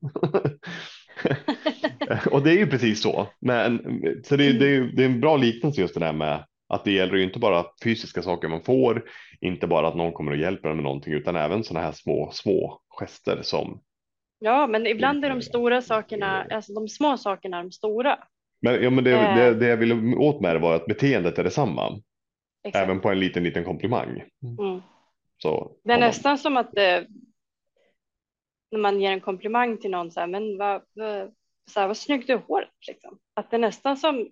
och 2.31 2.43
det 2.43 2.51
är 2.51 2.57
ju 2.57 2.67
precis 2.67 3.01
så. 3.01 3.27
Men, 3.39 3.79
så 4.23 4.35
det, 4.35 4.51
det, 4.51 4.75
är, 4.75 4.81
det 4.81 5.03
är 5.03 5.05
en 5.05 5.21
bra 5.21 5.37
liknelse 5.37 5.81
just 5.81 5.93
det 5.93 5.99
där 5.99 6.13
med 6.13 6.43
att 6.69 6.83
det 6.83 6.91
gäller 6.91 7.15
ju 7.15 7.23
inte 7.23 7.39
bara 7.39 7.65
fysiska 7.83 8.21
saker 8.21 8.47
man 8.47 8.61
får, 8.61 9.05
inte 9.41 9.67
bara 9.67 9.87
att 9.87 9.95
någon 9.95 10.13
kommer 10.13 10.31
och 10.31 10.37
hjälper 10.37 10.69
en 10.69 10.75
med 10.75 10.83
någonting, 10.83 11.13
utan 11.13 11.35
även 11.35 11.63
sådana 11.63 11.85
här 11.85 11.91
små, 11.91 12.29
små 12.33 12.81
gester 12.99 13.39
som. 13.41 13.81
Ja, 14.39 14.67
men 14.67 14.87
ibland 14.87 15.25
är 15.25 15.29
de 15.29 15.41
stora 15.41 15.81
sakerna, 15.81 16.45
alltså 16.51 16.73
de 16.73 16.87
små 16.87 17.17
sakerna 17.17 17.63
de 17.63 17.71
stora. 17.71 18.19
Men, 18.61 18.83
ja, 18.83 18.89
men 18.89 19.03
det, 19.03 19.11
Eh. 19.11 19.35
det, 19.35 19.53
det 19.53 19.67
jag 19.67 19.77
ville 19.77 20.15
åt 20.15 20.41
med 20.41 20.55
det 20.55 20.59
var 20.59 20.75
att 20.75 20.85
beteendet 20.85 21.39
är 21.39 21.43
detsamma, 21.43 22.01
Exakt. 22.63 22.83
även 22.85 22.99
på 22.99 23.09
en 23.09 23.19
liten, 23.19 23.43
liten 23.43 23.63
komplimang. 23.63 24.23
Mm. 24.59 24.81
Så, 25.41 25.77
Det 25.83 25.93
är 25.93 25.99
man- 25.99 26.07
nästan 26.07 26.37
som 26.37 26.57
att 26.57 26.71
det, 26.71 27.07
när 28.71 28.79
man 28.79 29.01
ger 29.01 29.11
en 29.11 29.21
komplimang 29.21 29.77
till 29.77 29.91
någon 29.91 30.11
så 30.11 30.19
här, 30.19 30.27
men 30.27 30.57
vad, 30.57 30.81
vad, 30.93 31.33
så 31.71 31.79
här, 31.79 31.87
vad 31.87 31.97
snyggt 31.97 32.27
du 32.27 32.33
har 32.33 32.41
håret 32.41 32.69
liksom. 32.87 33.19
Att 33.33 33.49
det 33.51 33.57
är 33.57 33.59
nästan 33.59 33.97
som, 33.97 34.29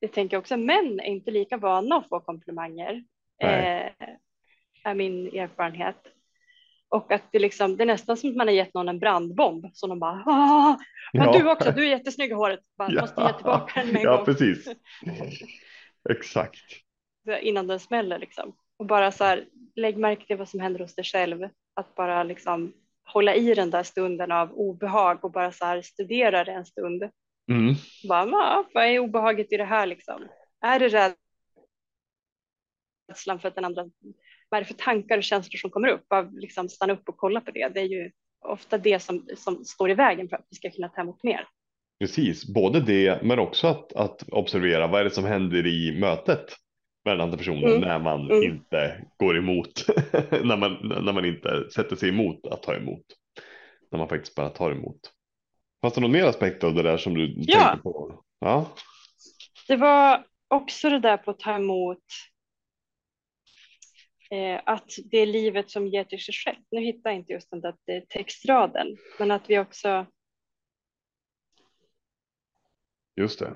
jag 0.00 0.12
tänker 0.12 0.36
också, 0.36 0.56
män 0.56 1.00
är 1.00 1.04
inte 1.06 1.30
lika 1.30 1.56
vana 1.56 1.96
att 1.96 2.08
få 2.08 2.20
komplimanger. 2.20 3.04
Eh, 3.42 3.90
är 4.84 4.94
min 4.94 5.26
erfarenhet. 5.26 5.96
Och 6.88 7.12
att 7.12 7.22
det 7.32 7.38
liksom, 7.38 7.76
det 7.76 7.84
är 7.84 7.86
nästan 7.86 8.16
som 8.16 8.30
att 8.30 8.36
man 8.36 8.46
har 8.48 8.54
gett 8.54 8.74
någon 8.74 8.88
en 8.88 8.98
brandbomb. 8.98 9.66
Så 9.72 9.86
de 9.86 9.98
bara, 9.98 10.22
ah, 10.26 10.76
men 11.12 11.26
Ja. 11.26 11.38
du 11.38 11.50
också, 11.50 11.72
du 11.72 11.82
är 11.84 11.88
jättesnygg 11.90 12.30
i 12.30 12.34
håret. 12.34 12.60
Bara, 12.78 12.90
Ja. 12.92 13.00
Måste 13.00 13.20
ge 13.22 13.32
tillbaka 13.32 13.80
den 13.80 13.86
med 13.92 13.96
en 13.96 14.02
Ja, 14.02 14.16
gång. 14.16 14.24
precis. 14.24 14.68
Exakt. 16.10 16.58
Innan 17.40 17.66
den 17.66 17.80
smäller 17.80 18.18
liksom. 18.18 18.56
Och 18.78 18.86
bara 18.86 19.12
så 19.12 19.24
här, 19.24 19.46
lägg 19.74 19.96
märke 19.98 20.26
till 20.26 20.36
vad 20.36 20.48
som 20.48 20.60
händer 20.60 20.80
hos 20.80 20.94
dig 20.94 21.04
själv. 21.04 21.48
Att 21.74 21.94
bara 21.94 22.22
liksom 22.22 22.72
hålla 23.04 23.34
i 23.34 23.54
den 23.54 23.70
där 23.70 23.82
stunden 23.82 24.32
av 24.32 24.52
obehag 24.52 25.24
och 25.24 25.32
bara 25.32 25.52
så 25.52 25.64
här 25.64 25.82
studera 25.82 26.44
det 26.44 26.52
en 26.52 26.66
stund. 26.66 27.02
Mm. 27.50 27.74
Bara, 28.08 28.26
"Ja, 28.30 28.64
vad 28.74 28.84
är 28.86 28.98
obehaget 28.98 29.52
i 29.52 29.56
det 29.56 29.64
här 29.64 29.86
liksom? 29.86 30.28
Är 30.60 30.78
det 30.78 31.14
rädslan 33.10 33.40
för 33.40 33.48
att 33.48 33.54
den 33.54 33.64
andra, 33.64 33.82
vad 34.48 34.58
är 34.58 34.62
det 34.62 34.68
för 34.68 34.74
tankar 34.74 35.18
och 35.18 35.24
känslor 35.24 35.58
som 35.58 35.70
kommer 35.70 35.88
upp? 35.88 36.08
Bara 36.08 36.22
liksom 36.22 36.68
stanna 36.68 36.92
upp 36.92 37.08
och 37.08 37.16
kolla 37.16 37.40
på 37.40 37.50
det. 37.50 37.68
Det 37.74 37.80
är 37.80 37.84
ju 37.84 38.10
ofta 38.40 38.78
det 38.78 39.00
som, 39.00 39.26
som 39.36 39.64
står 39.64 39.90
i 39.90 39.94
vägen 39.94 40.28
för 40.28 40.36
att 40.36 40.46
vi 40.50 40.56
ska 40.56 40.70
kunna 40.70 40.88
ta 40.88 41.00
emot 41.00 41.22
mer. 41.22 41.48
Precis, 41.98 42.54
både 42.54 42.80
det 42.80 43.22
men 43.22 43.38
också 43.38 43.66
att, 43.66 43.92
att 43.92 44.28
observera 44.28 44.86
vad 44.86 45.00
är 45.00 45.04
det 45.04 45.10
som 45.10 45.24
händer 45.24 45.66
i 45.66 46.00
mötet 46.00 46.56
med 47.06 47.14
den 47.14 47.20
andra 47.20 47.38
personen 47.38 47.64
Mm. 47.64 47.80
när 47.80 47.98
man 47.98 48.30
Mm. 48.30 48.42
inte 48.42 49.04
går 49.16 49.38
emot, 49.38 49.86
när, 50.44 50.56
man, 50.56 50.78
när 51.04 51.12
man 51.12 51.24
inte 51.24 51.70
sätter 51.70 51.96
sig 51.96 52.08
emot 52.08 52.46
att 52.46 52.62
ta 52.62 52.74
emot. 52.74 53.04
När 53.90 53.98
man 53.98 54.08
faktiskt 54.08 54.34
bara 54.34 54.48
tar 54.48 54.70
emot. 54.70 55.00
Fanns 55.82 55.94
det 55.94 56.00
någon 56.00 56.12
mer 56.12 56.24
aspekt 56.24 56.64
av 56.64 56.74
det 56.74 56.82
där 56.82 56.96
som 56.98 57.14
du 57.14 57.34
Ja. 57.36 57.68
tänkte 57.68 57.82
på? 57.82 58.22
Ja, 58.38 58.74
Det 59.68 59.76
var 59.76 60.24
också 60.48 60.90
det 60.90 60.98
där 61.00 61.16
på 61.16 61.30
att 61.30 61.38
ta 61.38 61.56
emot 61.56 62.02
eh, 64.30 64.60
att 64.66 64.90
det 65.04 65.18
är 65.18 65.26
livet 65.26 65.70
som 65.70 65.86
ger 65.86 66.04
till 66.04 66.20
sig 66.20 66.34
själv. 66.34 66.58
Nu 66.70 66.80
hittar 66.80 67.10
jag 67.10 67.16
inte 67.18 67.32
just 67.32 67.50
den 67.50 67.60
där 67.60 67.74
textraden, 68.08 68.96
men 69.18 69.30
att 69.30 69.50
vi 69.50 69.58
också, 69.58 70.06
just 73.16 73.38
det. 73.38 73.54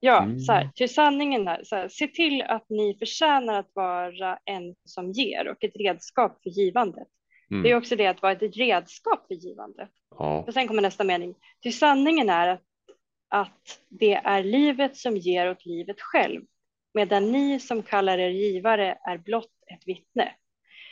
Ja, 0.00 0.22
Mm. 0.22 0.38
så 0.40 0.52
här, 0.52 0.70
till 0.74 0.94
sanningen 0.94 1.48
är, 1.48 1.64
så 1.64 1.76
här, 1.76 1.88
se 1.88 2.06
till 2.06 2.42
att 2.42 2.64
ni 2.68 2.96
förtjänar 2.98 3.58
att 3.58 3.70
vara 3.74 4.38
en 4.44 4.74
som 4.84 5.12
ger 5.12 5.48
och 5.48 5.64
ett 5.64 5.76
redskap 5.76 6.42
för 6.42 6.50
givandet. 6.50 7.08
Mm. 7.50 7.62
Det 7.62 7.70
är 7.70 7.76
också 7.76 7.96
det 7.96 8.06
att 8.06 8.22
vara 8.22 8.32
ett 8.32 8.56
redskap 8.56 9.26
för 9.28 9.34
givandet. 9.34 9.90
Ja, 10.18 10.44
Och 10.46 10.54
sen 10.54 10.68
kommer 10.68 10.82
nästa 10.82 11.04
mening. 11.04 11.34
Till 11.62 11.78
sanningen 11.78 12.30
är 12.30 12.48
att, 12.48 12.62
att 13.28 13.80
det 13.88 14.14
är 14.14 14.44
livet 14.44 14.96
som 14.96 15.16
ger 15.16 15.50
åt 15.50 15.66
livet 15.66 16.00
själv, 16.00 16.42
medan 16.94 17.32
ni 17.32 17.60
som 17.60 17.82
kallar 17.82 18.18
er 18.18 18.28
givare 18.28 18.98
är 19.02 19.18
blott 19.18 19.52
ett 19.74 19.82
vittne. 19.86 20.32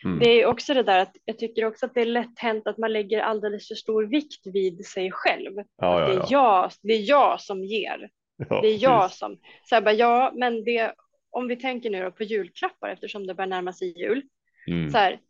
mm. 0.04 0.18
Det 0.18 0.26
är 0.42 0.46
också 0.46 0.74
det 0.74 0.82
där 0.82 0.98
att 0.98 1.16
jag 1.24 1.38
tycker 1.38 1.64
också 1.64 1.86
att 1.86 1.94
det 1.94 2.00
är 2.00 2.04
lätt 2.06 2.38
hänt 2.38 2.66
att 2.66 2.78
man 2.78 2.92
lägger 2.92 3.20
alldeles 3.20 3.68
för 3.68 3.74
stor 3.74 4.04
vikt 4.04 4.46
vid 4.46 4.86
sig 4.86 5.11
själv. 5.12 5.52
ja, 5.76 6.00
Det, 6.00 6.06
ja, 6.06 6.09
är 6.12 6.14
ja. 6.14 6.26
jag, 6.30 6.70
det 6.82 6.92
är 6.92 7.09
jag 7.09 7.40
som 7.40 7.64
ger. 7.64 8.11
Ja, 8.49 8.61
Det 8.61 8.68
är 8.68 8.82
jag 8.82 9.03
precis. 9.03 9.18
som... 9.18 9.39
Så 9.64 9.74
här, 9.74 9.82
bara, 9.82 9.95
ja, 9.95 10.32
men 10.34 10.64
det, 10.64 10.95
om 11.30 11.49
vi 11.49 11.57
tänker 11.57 11.91
nu 11.91 12.11
på 12.11 12.24
julklappar 12.24 12.89
eftersom 12.89 13.26
det 13.26 13.34
börjar 13.34 13.49
närma 13.49 13.72
sig 13.72 13.99
jul. 14.01 14.22
Mm. 14.66 14.91
Så 14.91 14.99
här, 14.99 15.20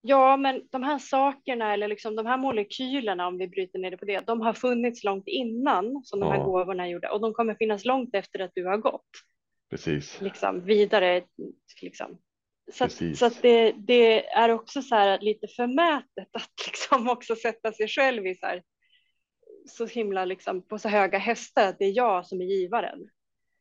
ja, 0.00 0.36
men 0.36 0.62
de 0.70 0.82
här 0.82 0.98
sakerna 0.98 1.72
eller 1.72 1.88
liksom 1.88 2.16
de 2.16 2.26
här 2.26 2.36
molekylerna, 2.36 3.26
om 3.26 3.38
vi 3.38 3.48
bryter 3.48 3.78
ner 3.78 3.90
det 3.90 3.96
på 3.96 4.04
det, 4.04 4.26
de 4.26 4.40
har 4.40 4.52
funnits 4.52 5.04
långt 5.04 5.28
innan 5.28 6.02
som 6.04 6.20
de 6.20 6.28
här 6.30 6.38
Ja. 6.38 6.44
gåvorna 6.44 6.86
är 6.86 6.90
gjorda 6.90 7.12
och 7.12 7.20
de 7.20 7.34
kommer 7.34 7.54
finnas 7.54 7.84
långt 7.84 8.14
efter 8.14 8.38
att 8.40 8.50
du 8.54 8.64
har 8.66 8.76
gått 8.76 9.10
Precis. 9.70 10.20
liksom, 10.20 10.64
vidare. 10.64 11.22
Liksom. 11.82 12.18
Så, 12.72 12.84
att, 12.84 12.92
så 13.16 13.26
att 13.26 13.42
det, 13.42 13.72
det 13.72 14.26
är 14.26 14.48
också 14.48 14.82
så 14.82 14.94
här 14.94 15.18
lite 15.20 15.46
förmätet 15.48 16.28
att 16.32 16.50
liksom 16.66 17.08
också 17.08 17.36
sätta 17.36 17.72
sig 17.72 17.88
själv 17.88 18.26
i 18.26 18.34
så 18.34 18.46
här 18.46 18.62
så 19.66 19.86
himla 19.86 20.24
liksom 20.24 20.62
på 20.62 20.78
så 20.78 20.88
höga 20.88 21.18
hästar 21.18 21.68
att 21.68 21.78
det 21.78 21.84
är 21.84 21.96
jag 21.96 22.26
som 22.26 22.40
är 22.40 22.44
givaren. 22.44 23.08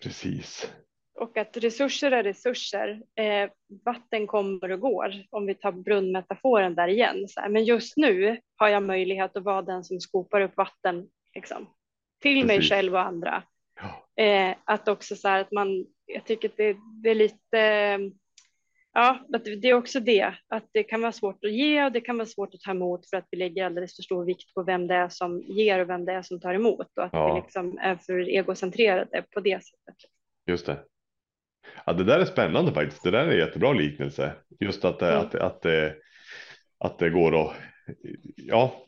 Precis. 0.03 0.71
Och 1.19 1.37
att 1.37 1.57
resurser 1.57 2.11
är 2.11 2.23
resurser. 2.23 3.01
Eh, 3.15 3.49
vatten 3.85 4.27
kommer 4.27 4.71
och 4.71 4.79
går. 4.79 5.13
Om 5.29 5.45
vi 5.45 5.55
tar 5.55 5.71
brunnmetaforen 5.71 6.75
där 6.75 6.87
igen. 6.87 7.27
Här, 7.35 7.49
men 7.49 7.65
just 7.65 7.97
nu 7.97 8.37
har 8.55 8.67
jag 8.67 8.83
möjlighet 8.83 9.37
att 9.37 9.43
vara 9.43 9.61
den 9.61 9.83
som 9.83 9.99
skopar 9.99 10.41
upp 10.41 10.57
vatten 10.57 11.07
liksom, 11.35 11.69
till 12.21 12.45
mig 12.45 12.55
Precis. 12.57 12.71
själv 12.71 12.93
och 12.93 13.01
andra. 13.01 13.43
Ja. 13.75 14.23
Eh, 14.23 14.55
att 14.65 14.87
också 14.87 15.15
så 15.15 15.27
här 15.27 15.41
att 15.41 15.51
man, 15.51 15.85
jag 16.05 16.25
tycker 16.25 16.49
att 16.49 16.57
det, 16.57 16.77
det 17.03 17.09
är 17.09 17.15
lite, 17.15 17.99
ja, 18.93 19.19
att 19.33 19.43
det 19.45 19.69
är 19.69 19.73
också 19.73 19.99
det, 19.99 20.33
att 20.47 20.65
det 20.71 20.83
kan 20.83 21.01
vara 21.01 21.11
svårt 21.11 21.45
att 21.45 21.51
ge 21.51 21.85
och 21.85 21.91
det 21.91 22.01
kan 22.01 22.17
vara 22.17 22.25
svårt 22.27 22.53
att 22.53 22.59
ta 22.61 22.71
emot 22.71 23.09
för 23.09 23.17
att 23.17 23.27
vi 23.31 23.37
lägger 23.37 23.65
alldeles 23.65 23.95
för 23.95 24.03
stor 24.03 24.25
vikt 24.25 24.53
på 24.53 24.63
vem 24.63 24.87
det 24.87 24.95
är 24.95 25.09
som 25.09 25.41
ger 25.41 25.79
och 25.79 25.89
vem 25.89 26.05
det 26.05 26.13
är 26.13 26.21
som 26.21 26.39
tar 26.39 26.53
emot 26.53 26.87
och 26.97 27.03
att 27.03 27.09
Ja. 27.13 27.33
vi 27.35 27.41
liksom 27.41 27.77
är 27.77 27.95
för 27.95 28.19
egocentrerade 28.19 29.23
på 29.33 29.39
det 29.39 29.63
sättet. 29.63 29.95
Just 30.47 30.65
det. 30.65 30.79
Ja, 31.85 31.93
det 31.93 32.03
där 32.03 32.19
är 32.19 32.25
spännande 32.25 32.73
faktiskt. 32.73 33.03
Det 33.03 33.11
där 33.11 33.27
är 33.27 33.31
en 33.31 33.37
jättebra 33.37 33.73
liknelse. 33.73 34.33
Just 34.59 34.85
att, 34.85 35.01
Mm. 35.01 35.17
att, 35.19 35.35
att, 35.35 35.61
det- 35.61 35.95
att 36.77 36.99
det 36.99 37.09
går 37.09 37.41
att, 37.41 37.55
ja, 38.35 38.87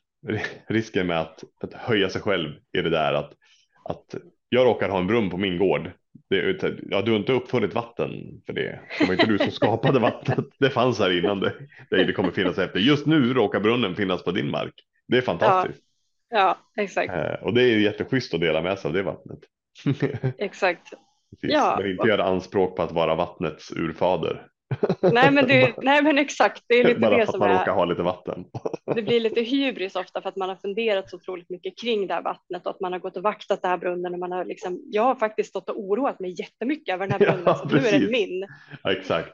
risken 0.67 1.07
med 1.07 1.19
att, 1.21 1.43
att 1.61 1.73
höja 1.73 2.09
sig 2.09 2.21
själv 2.21 2.49
är 2.71 2.83
det 2.83 2.89
där 2.89 3.13
att, 3.13 3.33
att 3.85 4.15
jag 4.49 4.65
råkar 4.65 4.89
ha 4.89 4.99
en 4.99 5.07
brunn 5.07 5.29
på 5.29 5.37
min 5.37 5.57
gård. 5.57 5.91
Det, 6.29 6.63
ja, 6.89 7.01
du 7.01 7.11
har 7.11 7.19
inte 7.19 7.33
uppfunnit 7.33 7.73
vatten 7.73 8.41
för 8.45 8.53
det. 8.53 8.79
Det 8.99 9.05
var 9.05 9.13
inte 9.13 9.25
du 9.25 9.37
som 9.37 9.51
skapade 9.51 9.99
vattnet. 9.99 10.45
Det 10.59 10.69
fanns 10.69 10.99
här 10.99 11.17
innan 11.17 11.39
det, 11.39 11.53
det 11.89 12.13
kommer 12.13 12.31
finnas 12.31 12.57
efter. 12.57 12.79
Just 12.79 13.05
nu 13.05 13.33
råkar 13.33 13.59
brunnen 13.59 13.95
finnas 13.95 14.23
på 14.23 14.31
din 14.31 14.49
mark. 14.51 14.73
Det 15.07 15.17
är 15.17 15.21
fantastiskt. 15.21 15.83
Ja, 16.29 16.57
exakt, 16.77 17.13
Eh, 17.13 17.33
Och 17.43 17.53
det 17.53 17.61
är 17.61 17.77
jätteschysst 17.79 18.33
att 18.33 18.39
dela 18.41 18.61
med 18.61 18.79
sig 18.79 18.87
av 18.89 18.93
det 18.93 19.03
vattnet. 19.03 19.39
exakt. 20.37 20.87
Precis. 21.41 21.55
Ja. 21.55 21.75
Men 21.79 21.91
inte 21.91 22.07
göra 22.07 22.23
anspråk 22.23 22.75
på 22.75 22.81
att 22.83 22.91
vara 22.91 23.15
vattnets 23.15 23.71
urfader. 23.71 24.47
Nej 25.01 25.31
men, 25.31 25.47
det, 25.47 25.73
nej 25.81 26.03
men 26.03 26.17
exakt, 26.17 26.63
det 26.67 26.75
är 26.75 26.83
lite 26.83 26.99
Bara 26.99 27.17
det 27.17 27.27
som 27.27 27.39
man 27.39 27.49
råkar 27.49 27.71
är, 27.71 27.75
ha 27.75 27.85
lite 27.85 28.01
vatten. 28.01 28.45
det 28.95 29.01
blir 29.01 29.19
lite 29.19 29.41
hybris 29.41 29.95
ofta 29.95 30.21
för 30.21 30.29
att 30.29 30.35
man 30.35 30.49
har 30.49 30.55
funderat 30.55 31.09
så 31.09 31.15
otroligt 31.15 31.49
mycket 31.49 31.79
kring 31.81 32.07
det 32.07 32.13
här 32.13 32.21
vattnet 32.21 32.65
och 32.65 32.71
att 32.71 32.79
man 32.79 32.91
har 32.91 32.99
gått 32.99 33.17
och 33.17 33.23
vaktat 33.23 33.61
det 33.61 33.67
här 33.67 33.77
brunnen 33.77 34.13
och 34.13 34.19
man 34.19 34.31
har 34.31 34.45
liksom, 34.45 34.81
jag 34.85 35.03
har 35.03 35.15
faktiskt 35.15 35.49
stått 35.49 35.69
och 35.69 35.79
oroat 35.79 36.19
mig 36.19 36.35
jättemycket 36.39 36.93
över 36.95 37.07
den 37.07 37.11
här 37.21 37.27
Ja, 37.27 37.33
brunnen, 37.33 37.55
så 37.55 37.65
nu 37.65 37.87
är 37.87 37.99
den 37.99 38.11
min, 38.11 38.47
Ja, 38.83 38.91
exakt. 38.91 39.29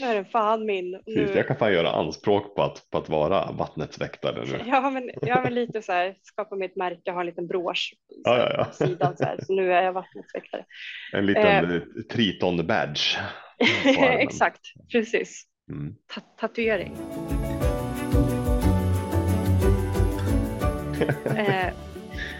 nu 0.00 0.06
är 0.06 0.14
den 0.14 0.24
fan 0.24 0.66
min. 0.66 0.94
Och 0.94 1.04
Precis. 1.04 1.30
Nu, 1.30 1.36
Jag 1.36 1.46
kan 1.46 1.56
fan 1.56 1.72
göra 1.72 1.90
anspråk 1.90 2.54
på 2.56 2.62
att, 2.62 2.90
på 2.90 2.98
att 2.98 3.08
vara 3.08 3.52
vattnets 3.52 4.00
väktare 4.00 4.44
nu. 4.44 4.60
ja 4.66 4.90
men, 4.90 5.10
ja 5.22 5.40
men 5.44 5.54
lite 5.54 5.82
så 5.82 5.92
här, 5.92 6.14
skapa 6.22 6.56
mig 6.56 6.66
ett 6.66 6.76
märke, 6.76 7.10
ha 7.10 7.20
en 7.20 7.26
liten 7.26 7.46
brosch 7.46 7.94
så 8.08 8.20
Ja, 8.24 8.38
ja, 8.38 8.54
ja. 8.58 8.64
på 8.64 8.72
sidan 8.72 9.16
så 9.16 9.24
här, 9.24 9.38
så 9.42 9.52
nu 9.52 9.72
är 9.72 9.82
jag 9.82 9.92
vattnets 9.92 10.34
väktare. 10.34 10.64
En 11.12 11.26
liten 11.26 11.74
eh, 11.74 11.80
triton 12.12 12.66
badge. 12.66 13.18
På 13.58 13.64
armen. 14.00 14.18
exakt, 14.20 14.60
precis, 14.92 15.42
Mm. 15.70 15.94
Ta 16.14 16.20
tatuering. 16.20 16.96
eh, 21.36 21.72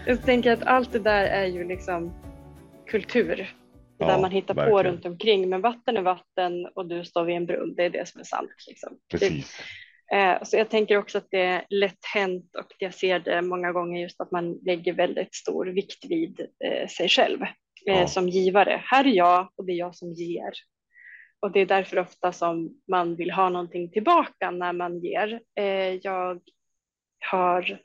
Jag 0.05 0.25
tänker 0.25 0.51
att 0.51 0.63
allt 0.63 0.91
det 0.91 0.99
där 0.99 1.25
är 1.25 1.45
ju 1.45 1.67
liksom 1.67 2.13
kultur. 2.87 3.53
Ja, 3.97 4.07
där 4.07 4.21
man 4.21 4.31
hittar 4.31 4.53
på 4.53 4.59
verkligen. 4.61 4.83
runt 4.85 5.05
omkring. 5.05 5.49
Men 5.49 5.61
vatten 5.61 5.97
är 5.97 6.01
vatten 6.01 6.65
och 6.75 6.87
du 6.87 7.05
står 7.05 7.25
vid 7.25 7.35
en 7.35 7.45
brunn. 7.45 7.73
Det 7.77 7.83
är 7.85 7.89
det 7.89 8.07
som 8.07 8.21
är 8.21 8.25
sant. 8.25 8.49
Liksom. 8.67 8.97
Det, 9.11 9.17
Precis. 9.17 9.59
eh, 10.13 10.43
så 10.43 10.57
jag 10.57 10.69
tänker 10.69 10.97
också 10.97 11.17
att 11.17 11.27
det 11.31 11.41
är 11.41 11.65
lätt 11.69 12.05
hänt 12.13 12.55
och 12.55 12.67
jag 12.79 12.93
ser 12.93 13.19
det 13.19 13.41
många 13.41 13.71
gånger 13.71 14.01
just 14.01 14.21
att 14.21 14.31
man 14.31 14.59
lägger 14.65 14.93
väldigt 14.93 15.35
stor 15.35 15.65
vikt 15.65 16.05
vid 16.09 16.39
eh, 16.65 16.87
sig 16.87 17.09
själv 17.09 17.41
eh, 17.41 17.47
Ja. 17.85 18.07
som 18.07 18.29
givare. 18.29 18.81
Här 18.85 19.05
är 19.05 19.11
jag 19.13 19.49
och 19.55 19.65
det 19.65 19.71
är 19.71 19.77
jag 19.77 19.95
som 19.95 20.13
ger. 20.13 20.51
Och 21.39 21.51
det 21.51 21.59
är 21.59 21.65
därför 21.65 21.99
ofta 21.99 22.31
som 22.31 22.81
man 22.87 23.15
vill 23.15 23.31
ha 23.31 23.49
någonting 23.49 23.89
tillbaka 23.89 24.51
när 24.51 24.73
man 24.73 24.99
ger. 24.99 25.41
Eh, 25.55 25.93
jag 25.93 26.41
har 27.19 27.79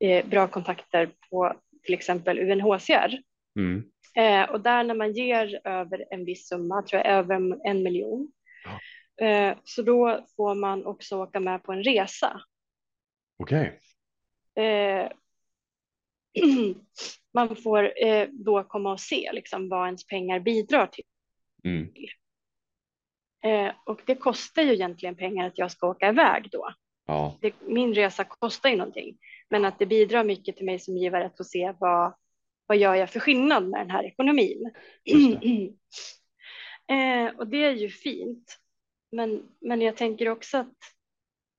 eh, 0.00 0.26
bra 0.26 0.48
kontakter 0.48 1.10
på 1.30 1.56
till 1.82 1.94
exempel 1.94 2.38
UNHCR. 2.38 3.22
Mm. 3.58 3.84
Eh, 4.14 4.50
och 4.50 4.60
där 4.60 4.84
när 4.84 4.94
man 4.94 5.12
ger 5.12 5.60
över 5.64 6.04
en 6.10 6.24
viss 6.24 6.48
summa, 6.48 6.82
tror 6.82 7.02
jag 7.02 7.12
över 7.12 7.58
en, 7.64 7.82
miljon, 7.82 8.32
eh, 9.20 9.56
så 9.64 9.82
då 9.82 10.26
får 10.36 10.54
man 10.54 10.86
också 10.86 11.22
åka 11.22 11.40
med 11.40 11.62
på 11.62 11.72
en 11.72 11.82
resa. 11.82 12.40
Okej. 13.38 13.80
Eh, 14.54 15.10
man 17.34 17.56
får 17.56 17.92
då 18.44 18.64
komma 18.64 18.92
och 18.92 19.00
se 19.00 19.30
liksom, 19.32 19.68
vad 19.68 19.86
ens 19.86 20.06
pengar 20.06 20.40
bidrar 20.40 20.86
till. 20.86 21.04
Mm. 21.64 21.92
Eh, 23.44 23.72
och 23.84 24.00
det 24.06 24.14
kostar 24.14 24.62
ju 24.62 24.72
egentligen 24.72 25.16
pengar 25.16 25.46
att 25.46 25.58
jag 25.58 25.70
ska 25.70 25.88
åka 25.88 26.08
iväg 26.08 26.48
då. 26.52 26.72
Ja. 27.06 27.36
Det, 27.40 27.54
min 27.60 27.94
resa 27.94 28.24
kostar 28.24 28.68
ju 28.70 28.76
någonting, 28.76 29.18
men 29.48 29.64
att 29.64 29.78
det 29.78 29.86
bidrar 29.86 30.24
mycket 30.24 30.56
till 30.56 30.66
mig 30.66 30.78
som 30.78 30.96
givare 30.96 31.26
att 31.26 31.36
få 31.36 31.44
se 31.44 31.74
vad, 31.80 32.14
vad 32.66 32.76
gör 32.78 32.94
jag 32.94 33.10
för 33.10 33.20
skillnad 33.20 33.68
med 33.68 33.80
den 33.80 33.90
här 33.90 34.04
ekonomin. 34.04 34.72
Just 35.04 35.42
eh, 36.90 37.36
och 37.38 37.46
det 37.46 37.64
är 37.64 37.72
ju 37.72 37.88
fint, 37.90 38.58
men, 39.12 39.48
men 39.60 39.80
jag 39.80 39.96
tänker 39.96 40.28
också 40.28 40.58
att 40.58 40.76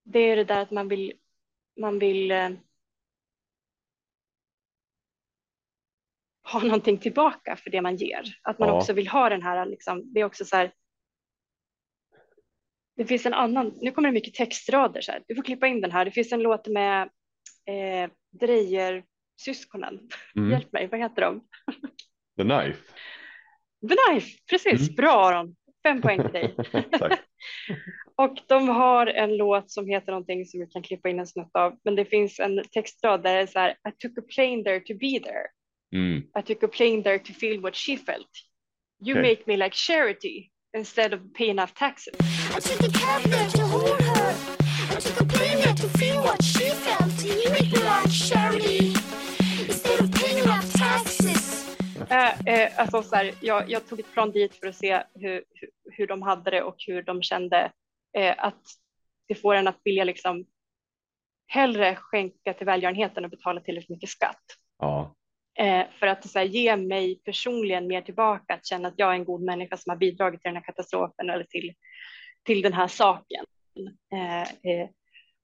det 0.03 0.19
är 0.19 0.35
det 0.35 0.43
där 0.43 0.61
att 0.61 0.71
man 0.71 0.87
vill, 0.87 1.13
man 1.79 1.99
vill 1.99 2.31
eh, 2.31 2.49
ha 6.51 6.59
någonting 6.63 6.97
tillbaka 6.97 7.55
för 7.55 7.69
det 7.69 7.81
man 7.81 7.95
ger. 7.95 8.23
Att 8.41 8.59
man 8.59 8.69
Ja. 8.69 8.77
också 8.77 8.93
vill 8.93 9.07
ha 9.07 9.29
den 9.29 9.41
här, 9.41 9.65
liksom, 9.65 10.13
det 10.13 10.19
är 10.19 10.25
också 10.25 10.45
så 10.45 10.55
här. 10.55 10.73
Det 12.99 13.05
finns 13.05 13.25
en 13.25 13.33
annan, 13.33 13.73
nu 13.81 13.91
kommer 13.91 14.09
det 14.09 14.13
mycket 14.13 14.33
textrader 14.33 15.01
så 15.01 15.11
här. 15.11 15.23
Du 15.27 15.35
får 15.35 15.43
klippa 15.43 15.67
in 15.67 15.81
den 15.81 15.91
här. 15.91 16.05
Det 16.05 16.11
finns 16.11 16.31
en 16.31 16.41
låt 16.41 16.67
med 16.67 17.01
eh, 17.65 18.09
Drejer-syskonen. 18.39 19.99
Mm. 20.35 20.51
Hjälp 20.51 20.71
mig, 20.71 20.87
vad 20.87 20.99
heter 20.99 21.21
de? 21.21 21.41
The 22.37 22.43
knife. 22.43 22.81
The 23.89 23.95
Knife, 23.95 24.37
precis. 24.49 24.81
Mm. 24.81 24.95
Bra 24.95 25.25
Aron. 25.25 25.55
Fem 25.83 26.01
poäng 26.01 26.23
till 26.23 26.31
dig. 26.31 26.55
Och 28.15 28.37
de 28.47 28.69
har 28.69 29.07
en 29.07 29.37
låt 29.37 29.71
som 29.71 29.87
heter 29.87 30.11
någonting 30.11 30.45
som 30.45 30.59
vi 30.59 30.67
kan 30.67 30.83
klippa 30.83 31.09
in 31.09 31.19
en 31.19 31.27
snutt 31.27 31.51
av. 31.53 31.77
Men 31.83 31.95
det 31.95 32.05
finns 32.05 32.39
en 32.39 32.63
textrad 32.71 33.23
där 33.23 33.35
det 33.35 33.41
är 33.41 33.45
så 33.45 33.59
här. 33.59 33.69
I 33.71 33.91
took 33.97 34.17
a 34.17 34.27
plane 34.35 34.63
there 34.63 34.79
to 34.79 34.93
be 34.93 35.19
there. 35.19 35.47
Mm. 35.95 36.17
I 36.39 36.41
took 36.45 36.63
a 36.63 36.67
plane 36.67 37.03
there 37.03 37.19
to 37.19 37.33
feel 37.33 37.61
what 37.61 37.75
she 37.75 37.97
felt. 37.97 38.29
You 39.05 39.19
Okej. 39.19 39.31
make 39.31 39.43
me 39.45 39.57
like 39.57 39.75
charity 39.75 40.49
instead 40.73 41.13
of 41.13 41.33
pay 41.33 41.49
enough 41.49 41.73
taxes. 41.73 42.13
I 42.55 42.59
took 42.59 42.81
a 42.81 42.91
cab 42.91 43.21
there 43.23 43.49
to 43.49 43.67
hold 43.67 44.01
her. 44.01 44.35
I 44.91 44.99
took 44.99 45.21
a 45.21 45.25
plane 45.25 45.57
there 45.57 45.73
to 45.73 45.87
feel 45.97 46.21
what 46.21 46.43
she 46.43 46.69
felt. 46.69 47.23
You 47.23 47.49
make 47.51 47.71
me 47.71 47.83
like 47.83 48.09
charity 48.09 48.93
instead 49.67 49.99
of 50.01 50.11
paying 50.11 50.37
enough 50.43 50.73
taxes. 50.73 51.77
Eh, 52.09 52.47
eh, 52.47 52.79
alltså 52.79 53.03
så 53.03 53.15
här, 53.15 53.31
jag, 53.41 53.69
jag 53.69 53.87
tog 53.87 53.99
ett 53.99 54.13
plan 54.13 54.31
dit 54.31 54.55
för 54.55 54.67
att 54.67 54.75
se 54.75 55.03
hur, 55.13 55.43
hur, 55.53 55.69
hur 55.91 56.07
de 56.07 56.21
hade 56.21 56.51
det 56.51 56.63
och 56.63 56.75
hur 56.87 57.01
de 57.01 57.21
kände 57.21 57.71
eh, 58.17 58.35
att 58.37 58.61
det 59.27 59.35
får 59.35 59.55
en 59.55 59.67
att 59.67 59.79
vilja 59.83 60.03
liksom 60.03 60.45
hellre 61.47 61.95
skänka 61.95 62.53
till 62.53 62.65
välgörenheten 62.65 63.25
och 63.25 63.31
betala 63.31 63.61
tillräckligt 63.61 63.89
mycket 63.89 64.09
skatt. 64.09 64.43
Ja. 64.79 65.15
Eh, 65.59 65.85
för 65.99 66.07
att 66.07 66.29
så 66.29 66.39
här, 66.39 66.45
ge 66.45 66.77
mig 66.77 67.21
personligen 67.25 67.87
mer 67.87 68.01
tillbaka, 68.01 68.53
att 68.53 68.65
känna 68.65 68.87
att 68.87 68.93
jag 68.97 69.09
är 69.09 69.13
en 69.13 69.25
god 69.25 69.41
människa 69.41 69.77
som 69.77 69.89
har 69.89 69.97
bidragit 69.97 70.41
till 70.41 70.49
den 70.49 70.55
här 70.55 70.63
katastrofen 70.63 71.29
eller 71.29 71.43
till, 71.43 71.73
till 72.43 72.61
den 72.61 72.73
här 72.73 72.87
saken. 72.87 73.45
Eh, 74.13 74.41
eh, 74.41 74.89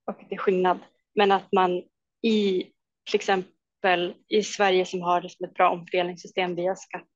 och 0.06 0.16
det 0.28 0.34
är 0.34 0.38
skillnad. 0.38 0.78
Men 1.14 1.32
att 1.32 1.52
man 1.52 1.82
i 2.22 2.64
till 3.10 3.14
exempel 3.14 4.14
i 4.28 4.42
Sverige 4.42 4.86
som 4.86 5.02
har 5.02 5.20
det 5.20 5.28
som 5.28 5.44
ett 5.46 5.54
bra 5.54 5.70
omfördelningssystem 5.70 6.54
via 6.54 6.76
skatt, 6.76 7.06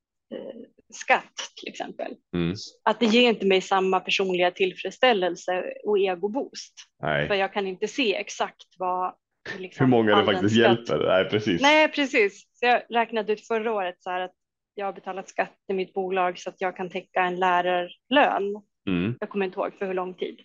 skatt 0.93 1.33
till 1.59 1.69
exempel, 1.69 2.15
Mm. 2.33 2.55
att 2.83 2.99
det 2.99 3.05
ger 3.05 3.29
inte 3.29 3.45
mig 3.45 3.61
samma 3.61 3.99
personliga 3.99 4.51
tillfredsställelse 4.51 5.63
och 5.83 5.99
egoboost. 5.99 6.73
För 6.99 7.27
Nej. 7.27 7.39
jag 7.39 7.53
kan 7.53 7.67
inte 7.67 7.87
se 7.87 8.15
exakt 8.15 8.67
vad 8.77 9.15
liksom, 9.57 9.85
Hur 9.85 9.89
många 9.91 10.15
det 10.15 10.25
faktiskt 10.25 10.55
skatt- 10.55 10.89
hjälper. 10.89 11.07
Nej, 11.07 11.29
precis. 11.29 11.61
Nej, 11.61 11.87
precis. 11.91 12.47
Så 12.53 12.65
jag 12.65 12.81
räknade 12.89 13.33
ut 13.33 13.47
förra 13.47 13.73
året 13.73 13.95
så 13.99 14.09
här 14.09 14.19
att 14.21 14.33
jag 14.75 14.85
har 14.85 14.93
betalat 14.93 15.29
skatt 15.29 15.55
i 15.67 15.73
mitt 15.73 15.93
bolag 15.93 16.39
så 16.39 16.49
att 16.49 16.61
jag 16.61 16.77
kan 16.77 16.89
täcka 16.89 17.21
en 17.21 17.39
lärarlön. 17.39 18.61
Mm. 18.89 19.17
Jag 19.19 19.29
kommer 19.29 19.45
inte 19.45 19.59
ihåg 19.59 19.73
för 19.79 19.85
hur 19.85 19.93
lång 19.93 20.13
tid 20.13 20.37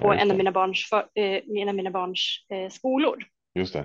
på 0.00 0.06
Ja, 0.06 0.14
en 0.14 0.30
av 0.30 0.36
mina 0.36 0.52
barns, 0.52 0.88
för, 0.88 1.06
eh, 1.14 1.68
av 1.68 1.74
mina 1.74 1.90
barns 1.90 2.46
eh, 2.52 2.70
skolor. 2.70 3.24
Just 3.54 3.72
det. 3.72 3.84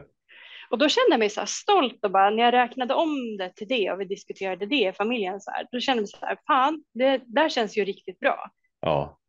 Och 0.69 0.77
då 0.77 0.89
kände 0.89 1.09
jag 1.11 1.19
mig 1.19 1.29
så 1.29 1.39
här 1.41 1.45
stolt 1.47 2.05
och 2.05 2.11
bara 2.11 2.29
när 2.29 2.43
jag 2.43 2.53
räknade 2.53 2.93
om 2.93 3.37
det 3.37 3.53
till 3.55 3.67
det 3.67 3.91
och 3.91 4.01
vi 4.01 4.05
diskuterade 4.05 4.65
det 4.65 4.75
i 4.89 4.93
familjen 4.93 5.41
så 5.41 5.51
här, 5.51 5.67
då 5.71 5.79
kände 5.79 5.97
jag 5.97 6.01
mig 6.01 6.07
så 6.07 6.25
här, 6.25 6.37
fan, 6.47 6.83
det 6.93 7.21
där 7.25 7.49
känns 7.49 7.77
ju 7.77 7.85
riktigt 7.85 8.19
bra. 8.19 8.51
Ja. 8.79 9.19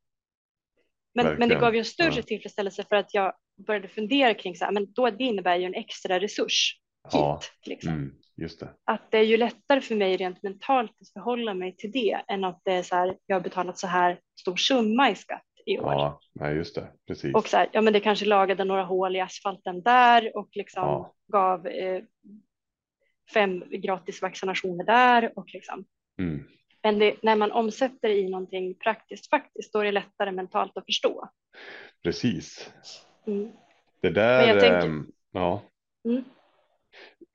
Men, 1.15 1.35
men 1.35 1.49
det 1.49 1.55
gav 1.55 1.75
ju 1.75 1.79
en 1.79 1.85
större 1.85 2.13
Ja. 2.17 2.23
tillfredsställelse 2.23 2.85
för 2.89 2.97
att 2.97 3.15
jag 3.15 3.33
började 3.67 3.89
fundera 3.89 4.35
kring 4.35 4.57
så 4.57 4.65
här, 4.65 4.73
men 4.73 4.93
då 4.93 5.11
det 5.11 5.25
innebär 5.25 5.57
ju 5.57 5.65
en 5.65 5.75
extra 5.75 6.21
resurs 6.21 6.77
hit. 7.05 7.13
Ja. 7.13 7.41
Liksom. 7.67 7.93
Mm. 7.93 8.15
Just 8.37 8.61
det. 8.61 8.69
Att 8.85 9.11
det 9.11 9.19
är 9.19 9.23
ju 9.23 9.37
lättare 9.37 9.81
för 9.81 9.95
mig 9.95 10.17
rent 10.17 10.43
mentalt 10.43 10.91
att 11.01 11.13
förhålla 11.13 11.55
mig 11.55 11.77
till 11.77 11.93
det 11.93 12.21
än 12.29 12.45
att 12.45 12.61
det 12.65 12.73
är 12.73 12.83
så 12.83 12.95
här, 12.95 13.17
jag 13.27 13.37
har 13.37 13.41
betalat 13.41 13.79
så 13.79 13.87
här 13.87 14.21
stor 14.41 14.57
summa 14.57 15.11
i 15.11 15.15
skatt 15.15 15.43
i 15.67 15.79
år. 15.79 15.93
Ja. 15.93 16.21
Nej, 16.35 16.57
just 16.57 16.75
det. 16.75 16.89
Precis. 17.07 17.35
Och 17.35 17.49
så 17.49 17.57
här, 17.57 17.69
ja 17.73 17.81
men 17.81 17.93
det 17.93 18.01
kanske 18.01 18.25
lagade 18.27 18.65
några 18.65 18.85
hål 18.85 19.17
i 19.17 19.21
asfalten 19.21 19.83
där 19.83 20.37
och 20.37 20.49
liksom 20.53 20.83
Ja. 20.83 21.15
gav 21.33 21.67
eh, 21.67 22.03
fem 23.35 23.65
gratis 23.71 24.23
vaccinationer 24.23 24.85
där 24.85 25.33
och 25.39 25.55
liksom. 25.55 25.85
Mm. 26.19 26.45
Men 26.83 26.99
det, 26.99 27.23
när 27.23 27.37
man 27.37 27.53
omsätter 27.53 28.09
i 28.09 28.29
någonting 28.29 28.75
praktiskt 28.75 29.31
faktiskt, 29.31 29.73
då 29.73 29.79
är 29.79 29.85
det 29.85 29.93
lättare 29.93 30.33
mentalt 30.33 30.77
att 30.77 30.87
förstå. 30.87 31.29
Precis. 32.03 32.73
Mm. 33.27 33.49
Det 34.03 34.11
där. 34.11 34.61
Tänker- 34.61 34.87
ehm, 34.87 35.07
Ja. 35.33 35.63
Mm. 36.09 36.25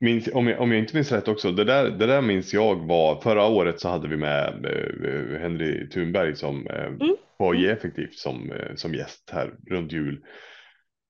Minns, 0.00 0.28
om, 0.34 0.46
jag, 0.46 0.60
om 0.60 0.70
jag 0.72 0.78
inte 0.78 0.94
minns 0.96 1.12
rätt 1.12 1.28
också, 1.28 1.52
det 1.52 1.64
där, 1.64 1.90
det 1.90 2.06
där 2.06 2.22
minns 2.22 2.54
jag 2.54 2.86
var 2.86 3.20
förra 3.20 3.46
året 3.46 3.80
så 3.80 3.88
hade 3.88 4.08
vi 4.08 4.16
med 4.16 4.66
eh, 4.66 5.40
Henry 5.40 5.88
Thunberg 5.88 6.36
som 6.36 6.66
eh, 6.66 6.84
Mm. 6.86 7.16
på 7.38 7.54
Ge 7.54 7.70
Effektivt 7.70 8.14
som, 8.14 8.52
eh, 8.52 8.74
som 8.74 8.94
gäst 8.94 9.30
här 9.32 9.52
runt 9.70 9.92
jul. 9.92 10.24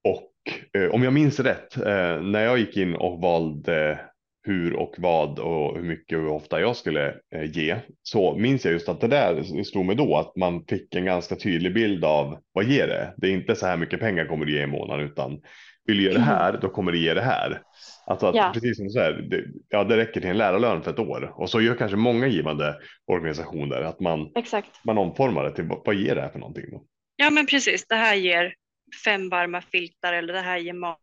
Och 0.09 0.33
eh, 0.81 0.91
om 0.91 1.03
jag 1.03 1.13
minns 1.13 1.41
rätt, 1.41 1.77
eh, 1.77 2.21
när 2.23 2.45
jag 2.45 2.59
gick 2.59 2.77
in 2.77 2.95
och 2.95 3.21
valde 3.21 4.01
hur 4.47 4.77
och 4.77 4.95
vad 4.99 5.39
och 5.39 5.77
hur 5.77 5.83
mycket 5.83 6.19
och 6.19 6.25
hur 6.25 6.31
ofta 6.31 6.61
jag 6.61 6.77
skulle 6.77 7.15
eh, 7.35 7.45
ge 7.45 7.77
så 8.03 8.37
minns 8.37 8.65
jag 8.65 8.73
just 8.73 8.89
att 8.89 9.01
det 9.01 9.09
där 9.09 9.63
slog 9.65 9.87
mig 9.87 9.97
då 9.97 10.17
att 10.17 10.37
man 10.37 10.65
fick 10.65 10.95
en 10.95 11.05
ganska 11.05 11.37
tydlig 11.37 11.75
bild 11.75 12.05
av 12.05 12.39
vad 12.53 12.65
ger 12.65 12.87
det? 12.87 13.15
Det 13.17 13.27
är 13.27 13.31
inte 13.33 13.57
så 13.57 13.67
här 13.67 13.77
mycket 13.77 14.01
pengar 14.01 14.27
kommer 14.27 14.45
du 14.45 14.53
ge 14.53 14.63
i 14.63 14.67
månaden 14.67 15.07
utan 15.07 15.41
vill 15.87 15.97
du 15.97 16.03
ge 16.03 16.13
det 16.13 16.21
här 16.21 16.59
då 16.63 16.69
kommer 16.69 16.93
du 16.93 16.99
ge 16.99 17.15
det 17.15 17.21
här. 17.21 17.63
Alltså 18.07 18.27
att 18.27 18.35
Ja. 18.35 18.51
precis 18.55 18.77
som 18.77 18.87
du 18.87 18.93
säger, 18.93 19.13
det, 19.13 19.45
ja, 19.69 19.85
det 19.85 19.97
räcker 19.97 20.21
till 20.21 20.31
en 20.31 20.39
lärarlön 20.39 20.83
för 20.83 20.91
ett 20.91 20.99
år 20.99 21.33
och 21.37 21.51
så 21.51 21.61
gör 21.61 21.75
kanske 21.75 21.97
många 21.97 22.27
givande 22.27 22.75
organisationer 23.07 23.83
att 23.83 24.01
man, 24.01 24.33
Exakt. 24.35 24.71
man 24.85 24.99
omformar 24.99 25.45
det 25.45 25.53
till 25.55 25.69
vad, 25.85 25.95
ger 25.95 26.15
det 26.15 26.21
här 26.21 26.29
för 26.29 26.39
någonting 26.39 26.65
då? 26.71 26.85
Ja 27.17 27.31
men 27.31 27.47
precis, 27.47 27.87
det 27.89 27.95
här 27.95 28.15
ger 28.15 28.55
fem 29.05 29.29
varma 29.29 29.61
filtar 29.61 30.13
eller 30.13 30.33
det 30.33 30.41
här 30.41 30.59
ger 30.59 30.73
mat 30.73 30.99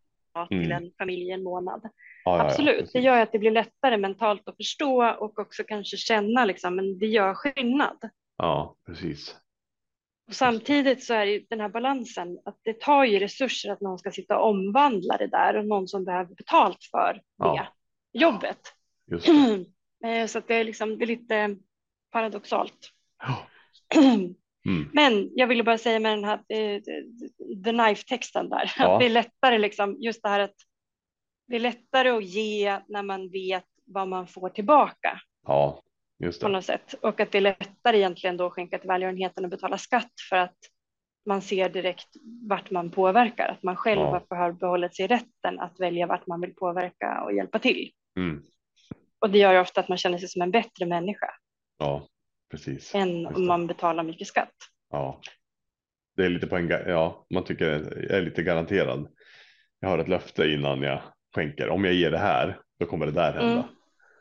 till 0.49 0.57
Mm. 0.71 0.71
en 0.83 0.91
familj 0.97 1.31
en 1.31 1.43
månad. 1.43 1.81
Ja, 2.25 2.37
ja, 2.37 2.43
ja, 2.43 2.49
Absolut, 2.49 2.77
precis. 2.77 2.93
det 2.93 2.99
gör 2.99 3.19
att 3.21 3.31
det 3.31 3.39
blir 3.39 3.51
lättare 3.51 3.97
mentalt 3.97 4.47
att 4.49 4.57
förstå 4.57 5.05
och 5.19 5.39
också 5.39 5.63
kanske 5.63 5.97
känna 5.97 6.45
liksom, 6.45 6.75
men 6.75 6.99
det 6.99 7.05
gör 7.07 7.33
skillnad. 7.33 7.97
Ja, 8.37 8.75
precis. 8.85 9.35
Och 10.27 10.33
samtidigt 10.33 11.03
så 11.03 11.13
är 11.13 11.25
det 11.25 11.31
ju 11.31 11.45
den 11.49 11.59
här 11.59 11.69
balansen 11.69 12.39
att 12.45 12.57
det 12.63 12.79
tar 12.81 13.03
ju 13.05 13.19
resurser 13.19 13.71
att 13.71 13.81
någon 13.81 13.99
ska 13.99 14.11
sitta 14.11 14.37
och 14.39 14.49
omvandla 14.49 15.17
det 15.17 15.27
där 15.27 15.57
och 15.57 15.65
någon 15.65 15.87
som 15.87 16.05
behöver 16.05 16.35
betalt 16.35 16.77
för 16.91 17.13
det 17.13 17.21
Ja. 17.37 17.67
jobbet. 18.13 18.59
Just 19.11 19.25
det. 19.25 19.65
Eh, 20.05 20.27
så 20.27 20.39
det 20.47 20.55
är 20.55 20.63
liksom 20.63 20.97
det 20.97 21.05
är 21.05 21.07
lite 21.07 21.55
paradoxalt. 22.11 22.89
Ja. 23.19 23.47
Mm. 24.65 24.89
Men 24.93 25.29
jag 25.35 25.47
ville 25.47 25.63
bara 25.63 25.77
säga 25.77 25.99
med 25.99 26.11
den 26.17 26.23
här 26.23 26.39
eh, 26.49 26.81
the 27.63 27.71
knife-texten 27.71 28.49
där, 28.49 28.71
Ja. 28.77 28.93
att 28.93 28.99
det 28.99 29.05
är 29.05 29.09
lättare 29.09 29.57
liksom 29.57 29.95
just 29.99 30.23
det 30.23 30.29
här 30.29 30.39
att 30.39 30.55
det 31.47 31.55
är 31.55 31.59
lättare 31.59 32.09
att 32.09 32.23
ge 32.25 32.79
när 32.87 33.03
man 33.03 33.29
vet 33.29 33.65
vad 33.85 34.07
man 34.07 34.27
får 34.27 34.49
tillbaka 34.49 35.19
Ja, 35.47 35.81
just 36.19 36.41
på 36.41 36.47
det. 36.47 36.53
något 36.53 36.65
sätt. 36.65 36.95
Och 37.01 37.19
att 37.19 37.31
det 37.31 37.37
är 37.37 37.41
lättare 37.41 37.97
egentligen 37.97 38.37
då 38.37 38.45
att 38.45 38.53
skänka 38.53 38.77
till 38.79 38.87
välgörenheten 38.87 39.43
och 39.43 39.49
betala 39.49 39.77
skatt 39.77 40.11
för 40.29 40.35
att 40.35 40.57
man 41.25 41.41
ser 41.41 41.69
direkt 41.69 42.07
vart 42.49 42.71
man 42.71 42.91
påverkar. 42.91 43.47
Att 43.47 43.63
man 43.63 43.75
själv 43.75 44.01
Ja. 44.01 44.23
har 44.29 44.51
behållit 44.51 44.95
sig 44.95 45.07
rätten 45.07 45.59
att 45.59 45.79
välja 45.79 46.07
vart 46.07 46.27
man 46.27 46.41
vill 46.41 46.53
påverka 46.55 47.21
och 47.23 47.33
hjälpa 47.33 47.59
till. 47.59 47.91
Mm. 48.17 48.43
Och 49.19 49.29
det 49.29 49.37
gör 49.39 49.53
ju 49.53 49.59
ofta 49.59 49.79
att 49.79 49.89
man 49.89 49.97
känner 49.97 50.17
sig 50.17 50.29
som 50.29 50.41
en 50.41 50.51
bättre 50.51 50.85
människa 50.85 51.29
Ja, 51.79 52.07
precis. 52.51 52.95
än 52.95 53.21
Just 53.21 53.35
om 53.35 53.41
det. 53.41 53.47
man 53.47 53.67
betalar 53.67 54.03
mycket 54.03 54.27
skatt. 54.27 54.53
Ja. 54.89 55.21
Det 56.15 56.25
är 56.25 56.29
lite 56.29 56.47
på 56.47 56.55
en, 56.57 56.67
ja, 56.69 57.25
man 57.33 57.43
tycker 57.43 57.65
jag 57.65 57.81
är 58.11 58.21
lite 58.21 58.43
garanterad. 58.43 59.07
Jag 59.79 59.89
har 59.89 59.97
ett 59.97 60.07
löfte 60.07 60.45
innan 60.47 60.81
jag 60.81 61.01
skänker. 61.35 61.69
Om 61.69 61.85
jag 61.85 61.93
ger 61.93 62.11
det 62.11 62.17
här, 62.17 62.59
då 62.79 62.85
kommer 62.85 63.05
det 63.05 63.11
där 63.11 63.33
hända. 63.33 63.69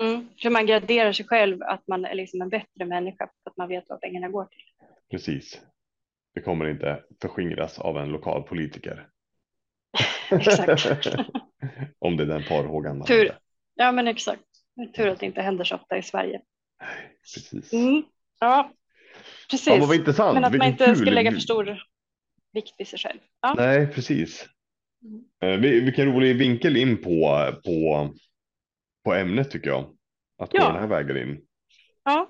Mm. 0.01 0.15
Mm. 0.15 0.29
För 0.43 0.51
man 0.51 0.67
graderar 0.67 1.13
sig 1.13 1.27
själv 1.27 1.63
att 1.63 1.89
man 1.89 2.05
är 2.05 2.15
liksom 2.15 2.43
en 2.43 2.49
bättre 2.49 2.85
människa 2.85 3.27
för 3.45 3.51
att 3.51 3.57
man 3.57 3.69
vet 3.69 3.85
vad 3.89 4.01
pengarna 4.01 4.29
går 4.29 4.45
till. 4.45 4.63
Precis. 5.11 5.61
Det 6.35 6.41
kommer 6.41 6.69
inte 6.69 7.03
förskingras 7.23 7.79
av 7.79 7.99
en 7.99 8.09
lokal 8.09 8.43
politiker. 8.43 9.09
Exakt. 10.31 11.07
Om 11.99 12.17
det 12.17 12.23
är 12.23 12.27
den 12.27 12.43
farhågan 12.43 12.99
man 12.99 13.07
Tur. 13.07 13.27
hade. 13.27 13.39
Ja 13.75 13.93
men 13.93 14.09
exakt. 14.09 14.43
Tur 14.97 15.09
att 15.09 15.21
det 15.21 15.27
inte 15.27 15.43
händer 15.43 15.65
så 15.65 15.75
ofta 15.77 15.99
i 15.99 16.03
Sverige. 16.03 16.41
Precis. 17.35 17.73
Mm. 17.73 18.03
Ja, 18.41 18.73
precis. 19.51 19.67
Ja, 19.67 19.87
vad 19.87 19.97
intressant. 19.97 20.35
men 20.35 20.45
att 20.45 20.53
man 20.53 20.53
Vilken 20.53 20.69
inte 20.73 20.85
kul- 20.85 20.97
ska 20.97 21.11
lägga 21.11 21.33
för 21.33 21.39
stor 21.41 21.83
vikt 22.53 22.75
vid 22.79 22.89
sig 22.89 22.99
själv. 22.99 23.19
Ja. 23.41 23.55
Nej, 23.57 23.87
precis. 23.87 24.49
Mm. 25.03 25.61
Vi- 25.61 25.81
Vilken 25.81 26.13
rolig 26.15 26.37
vinkel 26.37 26.77
in 26.77 27.03
på, 27.03 27.39
på, 27.65 28.11
på 29.05 29.15
ämnet 29.15 29.51
tycker 29.51 29.71
jag. 29.71 29.97
Att 30.39 30.51
gå 30.53 30.59
Ja. 30.59 30.69
den 30.73 30.81
här 30.81 30.87
vägen 30.87 31.17
in. 31.17 31.47
ja, 32.05 32.29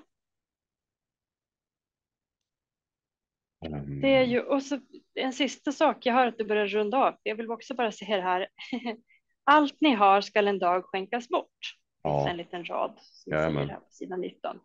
Ehm, 3.65 4.01
det 4.01 4.15
är 4.15 4.23
ju 4.23 4.39
och 4.41 4.63
så 4.63 4.79
en 5.15 5.33
sista 5.33 5.71
sak. 5.71 6.05
Jag 6.05 6.13
hör 6.13 6.27
att 6.27 6.37
du 6.37 6.43
börjar 6.45 6.67
runda 6.67 6.97
av. 6.97 7.15
Jag 7.23 7.35
vill 7.35 7.51
också 7.51 7.73
bara 7.73 7.91
säga 7.91 8.15
det 8.17 8.23
här. 8.23 8.47
Allt 9.43 9.75
ni 9.81 9.93
har 9.93 10.21
skall 10.21 10.47
en 10.47 10.59
dag 10.59 10.83
skänkas 10.85 11.29
bort. 11.29 11.57
Ja, 12.03 12.29
En 12.29 12.37
liten 12.37 12.65
rad 12.65 12.93
som 13.01 13.31
säger 13.31 13.67
här 13.67 13.75
på 13.79 13.85
sidan 13.91 14.21
19. 14.21 14.59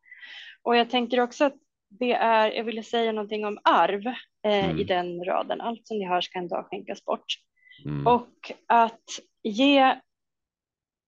Och 0.62 0.76
jag 0.76 0.90
tänker 0.90 1.20
också 1.20 1.44
att 1.44 1.54
det 1.88 2.12
är, 2.12 2.50
jag 2.52 2.64
ville 2.64 2.82
säga 2.82 3.12
någonting 3.12 3.44
om 3.46 3.58
arv 3.64 4.06
eh, 4.06 4.14
Mm. 4.64 4.78
i 4.78 4.84
den 4.84 5.24
raden. 5.24 5.60
Allt 5.60 5.86
som 5.86 5.98
ni 5.98 6.04
har 6.04 6.20
ska 6.20 6.38
en 6.38 6.48
dag 6.48 6.66
skänkas 6.66 7.04
bort. 7.04 7.24
Mm, 7.84 8.06
Och 8.06 8.52
att 8.66 9.04
ge, 9.42 9.96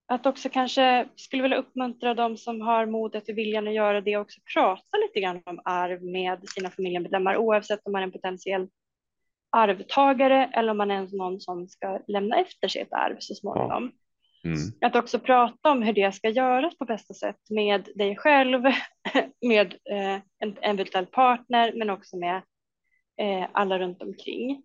att 0.08 0.26
också 0.26 0.48
kanske 0.48 1.08
skulle 1.16 1.42
vilja 1.42 1.58
uppmuntra 1.58 2.14
de 2.14 2.36
som 2.36 2.60
har 2.60 2.86
modet 2.86 3.28
och 3.28 3.38
viljan 3.38 3.68
att 3.68 3.74
göra 3.74 4.00
det 4.00 4.16
också 4.16 4.40
prata 4.54 4.96
lite 4.96 5.20
grann 5.20 5.42
om 5.46 5.60
arv 5.64 6.02
med 6.02 6.48
sina 6.48 6.70
familjemedlemmar 6.70 7.36
oavsett 7.36 7.80
om 7.84 7.92
man 7.92 8.02
är 8.02 8.06
en 8.06 8.12
potentiell 8.12 8.68
arvtagare 9.50 10.50
eller 10.54 10.70
om 10.70 10.78
man 10.78 10.90
är 10.90 11.16
någon 11.16 11.40
som 11.40 11.68
ska 11.68 12.00
lämna 12.06 12.36
efter 12.36 12.68
sig 12.68 12.82
ett 12.82 12.92
arv 12.92 13.16
så 13.18 13.34
småningom. 13.34 13.92
mm, 14.44 14.58
Att 14.80 14.96
också 14.96 15.18
prata 15.18 15.70
om 15.70 15.82
hur 15.82 15.92
det 15.92 16.12
ska 16.14 16.28
göras 16.28 16.78
på 16.78 16.84
bästa 16.84 17.14
sätt 17.14 17.50
med 17.50 17.88
dig 17.94 18.16
själv, 18.16 18.62
med 19.46 19.74
eh, 19.90 20.20
en 20.38 20.56
eventuell 20.60 21.06
partner 21.06 21.72
men 21.76 21.90
också 21.90 22.16
med 22.16 22.42
eh, 23.20 23.48
alla 23.52 23.78
runt 23.78 24.02
omkring. 24.02 24.62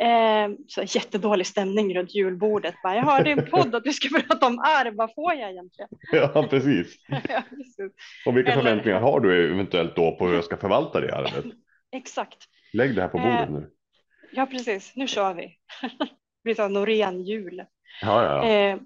Eh, 0.00 0.48
så 0.68 0.82
jättedålig 0.98 1.46
stämning 1.46 1.94
runt 1.94 2.14
julbordet. 2.14 2.74
Bara, 2.82 2.94
jag 2.96 3.02
hörde 3.02 3.30
i 3.30 3.32
en 3.32 3.46
podd 3.50 3.74
att 3.74 3.84
du 3.84 3.92
ska 3.92 4.20
prata 4.20 4.46
om 4.46 4.58
arv, 4.58 4.94
vad 4.96 5.14
får 5.14 5.34
jag 5.34 5.50
egentligen? 5.50 5.88
ja, 6.12 6.46
precis. 6.50 6.96
ja, 7.08 7.42
precis. 7.50 7.76
Och 8.26 8.36
vilka 8.36 8.52
Eller- 8.52 8.62
förväntningar 8.62 9.00
har 9.00 9.20
du 9.20 9.52
eventuellt 9.52 9.96
då 9.96 10.16
på 10.16 10.26
hur 10.26 10.34
jag 10.34 10.44
ska 10.44 10.56
förvalta 10.56 11.00
det 11.00 11.14
arvet? 11.16 11.44
Exakt, 11.96 12.38
Lägg 12.72 12.94
det 12.96 13.02
här 13.02 13.08
på 13.08 13.18
bordet 13.18 13.40
Eh, 13.48 13.50
nu. 13.50 13.70
ja 14.32 14.46
precis, 14.46 14.92
nu 14.96 15.06
kör 15.06 15.34
vi. 15.34 15.42
det 15.98 16.06
blir 16.44 16.54
så 16.54 16.68
Norén 16.68 17.22
jul. 17.22 17.64
Ja, 18.02 18.24
ja, 18.24 18.36
ja. 18.36 18.44
Eh, 18.44 18.76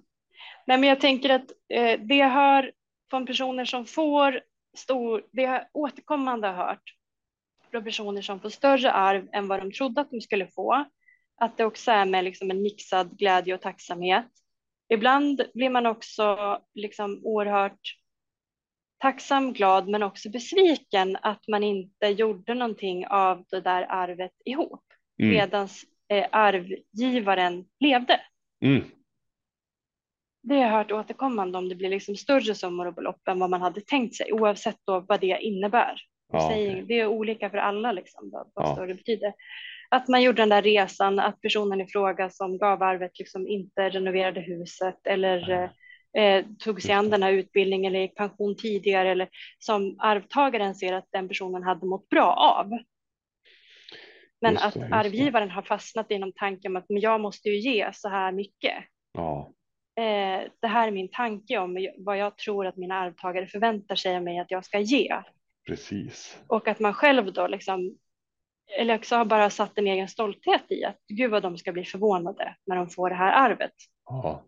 nej, 0.66 0.78
men 0.78 0.82
jag 0.88 1.00
tänker 1.00 1.30
att 1.30 1.50
eh, 1.74 2.00
det 2.00 2.24
hör 2.24 2.72
från 3.10 3.26
personer 3.26 3.64
som 3.64 3.86
får 3.86 4.40
stor, 4.76 5.22
det 5.32 5.42
jag 5.42 5.62
återkommande 5.72 6.48
har 6.48 6.78
från 7.70 7.84
personer 7.84 8.22
som 8.22 8.40
får 8.40 8.50
större 8.50 8.92
arv 8.92 9.28
än 9.32 9.48
vad 9.48 9.60
de 9.60 9.72
trodde 9.72 10.00
att 10.00 10.10
de 10.10 10.20
skulle 10.20 10.46
få, 10.46 10.84
att 11.40 11.56
det 11.56 11.64
också 11.64 11.90
är 11.90 12.04
med 12.04 12.24
liksom 12.24 12.50
en 12.50 12.62
mixad 12.62 13.18
glädje 13.18 13.54
och 13.54 13.60
tacksamhet. 13.60 14.26
Ibland 14.88 15.42
blir 15.54 15.70
man 15.70 15.86
också 15.86 16.58
liksom 16.74 17.20
oerhört 17.24 17.96
tacksam, 18.98 19.52
glad, 19.52 19.88
men 19.88 20.02
också 20.02 20.30
besviken 20.30 21.16
att 21.22 21.48
man 21.48 21.62
inte 21.62 22.06
gjorde 22.06 22.54
någonting 22.54 23.06
av 23.06 23.44
det 23.50 23.60
där 23.60 23.86
arvet 23.88 24.32
ihop, 24.44 24.82
Mm, 25.18 25.30
medan 25.30 25.68
eh, 26.08 26.26
arvgivaren 26.32 27.64
levde. 27.80 28.20
mm, 28.62 28.84
Det 30.42 30.54
har 30.54 30.62
jag 30.62 30.70
hört 30.70 30.92
återkommande 30.92 31.58
om 31.58 31.68
det 31.68 31.74
blir 31.74 31.90
liksom 31.90 32.16
större 32.16 32.54
summor 32.54 32.86
och 32.86 32.94
belopp 32.94 33.28
än 33.28 33.38
vad 33.38 33.50
man 33.50 33.62
hade 33.62 33.80
tänkt 33.80 34.14
sig, 34.14 34.32
oavsett 34.32 34.78
då 34.84 35.00
vad 35.00 35.20
det 35.20 35.38
innebär. 35.40 36.00
Ja, 36.32 36.46
okej. 36.46 36.84
Det 36.88 37.00
är 37.00 37.06
olika 37.06 37.50
för 37.50 37.58
alla, 37.58 37.92
liksom, 37.92 38.30
vad, 38.32 38.50
vad 38.54 38.68
Ja. 38.68 38.72
större 38.72 38.94
betyder. 38.94 39.32
Att 39.88 40.08
man 40.08 40.22
gjorde 40.22 40.42
den 40.42 40.48
där 40.48 40.62
resan, 40.62 41.18
att 41.18 41.40
personen 41.40 41.80
i 41.80 41.86
fråga 41.86 42.30
som 42.30 42.58
gav 42.58 42.82
arvet 42.82 43.18
liksom 43.18 43.48
inte 43.48 43.88
renoverade 43.88 44.40
huset 44.40 45.06
eller 45.06 45.50
eh, 45.50 46.22
eh, 46.22 46.44
tog 46.58 46.82
sig 46.82 46.92
an 46.92 47.10
den 47.10 47.22
här 47.22 47.32
utbildningen 47.32 47.92
eller 47.92 48.00
gick 48.00 48.14
pension 48.16 48.56
tidigare 48.56 49.10
eller 49.10 49.28
som 49.58 49.96
arvtagaren 49.98 50.74
ser 50.74 50.92
att 50.92 51.08
den 51.12 51.28
personen 51.28 51.62
hade 51.62 51.86
mått 51.86 52.08
bra 52.08 52.32
av. 52.32 52.70
Men 54.40 54.58
att 54.58 54.74
det, 54.74 54.80
det. 54.80 54.94
arvgivaren 54.94 55.50
har 55.50 55.62
fastnat 55.62 56.10
i 56.10 56.18
någon 56.18 56.32
tanke 56.32 56.68
om 56.68 56.76
att 56.76 56.88
men 56.88 57.00
jag 57.00 57.20
måste 57.20 57.48
ju 57.48 57.56
ge 57.58 57.90
så 57.92 58.08
här 58.08 58.32
mycket 58.32 58.74
ja, 59.12 59.52
eh, 59.96 60.48
det 60.60 60.66
här 60.66 60.86
är 60.86 60.92
min 60.92 61.10
tanke 61.10 61.58
om 61.58 61.88
vad 61.98 62.18
jag 62.18 62.38
tror 62.38 62.66
att 62.66 62.76
mina 62.76 62.94
arvtagare 62.94 63.46
förväntar 63.46 63.94
sig 63.96 64.16
av 64.16 64.22
mig 64.22 64.38
att 64.38 64.50
jag 64.50 64.64
ska 64.64 64.78
ge. 64.80 65.16
Precis. 65.66 66.38
Och 66.46 66.68
att 66.68 66.80
man 66.80 66.94
själv 66.94 67.32
då 67.32 67.46
liksom, 67.46 67.98
eller 68.78 68.94
också 68.94 69.16
har 69.16 69.24
bara 69.24 69.50
satt 69.50 69.78
en 69.78 69.86
egen 69.86 70.08
stolthet 70.08 70.62
i 70.68 70.84
att 70.84 71.00
gud 71.08 71.30
vad 71.30 71.42
de 71.42 71.58
ska 71.58 71.72
bli 71.72 71.84
förvånade 71.84 72.56
när 72.66 72.76
de 72.76 72.90
får 72.90 73.10
det 73.10 73.16
här 73.16 73.32
arvet. 73.50 73.72
Ja, 74.04 74.44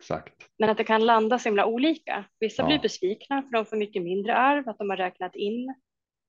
exakt. 0.00 0.34
Men 0.58 0.70
att 0.70 0.76
det 0.76 0.84
kan 0.84 1.06
landa 1.06 1.38
så 1.38 1.48
himla 1.48 1.66
olika. 1.66 2.24
Vissa 2.40 2.62
Ja. 2.62 2.66
blir 2.66 2.78
besvikna 2.78 3.42
för 3.42 3.50
de 3.50 3.66
får 3.66 3.76
mycket 3.76 4.02
mindre 4.02 4.34
arv, 4.36 4.68
att 4.68 4.78
de 4.78 4.90
har 4.90 4.96
räknat 4.96 5.36
in 5.36 5.74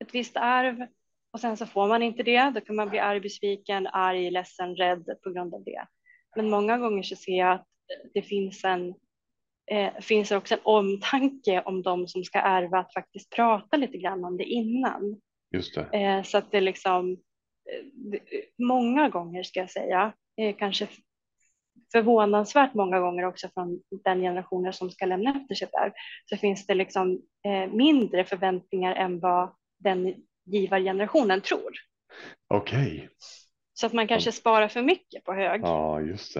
ett 0.03 0.13
visst 0.15 0.37
arv 0.37 0.87
och 1.33 1.39
sen 1.39 1.57
så 1.57 1.65
får 1.65 1.87
man 1.87 2.03
inte 2.03 2.23
det. 2.23 2.51
Då 2.55 2.61
kan 2.61 2.75
man 2.75 2.89
bli 2.89 2.99
arg, 2.99 3.19
besviken, 3.19 3.87
arg, 3.87 4.31
ledsen, 4.31 4.75
rädd 4.75 5.05
på 5.23 5.29
grund 5.31 5.53
av 5.53 5.63
det. 5.63 5.85
Men 6.35 6.49
många 6.49 6.77
gånger 6.77 7.03
så 7.03 7.15
ser 7.15 7.37
jag 7.37 7.51
att 7.53 7.67
det 8.13 8.21
finns 8.21 8.63
en 8.63 8.93
eh, 9.71 9.93
finns 10.01 10.29
det 10.29 10.37
också 10.37 10.53
en 10.53 10.59
omtanke 10.63 11.61
om 11.65 11.81
de 11.81 12.07
som 12.07 12.23
ska 12.23 12.39
ärva 12.39 12.79
att 12.79 12.93
faktiskt 12.93 13.29
prata 13.29 13.77
lite 13.77 13.97
grann 13.97 14.25
om 14.25 14.37
det 14.37 14.43
innan. 14.43 15.21
Just 15.53 15.75
det. 15.75 15.81
Eh, 16.03 16.23
så 16.23 16.37
att 16.37 16.51
det 16.51 16.61
liksom 16.61 17.11
eh, 17.11 18.11
många 18.57 19.09
gånger 19.09 19.43
ska 19.43 19.59
jag 19.59 19.71
säga, 19.71 20.13
eh, 20.37 20.55
kanske 20.55 20.87
förvånansvärt 21.91 22.73
många 22.73 22.99
gånger 22.99 23.25
också 23.25 23.49
från 23.53 23.81
den 24.03 24.21
generationen 24.21 24.73
som 24.73 24.91
ska 24.91 25.05
lämna 25.05 25.41
efter 25.41 25.55
sig 25.55 25.67
arv, 25.73 25.91
så 26.25 26.37
finns 26.37 26.65
det 26.67 26.73
liksom 26.73 27.21
eh, 27.45 27.73
mindre 27.73 28.25
förväntningar 28.25 28.95
än 28.95 29.19
vad 29.19 29.49
den 29.79 30.15
givargenerationen 30.45 31.41
tror. 31.41 31.71
Okej. 32.47 33.09
Så 33.73 33.85
att 33.85 33.93
man 33.93 34.07
kanske 34.07 34.31
sparar 34.31 34.67
för 34.67 34.81
mycket 34.81 35.23
på 35.23 35.33
hög 35.33 35.61
Ja, 35.61 36.01
just 36.01 36.37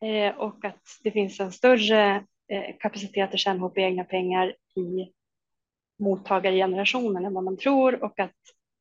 det. 0.00 0.32
och 0.32 0.64
att 0.64 0.82
det 1.02 1.10
finns 1.10 1.40
en 1.40 1.52
större 1.52 2.24
kapacitet 2.80 3.34
att 3.34 3.38
tjäna 3.38 3.56
ihop 3.56 3.78
egna 3.78 4.04
pengar 4.04 4.48
i 4.76 5.12
mottagargenerationen 5.98 7.24
än 7.24 7.34
vad 7.34 7.44
man 7.44 7.56
tror 7.56 8.04
och 8.04 8.20
att 8.20 8.36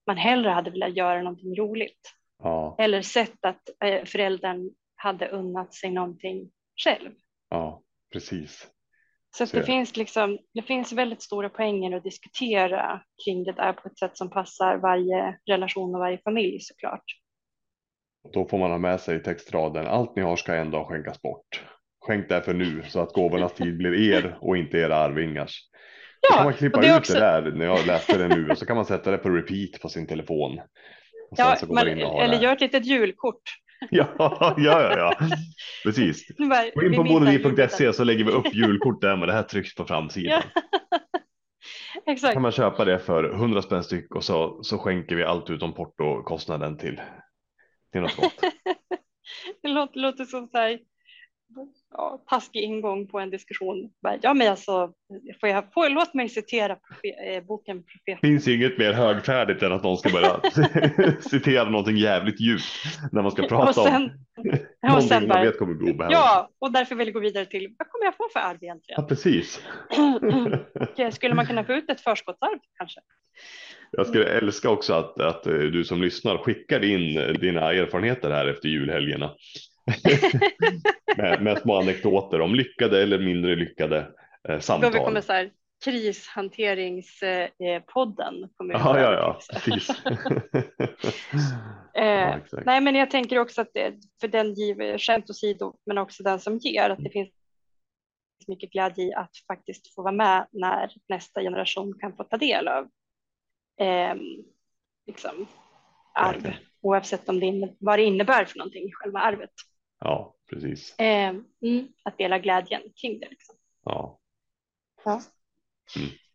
man 0.07 0.17
hellre 0.17 0.49
hade 0.49 0.71
velat 0.71 0.95
göra 0.95 1.21
någonting 1.21 1.55
roligt 1.55 2.13
Ja, 2.43 2.75
eller 2.79 3.01
sett 3.01 3.45
att 3.45 3.69
eh, 3.83 4.05
föräldern 4.05 4.69
hade 4.95 5.27
unnat 5.29 5.73
sig 5.73 5.91
någonting 5.91 6.51
själv. 6.83 7.11
ja, 7.49 7.81
precis. 8.13 8.67
Så 9.37 9.47
Ser. 9.47 9.59
det 9.59 9.65
finns 9.65 9.97
liksom, 9.97 10.39
det 10.53 10.61
finns 10.61 10.91
väldigt 10.91 11.21
stora 11.21 11.49
poänger 11.49 11.97
att 11.97 12.03
diskutera 12.03 13.01
kring 13.25 13.43
det 13.43 13.51
där 13.51 13.73
på 13.73 13.87
ett 13.87 13.99
sätt 13.99 14.17
som 14.17 14.29
passar 14.29 14.77
varje 14.77 15.37
relation 15.45 15.95
och 15.95 15.99
varje 16.01 16.17
familj 16.17 16.59
såklart. 16.61 17.03
Då 18.33 18.45
får 18.45 18.57
man 18.57 18.71
ha 18.71 18.77
med 18.77 18.99
sig 19.01 19.23
textraden. 19.23 19.87
Allt 19.87 20.15
ni 20.15 20.21
har 20.21 20.35
ska 20.35 20.55
en 20.55 20.71
dag 20.71 20.87
skänkas 20.87 21.21
bort. 21.21 21.63
Skänk 22.01 22.29
därför 22.29 22.53
nu 22.53 22.83
så 22.87 22.99
att 22.99 23.13
gåvornas 23.13 23.53
tid 23.53 23.77
blir 23.77 24.13
er 24.13 24.37
och 24.41 24.57
inte 24.57 24.77
era 24.77 24.95
arvingars. 24.95 25.59
Då 26.21 26.35
kan 26.35 26.43
man 26.43 26.53
klippa 26.53 26.81
det 26.81 26.87
ut 26.87 26.97
också- 26.97 27.13
det 27.13 27.19
där 27.19 27.51
när 27.51 27.65
jag 27.65 27.85
läste 27.85 28.17
det 28.17 28.27
nu 28.35 28.49
och 28.49 28.57
så 28.57 28.65
kan 28.65 28.75
man 28.75 28.85
sätta 28.85 29.11
det 29.11 29.17
på 29.17 29.29
repeat 29.29 29.81
på 29.81 29.89
sin 29.89 30.07
telefon. 30.07 30.59
Ja, 31.37 31.57
man, 31.69 31.87
eller 31.87 32.27
det. 32.27 32.43
gör 32.43 32.53
ett 32.53 32.61
litet 32.61 32.85
julkort 32.85 33.41
Ja, 33.89 34.13
ja, 34.17 34.53
ja, 34.57 34.97
ja. 34.97 35.27
precis. 35.83 36.27
Bara, 36.37 36.63
Gå 36.75 36.83
in 36.83 36.95
på 36.95 37.03
missar 37.03 37.19
bolodi.se 37.19 37.93
så 37.93 38.03
lägger 38.03 38.23
vi 38.25 38.31
upp 38.31 38.53
julkort 38.53 39.01
där 39.01 39.15
med 39.17 39.27
det 39.27 39.33
här 39.33 39.43
tryckt 39.43 39.77
på 39.77 39.85
framsidan. 39.85 40.41
Ja. 40.55 40.61
Exakt. 42.07 42.33
kan 42.33 42.41
man 42.41 42.51
köpa 42.51 42.85
det 42.85 42.99
för 42.99 43.33
100 43.33 43.61
spänn 43.61 43.83
styck 43.83 44.15
och 44.15 44.23
så, 44.23 44.63
så 44.63 44.77
skänker 44.77 45.15
vi 45.15 45.23
allt 45.23 45.49
utom 45.49 45.73
portokostnaden 45.73 46.77
till, 46.77 47.01
till 47.91 48.01
något 48.01 48.15
gott. 48.15 48.39
Det 49.61 49.69
låter, 49.69 49.99
låter 49.99 50.25
som 50.25 50.47
så 50.47 50.57
här, 50.57 50.79
ja, 51.91 52.23
taskig 52.29 52.63
ingång 52.63 53.07
på 53.07 53.19
en 53.19 53.29
diskussion. 53.29 53.89
Ja, 54.21 54.33
men 54.33 54.47
alltså, 54.51 54.93
får 55.39 55.49
jag, 55.49 55.73
får, 55.73 55.89
låt 55.89 56.13
mig 56.13 56.29
citera 56.29 56.75
profe, 56.75 57.35
eh, 57.35 57.43
boken 57.43 57.83
Profeten. 57.83 58.29
finns 58.29 58.47
ju 58.47 58.55
inget 58.55 58.77
mer 58.77 58.93
högfärdigt 58.93 59.63
än 59.63 59.71
att 59.71 59.83
någon 59.83 59.97
ska 59.97 60.09
börja 60.09 60.41
citera 61.21 61.69
någonting 61.69 61.97
jävligt 61.97 62.41
djupt 62.41 62.63
när 63.11 63.21
man 63.21 63.31
ska 63.31 63.43
Och 63.43 63.49
prata 63.49 63.73
sen, 63.73 63.95
om 63.95 64.11
och 64.51 64.87
någonting 64.87 65.09
sen 65.09 65.27
man 65.27 65.29
bara, 65.29 65.43
vet 65.43 65.59
kommer 65.59 65.73
gå 65.73 65.91
obehagligt. 65.91 66.17
ja, 66.19 66.49
och 66.59 66.71
därför 66.71 66.95
vill 66.95 67.07
jag 67.07 67.13
gå 67.13 67.19
vidare 67.19 67.45
till 67.45 67.75
vad 67.79 67.89
kommer 67.89 68.05
jag 68.05 68.15
få 68.15 68.29
för 68.33 68.39
arv 68.39 68.57
ja, 68.61 68.65
egentligen? 68.65 69.07
precis. 69.07 69.61
Och, 70.75 70.99
eh, 70.99 71.11
Skulle 71.11 71.35
man 71.35 71.45
kunna 71.45 71.63
få 71.63 71.73
ut 71.73 71.89
ett 71.89 72.01
förskottsarv 72.01 72.59
kanske? 72.77 72.99
Jag 73.91 74.07
skulle 74.07 74.25
älska 74.25 74.69
också 74.69 74.93
att, 74.93 75.19
att 75.21 75.47
eh, 75.47 75.53
du 75.53 75.83
som 75.83 76.01
lyssnar 76.01 76.37
skickar 76.37 76.83
in 76.83 77.17
eh, 77.17 77.27
dina 77.27 77.73
erfarenheter 77.73 78.29
här 78.31 78.47
efter 78.47 78.69
julhelgerna. 78.69 79.31
med, 81.17 81.41
med 81.41 81.57
små 81.57 81.75
anekdoter 81.75 82.41
om 82.41 82.55
lyckade 82.55 83.03
eller 83.03 83.19
mindre 83.19 83.55
lyckade 83.55 83.97
eh, 84.49 84.55
Då 84.55 84.61
samtal. 84.61 84.91
vi 84.91 84.99
kommer 84.99 85.21
så 85.21 85.33
här 85.33 85.51
krishanteringspodden. 85.85 88.49
kommer 88.55 88.73
Ja, 88.73 88.83
vara 88.83 89.01
ja, 89.01 89.13
ja, 89.13 89.39
liksom. 89.39 89.71
precis. 89.71 90.03
Eh, 91.93 92.05
ja. 92.05 92.39
Nej, 92.65 92.81
men 92.81 92.95
jag 92.95 93.11
tänker 93.11 93.39
också 93.39 93.61
att 93.61 93.73
det, 93.73 93.93
för 94.21 94.27
den 94.27 94.53
giver, 94.53 94.97
skämt 94.97 95.29
åsido, 95.29 95.73
men 95.85 95.97
också 95.97 96.23
den 96.23 96.39
som 96.39 96.57
ger, 96.57 96.89
att 96.89 97.03
det 97.03 97.09
finns 97.09 97.29
mycket 98.47 98.71
glädje 98.71 99.05
i 99.05 99.13
att 99.13 99.31
faktiskt 99.47 99.95
få 99.95 100.01
vara 100.01 100.13
med 100.13 100.47
när 100.51 100.91
nästa 101.09 101.41
generation 101.41 101.93
kan 101.99 102.15
få 102.15 102.23
ta 102.23 102.37
del 102.37 102.67
av 102.67 102.87
eh, 103.79 104.15
liksom, 105.07 105.47
arv, 106.13 106.53
oavsett 106.81 107.29
om 107.29 107.39
det 107.39 107.69
vad 107.79 107.99
det 107.99 108.03
innebär 108.03 108.45
för 108.45 108.57
någonting, 108.57 108.91
själva 108.93 109.19
arvet. 109.19 109.53
Ja, 110.01 110.35
precis. 110.49 110.99
Eh, 110.99 111.29
mm, 111.61 111.87
att 112.03 112.17
dela 112.17 112.39
glädjen 112.39 112.81
kring 113.01 113.19
det. 113.19 113.29
Liksom. 113.29 113.55
Ja. 113.83 114.19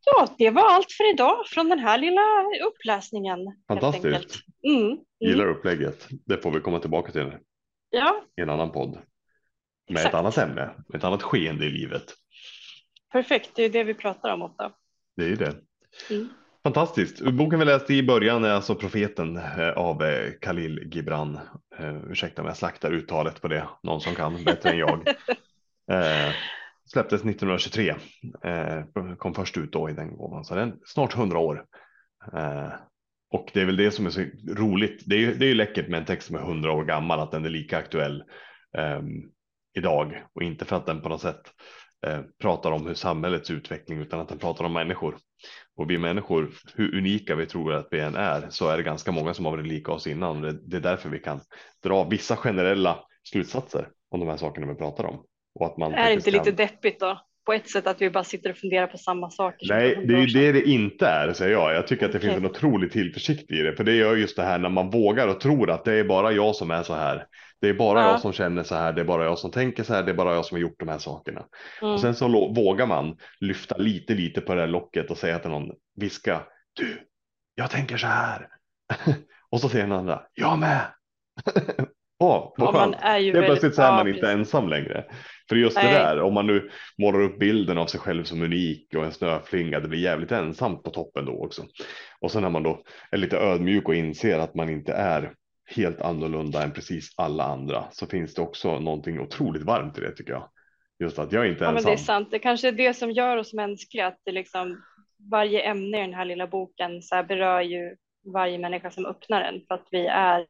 Ja, 0.04 0.34
det 0.38 0.50
var 0.50 0.62
allt 0.74 0.92
för 0.92 1.12
idag 1.12 1.46
från 1.46 1.68
den 1.68 1.78
här 1.78 1.98
lilla 1.98 2.22
uppläsningen. 2.68 3.38
Fantastiskt. 3.68 4.40
Mm, 4.68 4.86
mm. 4.86 4.98
Gillar 5.20 5.46
upplägget. 5.46 6.08
Det 6.26 6.38
får 6.38 6.50
vi 6.50 6.60
komma 6.60 6.78
tillbaka 6.78 7.12
till 7.12 7.32
Ja, 7.90 8.24
i 8.36 8.40
en 8.40 8.50
annan 8.50 8.72
podd. 8.72 8.92
Med 9.88 9.96
Exakt. 9.96 10.06
ett 10.06 10.14
annat 10.14 10.38
ämne, 10.38 10.74
ett 10.94 11.04
annat 11.04 11.22
skeende 11.22 11.64
i 11.66 11.70
livet. 11.70 12.04
perfekt. 13.12 13.50
Det 13.54 13.62
är 13.62 13.70
det 13.70 13.84
vi 13.84 13.94
pratar 13.94 14.32
om 14.34 14.42
ofta. 14.42 14.72
Det 15.16 15.24
är 15.24 15.36
det. 15.36 15.54
Mm. 16.10 16.28
Fantastiskt. 16.66 17.20
Boken 17.20 17.58
vi 17.58 17.64
läste 17.64 17.94
i 17.94 18.02
början 18.02 18.44
är 18.44 18.50
alltså 18.50 18.74
Profeten 18.74 19.36
eh, 19.36 19.70
av 19.70 20.02
eh, 20.02 20.32
Khalil 20.40 20.88
Gibran. 20.92 21.38
Uh, 21.80 22.10
ursäkta 22.10 22.42
om 22.42 22.48
jag 22.48 22.56
slaktar 22.56 22.92
uttalet 22.92 23.40
på 23.40 23.48
det. 23.48 23.68
Någon 23.82 24.00
som 24.00 24.14
kan 24.14 24.44
bättre 24.44 24.70
än 24.70 24.78
jag. 24.78 25.08
Eh, 25.92 26.32
släpptes 26.84 27.20
1923. 27.20 27.94
Eh, 28.44 29.14
kom 29.18 29.34
först 29.34 29.56
ut 29.56 29.72
då 29.72 29.90
i 29.90 29.92
den 29.92 30.16
gåvan. 30.16 30.44
Så 30.44 30.54
den 30.54 30.68
är 30.68 30.74
snart 30.84 31.16
100 31.16 31.38
år. 31.38 31.64
Eh, 32.32 32.72
och 33.30 33.50
det 33.54 33.60
är 33.60 33.66
väl 33.66 33.76
det 33.76 33.90
som 33.90 34.06
är 34.06 34.10
så 34.10 34.20
roligt. 34.48 35.02
Det 35.06 35.16
är 35.16 35.20
ju, 35.20 35.34
det 35.34 35.44
är 35.44 35.48
ju 35.48 35.54
läckert 35.54 35.88
med 35.88 36.00
en 36.00 36.06
text 36.06 36.26
som 36.26 36.36
är 36.36 36.40
100 36.40 36.72
år 36.72 36.84
gammal. 36.84 37.20
Att 37.20 37.30
den 37.30 37.44
är 37.44 37.50
lika 37.50 37.78
aktuell 37.78 38.24
ehm, 38.78 39.22
idag. 39.76 40.24
Och 40.34 40.42
inte 40.42 40.64
för 40.64 40.76
att 40.76 40.86
den 40.86 41.02
på 41.02 41.08
något 41.08 41.22
sätt 41.22 41.42
eh, 42.06 42.20
pratar 42.42 42.72
om 42.72 42.86
hur 42.86 42.94
samhällets 42.94 43.50
utveckling. 43.50 43.98
Utan 43.98 44.20
att 44.20 44.28
den 44.28 44.38
pratar 44.38 44.64
om 44.64 44.72
människor. 44.72 45.16
Och 45.76 45.90
vi 45.90 45.98
människor, 45.98 46.50
hur 46.74 46.94
unika 46.98 47.34
vi 47.34 47.46
tror 47.46 47.72
att 47.72 47.88
vi 47.90 48.00
än 48.00 48.14
är, 48.14 48.46
så 48.50 48.68
är 48.68 48.76
det 48.76 48.82
ganska 48.82 49.12
många 49.12 49.34
som 49.34 49.44
har 49.44 49.52
varit 49.52 49.66
lika 49.66 49.92
oss 49.92 50.06
innan. 50.06 50.42
Det, 50.42 50.52
det 50.52 50.76
är 50.76 50.80
därför 50.80 51.08
vi 51.08 51.18
kan 51.18 51.40
dra 51.82 52.04
vissa 52.04 52.36
generella 52.36 52.98
slutsatser 53.30 53.88
om 54.10 54.20
de 54.20 54.28
här 54.28 54.36
sakerna 54.36 54.66
vi 54.66 54.74
pratar 54.74 55.04
om. 55.04 55.24
Och 55.54 55.66
att 55.66 55.76
man 55.76 55.94
Är 55.94 56.06
det 56.06 56.12
inte 56.12 56.30
lite 56.30 56.44
kan... 56.44 56.56
deppigt 56.56 57.00
då? 57.00 57.20
På 57.46 57.52
ett 57.52 57.70
sätt 57.70 57.86
att 57.86 58.02
vi 58.02 58.10
bara 58.10 58.24
sitter 58.24 58.50
och 58.50 58.56
funderar 58.56 58.86
på 58.86 58.98
samma 58.98 59.30
saker. 59.30 59.68
Nej, 59.68 60.06
det 60.06 60.14
är 60.14 60.18
ju 60.18 60.26
det 60.26 60.52
det 60.52 60.68
inte 60.68 61.06
är, 61.06 61.32
säger 61.32 61.52
jag. 61.52 61.74
Jag 61.74 61.86
tycker 61.86 62.06
att 62.06 62.12
det 62.12 62.20
finns 62.20 62.36
en 62.36 62.46
otrolig 62.46 62.92
tillförsikt 62.92 63.50
i 63.50 63.62
det. 63.62 63.76
För 63.76 63.84
det 63.84 63.92
gör 63.92 64.16
just 64.16 64.36
det 64.36 64.42
här 64.42 64.58
när 64.58 64.68
man 64.68 64.90
vågar 64.90 65.28
och 65.28 65.40
tror 65.40 65.70
att 65.70 65.84
det 65.84 65.92
är 65.92 66.04
bara 66.04 66.32
jag 66.32 66.56
som 66.56 66.70
är 66.70 66.82
så 66.82 66.94
här. 66.94 67.26
Det 67.60 67.68
är 67.68 67.74
bara 67.74 68.00
Ja. 68.02 68.10
jag 68.10 68.20
som 68.20 68.32
känner 68.32 68.62
så 68.62 68.74
här. 68.74 68.92
Det 68.92 69.00
är 69.00 69.04
bara 69.04 69.24
jag 69.24 69.38
som 69.38 69.50
tänker 69.50 69.82
så 69.82 69.94
här. 69.94 70.02
Det 70.02 70.10
är 70.10 70.14
bara 70.16 70.34
jag 70.34 70.44
som 70.44 70.54
har 70.54 70.60
gjort 70.62 70.78
de 70.80 70.88
här 70.88 70.98
sakerna. 70.98 71.46
Mm. 71.82 71.94
Och 71.94 72.00
sen 72.00 72.14
så 72.14 72.28
vågar 72.52 72.86
man 72.86 73.16
lyfta 73.40 73.76
lite, 73.76 74.14
lite 74.14 74.40
på 74.40 74.54
det 74.54 74.60
här 74.60 74.68
locket 74.68 75.10
och 75.10 75.18
säga 75.18 75.38
till 75.38 75.50
någon, 75.50 75.70
viska, 75.96 76.42
du, 76.72 76.98
jag 77.54 77.70
tänker 77.70 77.96
så 77.96 78.06
här. 78.06 78.48
och 79.50 79.60
så 79.60 79.68
säger 79.68 79.84
den 79.86 79.92
andra, 79.98 80.22
jag 80.34 80.58
med. 80.58 80.80
Åh, 82.18 82.52
vad 82.56 82.68
Ja, 82.68 82.72
skönt. 82.72 82.96
är 83.00 83.18
ju 83.18 83.24
Helt 83.24 83.34
väldigt- 83.36 83.48
plötsligt 83.50 83.74
så 83.74 83.82
är 83.82 83.92
man 83.92 84.08
inte 84.08 84.30
ensam 84.32 84.68
längre. 84.68 85.04
För 85.48 85.56
just 85.56 85.76
det 85.76 85.82
Nej. 85.82 85.92
där, 85.94 86.20
om 86.20 86.34
man 86.34 86.46
nu 86.46 86.70
målar 86.98 87.20
upp 87.22 87.38
bilden 87.38 87.78
av 87.78 87.86
sig 87.86 88.00
själv 88.00 88.24
som 88.24 88.42
unik 88.42 88.94
och 88.94 89.04
en 89.04 89.12
snöflinga, 89.12 89.80
det 89.80 89.88
blir 89.88 90.00
jävligt 90.00 90.32
ensamt 90.32 90.82
på 90.82 90.90
toppen 90.90 91.24
då 91.24 91.44
också. 91.44 91.62
Och 92.20 92.30
sen 92.30 92.42
när 92.42 92.50
man 92.50 92.62
då 92.62 92.82
är 93.10 93.16
lite 93.16 93.36
ödmjuk 93.38 93.88
och 93.88 93.94
inser 93.94 94.38
att 94.38 94.54
man 94.54 94.68
inte 94.70 94.92
är 94.92 95.32
helt 95.66 96.00
annorlunda 96.00 96.62
än 96.62 96.72
precis 96.72 97.14
alla 97.16 97.44
andra 97.44 97.84
så 97.92 98.06
finns 98.06 98.34
det 98.34 98.42
också 98.42 98.78
någonting 98.78 99.20
otroligt 99.20 99.62
varmt 99.62 99.98
i 99.98 100.00
det 100.00 100.12
tycker 100.12 100.32
jag. 100.32 100.48
Just 100.98 101.18
att 101.18 101.32
jag 101.32 101.48
inte 101.48 101.64
är 101.64 101.66
Ja, 101.66 101.70
men 101.72 101.76
ensam. 101.76 101.90
det 101.90 101.94
är 101.94 102.04
sant. 102.04 102.28
Det 102.30 102.38
kanske 102.38 102.68
är 102.68 102.72
det 102.72 102.94
som 102.94 103.10
gör 103.10 103.36
oss 103.36 103.52
mänskliga, 103.52 104.06
att 104.06 104.20
det 104.24 104.32
liksom 104.32 104.82
varje 105.30 105.60
ämne 105.62 105.98
i 105.98 106.00
den 106.00 106.14
här 106.14 106.24
lilla 106.24 106.46
boken 106.46 107.02
så 107.02 107.14
här 107.14 107.22
berör 107.22 107.60
ju 107.60 107.96
varje 108.32 108.58
människa 108.58 108.90
som 108.90 109.06
öppnar 109.06 109.40
den 109.40 109.60
för 109.68 109.74
att 109.74 109.88
vi 109.90 110.06
är 110.06 110.46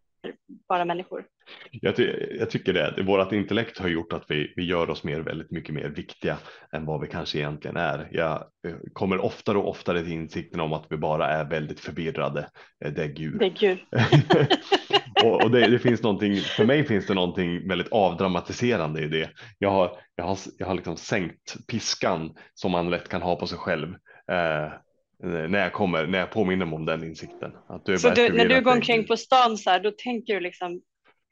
bara 0.69 0.85
människor. 0.85 1.25
Jag, 1.71 1.97
ty 1.97 2.13
jag 2.39 2.51
tycker 2.51 2.73
det. 2.73 3.03
Vårt 3.03 3.33
intellekt 3.33 3.79
har 3.79 3.89
gjort 3.89 4.13
att 4.13 4.25
vi, 4.29 4.53
vi 4.57 4.65
gör 4.65 4.91
oss 4.91 5.05
mer, 5.05 5.21
väldigt 5.21 5.51
mycket 5.51 5.75
mer 5.75 5.89
viktiga 5.89 6.37
än 6.73 6.87
vad 6.87 7.01
vi 7.01 7.07
kanske 7.07 7.39
egentligen 7.39 7.77
är. 7.77 8.09
Jag 8.13 8.33
eh, 8.69 8.77
kommer 8.93 9.19
oftare 9.25 9.59
och 9.59 9.69
oftare 9.69 10.03
till 10.03 10.13
insikten 10.13 10.61
om 10.61 10.73
att 10.73 10.87
vi 10.91 10.97
bara 10.97 11.29
är 11.29 11.45
väldigt 11.45 11.81
förvirrade 11.81 12.49
eh, 12.85 12.93
däggdjur. 12.93 13.55
Kul. 13.57 13.79
och 15.25 15.45
och 15.45 15.51
det, 15.51 15.67
det 15.67 15.79
finns 15.79 16.03
någonting, 16.03 16.37
för 16.37 16.65
mig 16.65 16.85
finns 16.85 17.07
det 17.07 17.15
någonting 17.15 17.69
väldigt 17.69 17.93
avdramatiserande 17.93 19.03
i 19.03 19.09
det. 19.09 19.31
Jag 19.59 19.71
har, 19.71 19.99
jag 20.17 20.25
har, 20.25 20.39
jag 20.59 20.67
har 20.67 20.75
liksom 20.75 20.97
sänkt 20.97 21.67
piskan 21.67 22.35
som 22.55 22.73
man 22.73 22.91
lätt 22.91 23.09
kan 23.09 23.23
ha 23.23 23.37
på 23.37 23.47
sig 23.47 23.59
själv. 23.59 23.95
Eh, 24.33 24.73
när 25.23 25.59
jag 25.59 25.73
kommer, 25.73 26.07
när 26.07 26.19
jag 26.19 26.31
påminner 26.31 26.67
mig 26.67 26.75
om 26.75 26.85
den 26.87 27.05
insikten. 27.05 27.53
Att 27.69 27.85
du 27.85 27.93
är 27.93 27.99
Så 27.99 28.11
du, 28.11 28.33
när 28.33 28.47
du 28.49 28.61
går 28.61 28.73
omkring 28.73 29.07
på 29.07 29.17
stan 29.17 29.59
så 29.59 29.71
här, 29.71 29.81
då 29.81 29.91
tänker 29.91 30.35
du 30.35 30.41
liksom 30.41 30.81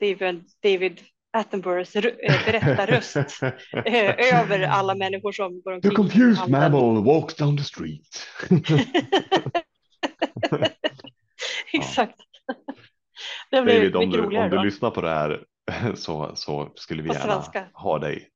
David, 0.01 0.45
David 0.63 1.01
Attenboroughs 1.37 1.97
eh, 1.97 2.03
berättarröst 2.47 3.17
eh, 3.87 4.35
över 4.41 4.61
alla 4.63 4.95
människor 4.95 5.33
som 5.33 5.61
går 5.63 5.71
The 5.71 5.75
omkring. 5.89 5.95
confused 5.97 6.37
Handeln. 6.39 6.73
mammal 6.73 7.05
walks 7.05 7.35
down 7.35 7.57
the 7.59 7.65
street. 7.65 8.27
Exakt. 11.73 12.15
Det 13.51 13.63
blir 13.63 13.75
David, 13.75 13.97
om 13.97 14.11
du, 14.11 14.19
roligare 14.19 14.45
om 14.45 14.51
du 14.51 14.57
då. 14.57 14.63
lyssnar 14.63 14.91
på 14.91 15.01
det 15.01 15.09
här 15.11 15.45
så, 15.95 16.33
så 16.35 16.73
skulle 16.75 17.03
vi 17.03 17.09
På 17.09 17.15
gärna 17.15 17.33
svenska. 17.33 17.69
ha 17.73 17.99
dig 17.99 18.29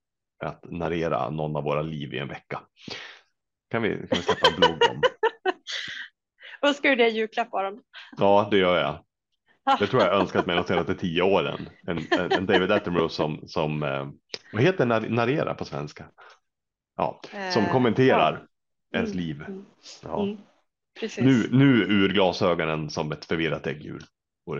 att 0.44 0.64
narrera 0.70 1.30
någon 1.30 1.57
av 1.57 1.64
våra 1.64 1.82
liv 1.82 2.14
i 2.14 2.18
en 2.18 2.28
vecka. 2.28 2.61
Kan 3.70 3.82
vi, 3.82 3.88
kan 3.88 4.09
vi 4.11 4.22
släppa 4.22 4.46
en 4.49 4.57
blogg 4.57 4.78
om? 4.90 5.03
Ska 6.74 6.88
du 6.88 6.96
det 6.96 7.09
i 7.09 7.11
julklapp 7.16 7.54
Aron? 7.54 7.82
Ja, 8.16 8.48
det 8.50 8.59
gör 8.59 8.76
jag. 8.80 9.04
Det 9.78 9.86
tror 9.86 10.02
jag 10.02 10.14
önskat 10.20 10.46
mig 10.46 10.56
de 10.56 10.64
senaste 10.64 10.94
tio 10.94 11.22
åren. 11.22 11.68
En, 11.86 11.98
en, 12.32 12.46
David 12.46 12.72
Attenborough 12.72 13.09
som, 13.12 13.48
som 13.48 13.82
eh, 13.82 14.09
vad 14.52 14.62
heter 14.62 14.86
nar, 14.86 15.00
narrera 15.00 15.54
på 15.54 15.64
svenska? 15.64 16.04
Ja, 16.96 17.20
som 17.52 17.64
Eh, 17.64 17.72
kommenterar 17.72 18.46
ja. 18.90 18.98
ens 18.98 19.12
Mm, 19.14 19.24
liv. 19.26 19.44
mm, 19.48 19.64
Ja. 20.02 20.22
mm. 20.22 20.36
Precis. 21.00 21.24
Nu, 21.24 21.48
nu 21.52 21.64
ur 21.82 22.09
glasögonen 22.12 22.90
som 22.90 23.12
ett 23.12 23.24
förvirrat 23.24 23.66
äggdjur. 23.66 24.02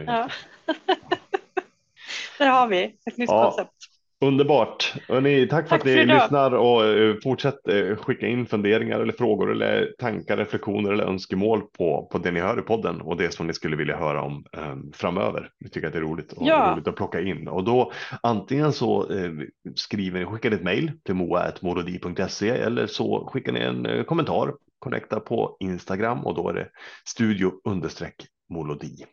Ja. 0.07 0.29
Där 2.39 2.51
har 2.51 2.69
vi 2.69 2.99
ett 3.07 3.17
nytt 3.17 3.29
koncept. 3.29 3.73
Underbart. 4.21 4.95
Hörrni, 5.09 5.47
tack 5.49 5.69
för 5.69 5.71
Tack 5.71 5.81
att 5.81 5.87
ni 5.87 5.95
för 5.95 6.05
lyssnar 6.07 6.55
och 6.55 6.85
eh, 6.85 7.17
fortsätt 7.23 7.69
eh, 7.69 7.97
skicka 7.97 8.27
in 8.27 8.47
funderingar 8.47 9.01
eller 9.01 9.13
frågor 9.13 9.53
eller 9.53 9.95
tankar, 9.99 10.37
reflektioner 10.37 10.93
eller 10.93 11.05
önskemål 11.05 11.63
på, 11.79 12.09
på 12.13 12.19
det 12.19 12.31
ni 12.31 12.41
hör 12.41 12.59
i 12.59 12.63
podden 12.63 13.01
och 13.01 13.17
det 13.17 13.35
som 13.35 13.47
ni 13.47 13.53
skulle 13.55 13.77
vilja 13.77 13.97
höra 13.97 14.23
om 14.23 14.45
eh, 14.57 14.77
framöver. 14.93 15.51
Vi 15.59 15.71
tycker 15.71 15.87
att 15.87 15.93
det 15.93 15.99
är 15.99 16.03
roligt, 16.03 16.33
och 16.33 16.47
Ja. 16.47 16.73
roligt 16.75 16.89
att 16.89 16.97
plocka 16.97 17.21
in 17.21 17.49
och 17.49 17.65
då 17.65 17.93
antingen 18.23 18.73
så 18.73 19.13
eh, 19.13 19.31
skriver 19.75 20.21
ni, 20.21 20.27
skickar 20.27 20.51
ni 20.51 20.57
ett 20.57 20.63
mejl 20.63 20.91
till 21.05 21.15
moa.morodi.se 21.15 22.49
eller 22.49 22.87
så 22.87 23.31
skickar 23.33 23.53
ni 23.53 23.61
en 23.61 23.87
eh, 23.87 24.03
kommentar, 24.03 24.55
connecta 24.79 25.21
på 25.21 25.57
Instagram 25.61 26.27
och 26.27 26.35
då 26.35 26.49
är 26.49 26.55
det 26.55 26.69
studio 27.05 27.53
understreck 27.65 28.15
molodi. 28.51 29.05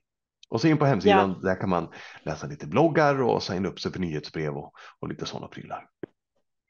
Och 0.50 0.62
så 0.62 0.68
in 0.68 0.78
på 0.78 0.86
hemsidan, 0.86 1.42
där 1.42 1.56
kan 1.56 1.70
man 1.70 1.88
läsa 2.24 2.48
lite 2.48 2.68
bloggar 2.68 3.22
och 3.22 3.44
signa 3.44 3.70
upp 3.70 3.80
sig 3.80 3.92
för 3.92 4.00
nyhetsbrev 4.00 4.58
och, 4.58 4.74
och 5.00 5.10
lite 5.10 5.26
sådana 5.26 5.48
prylar. 5.48 5.88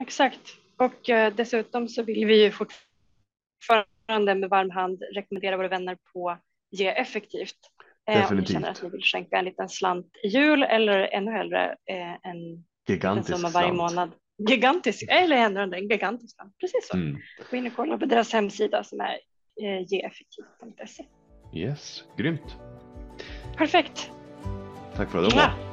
Exakt. 0.04 0.42
Och 0.78 1.10
eh, 1.10 1.34
dessutom 1.36 1.88
så 1.88 2.04
vill 2.04 2.26
vi 2.26 2.44
ju 2.44 2.52
fortfarande 2.52 4.36
med 4.36 4.50
varm 4.50 4.70
hand 4.70 5.04
rekommendera 5.14 5.58
våra 5.58 5.68
vänner 5.68 5.98
på 6.14 6.38
Ge 6.72 6.88
effektivt. 6.88 7.58
Eh, 8.10 8.32
om 8.32 8.38
ni 8.38 8.46
känner 8.46 8.70
att 8.70 8.84
ni 8.84 8.90
vill 8.90 9.04
skänka 9.04 9.38
en 9.38 9.46
liten 9.46 9.70
slant 9.70 10.08
i 10.24 10.28
jul 10.28 10.64
eller 10.64 11.00
ännu 11.00 11.32
hellre 11.32 11.76
eh, 11.86 12.30
en 12.30 12.66
Gigantisk 12.88 13.36
summa 13.36 13.50
varje 13.50 13.68
slant. 13.68 13.78
månad. 13.78 14.12
Gigantisk, 14.50 15.06
eller 15.10 15.36
ännu 15.38 15.60
hellre 15.60 15.78
en 15.78 15.90
gigantisk 15.90 16.36
slant. 16.36 16.58
Precis 16.60 16.88
så. 16.88 16.98
Mm. 16.98 17.18
Gå 17.52 17.58
in 17.58 17.68
och 17.68 17.74
kolla 17.76 17.98
på 17.98 18.06
deras 18.06 18.34
hemsida 18.34 18.84
som 18.84 19.00
är 19.00 19.20
eh, 19.62 19.86
geeffektivt.se. 19.88 21.06
Yes, 21.54 22.04
grymt. 22.18 22.58
Perfekt. 23.58 24.12
Tack 24.96 25.10
för 25.10 25.24
att 25.24 25.30
du. 25.30 25.36
Mwah. 25.36 25.65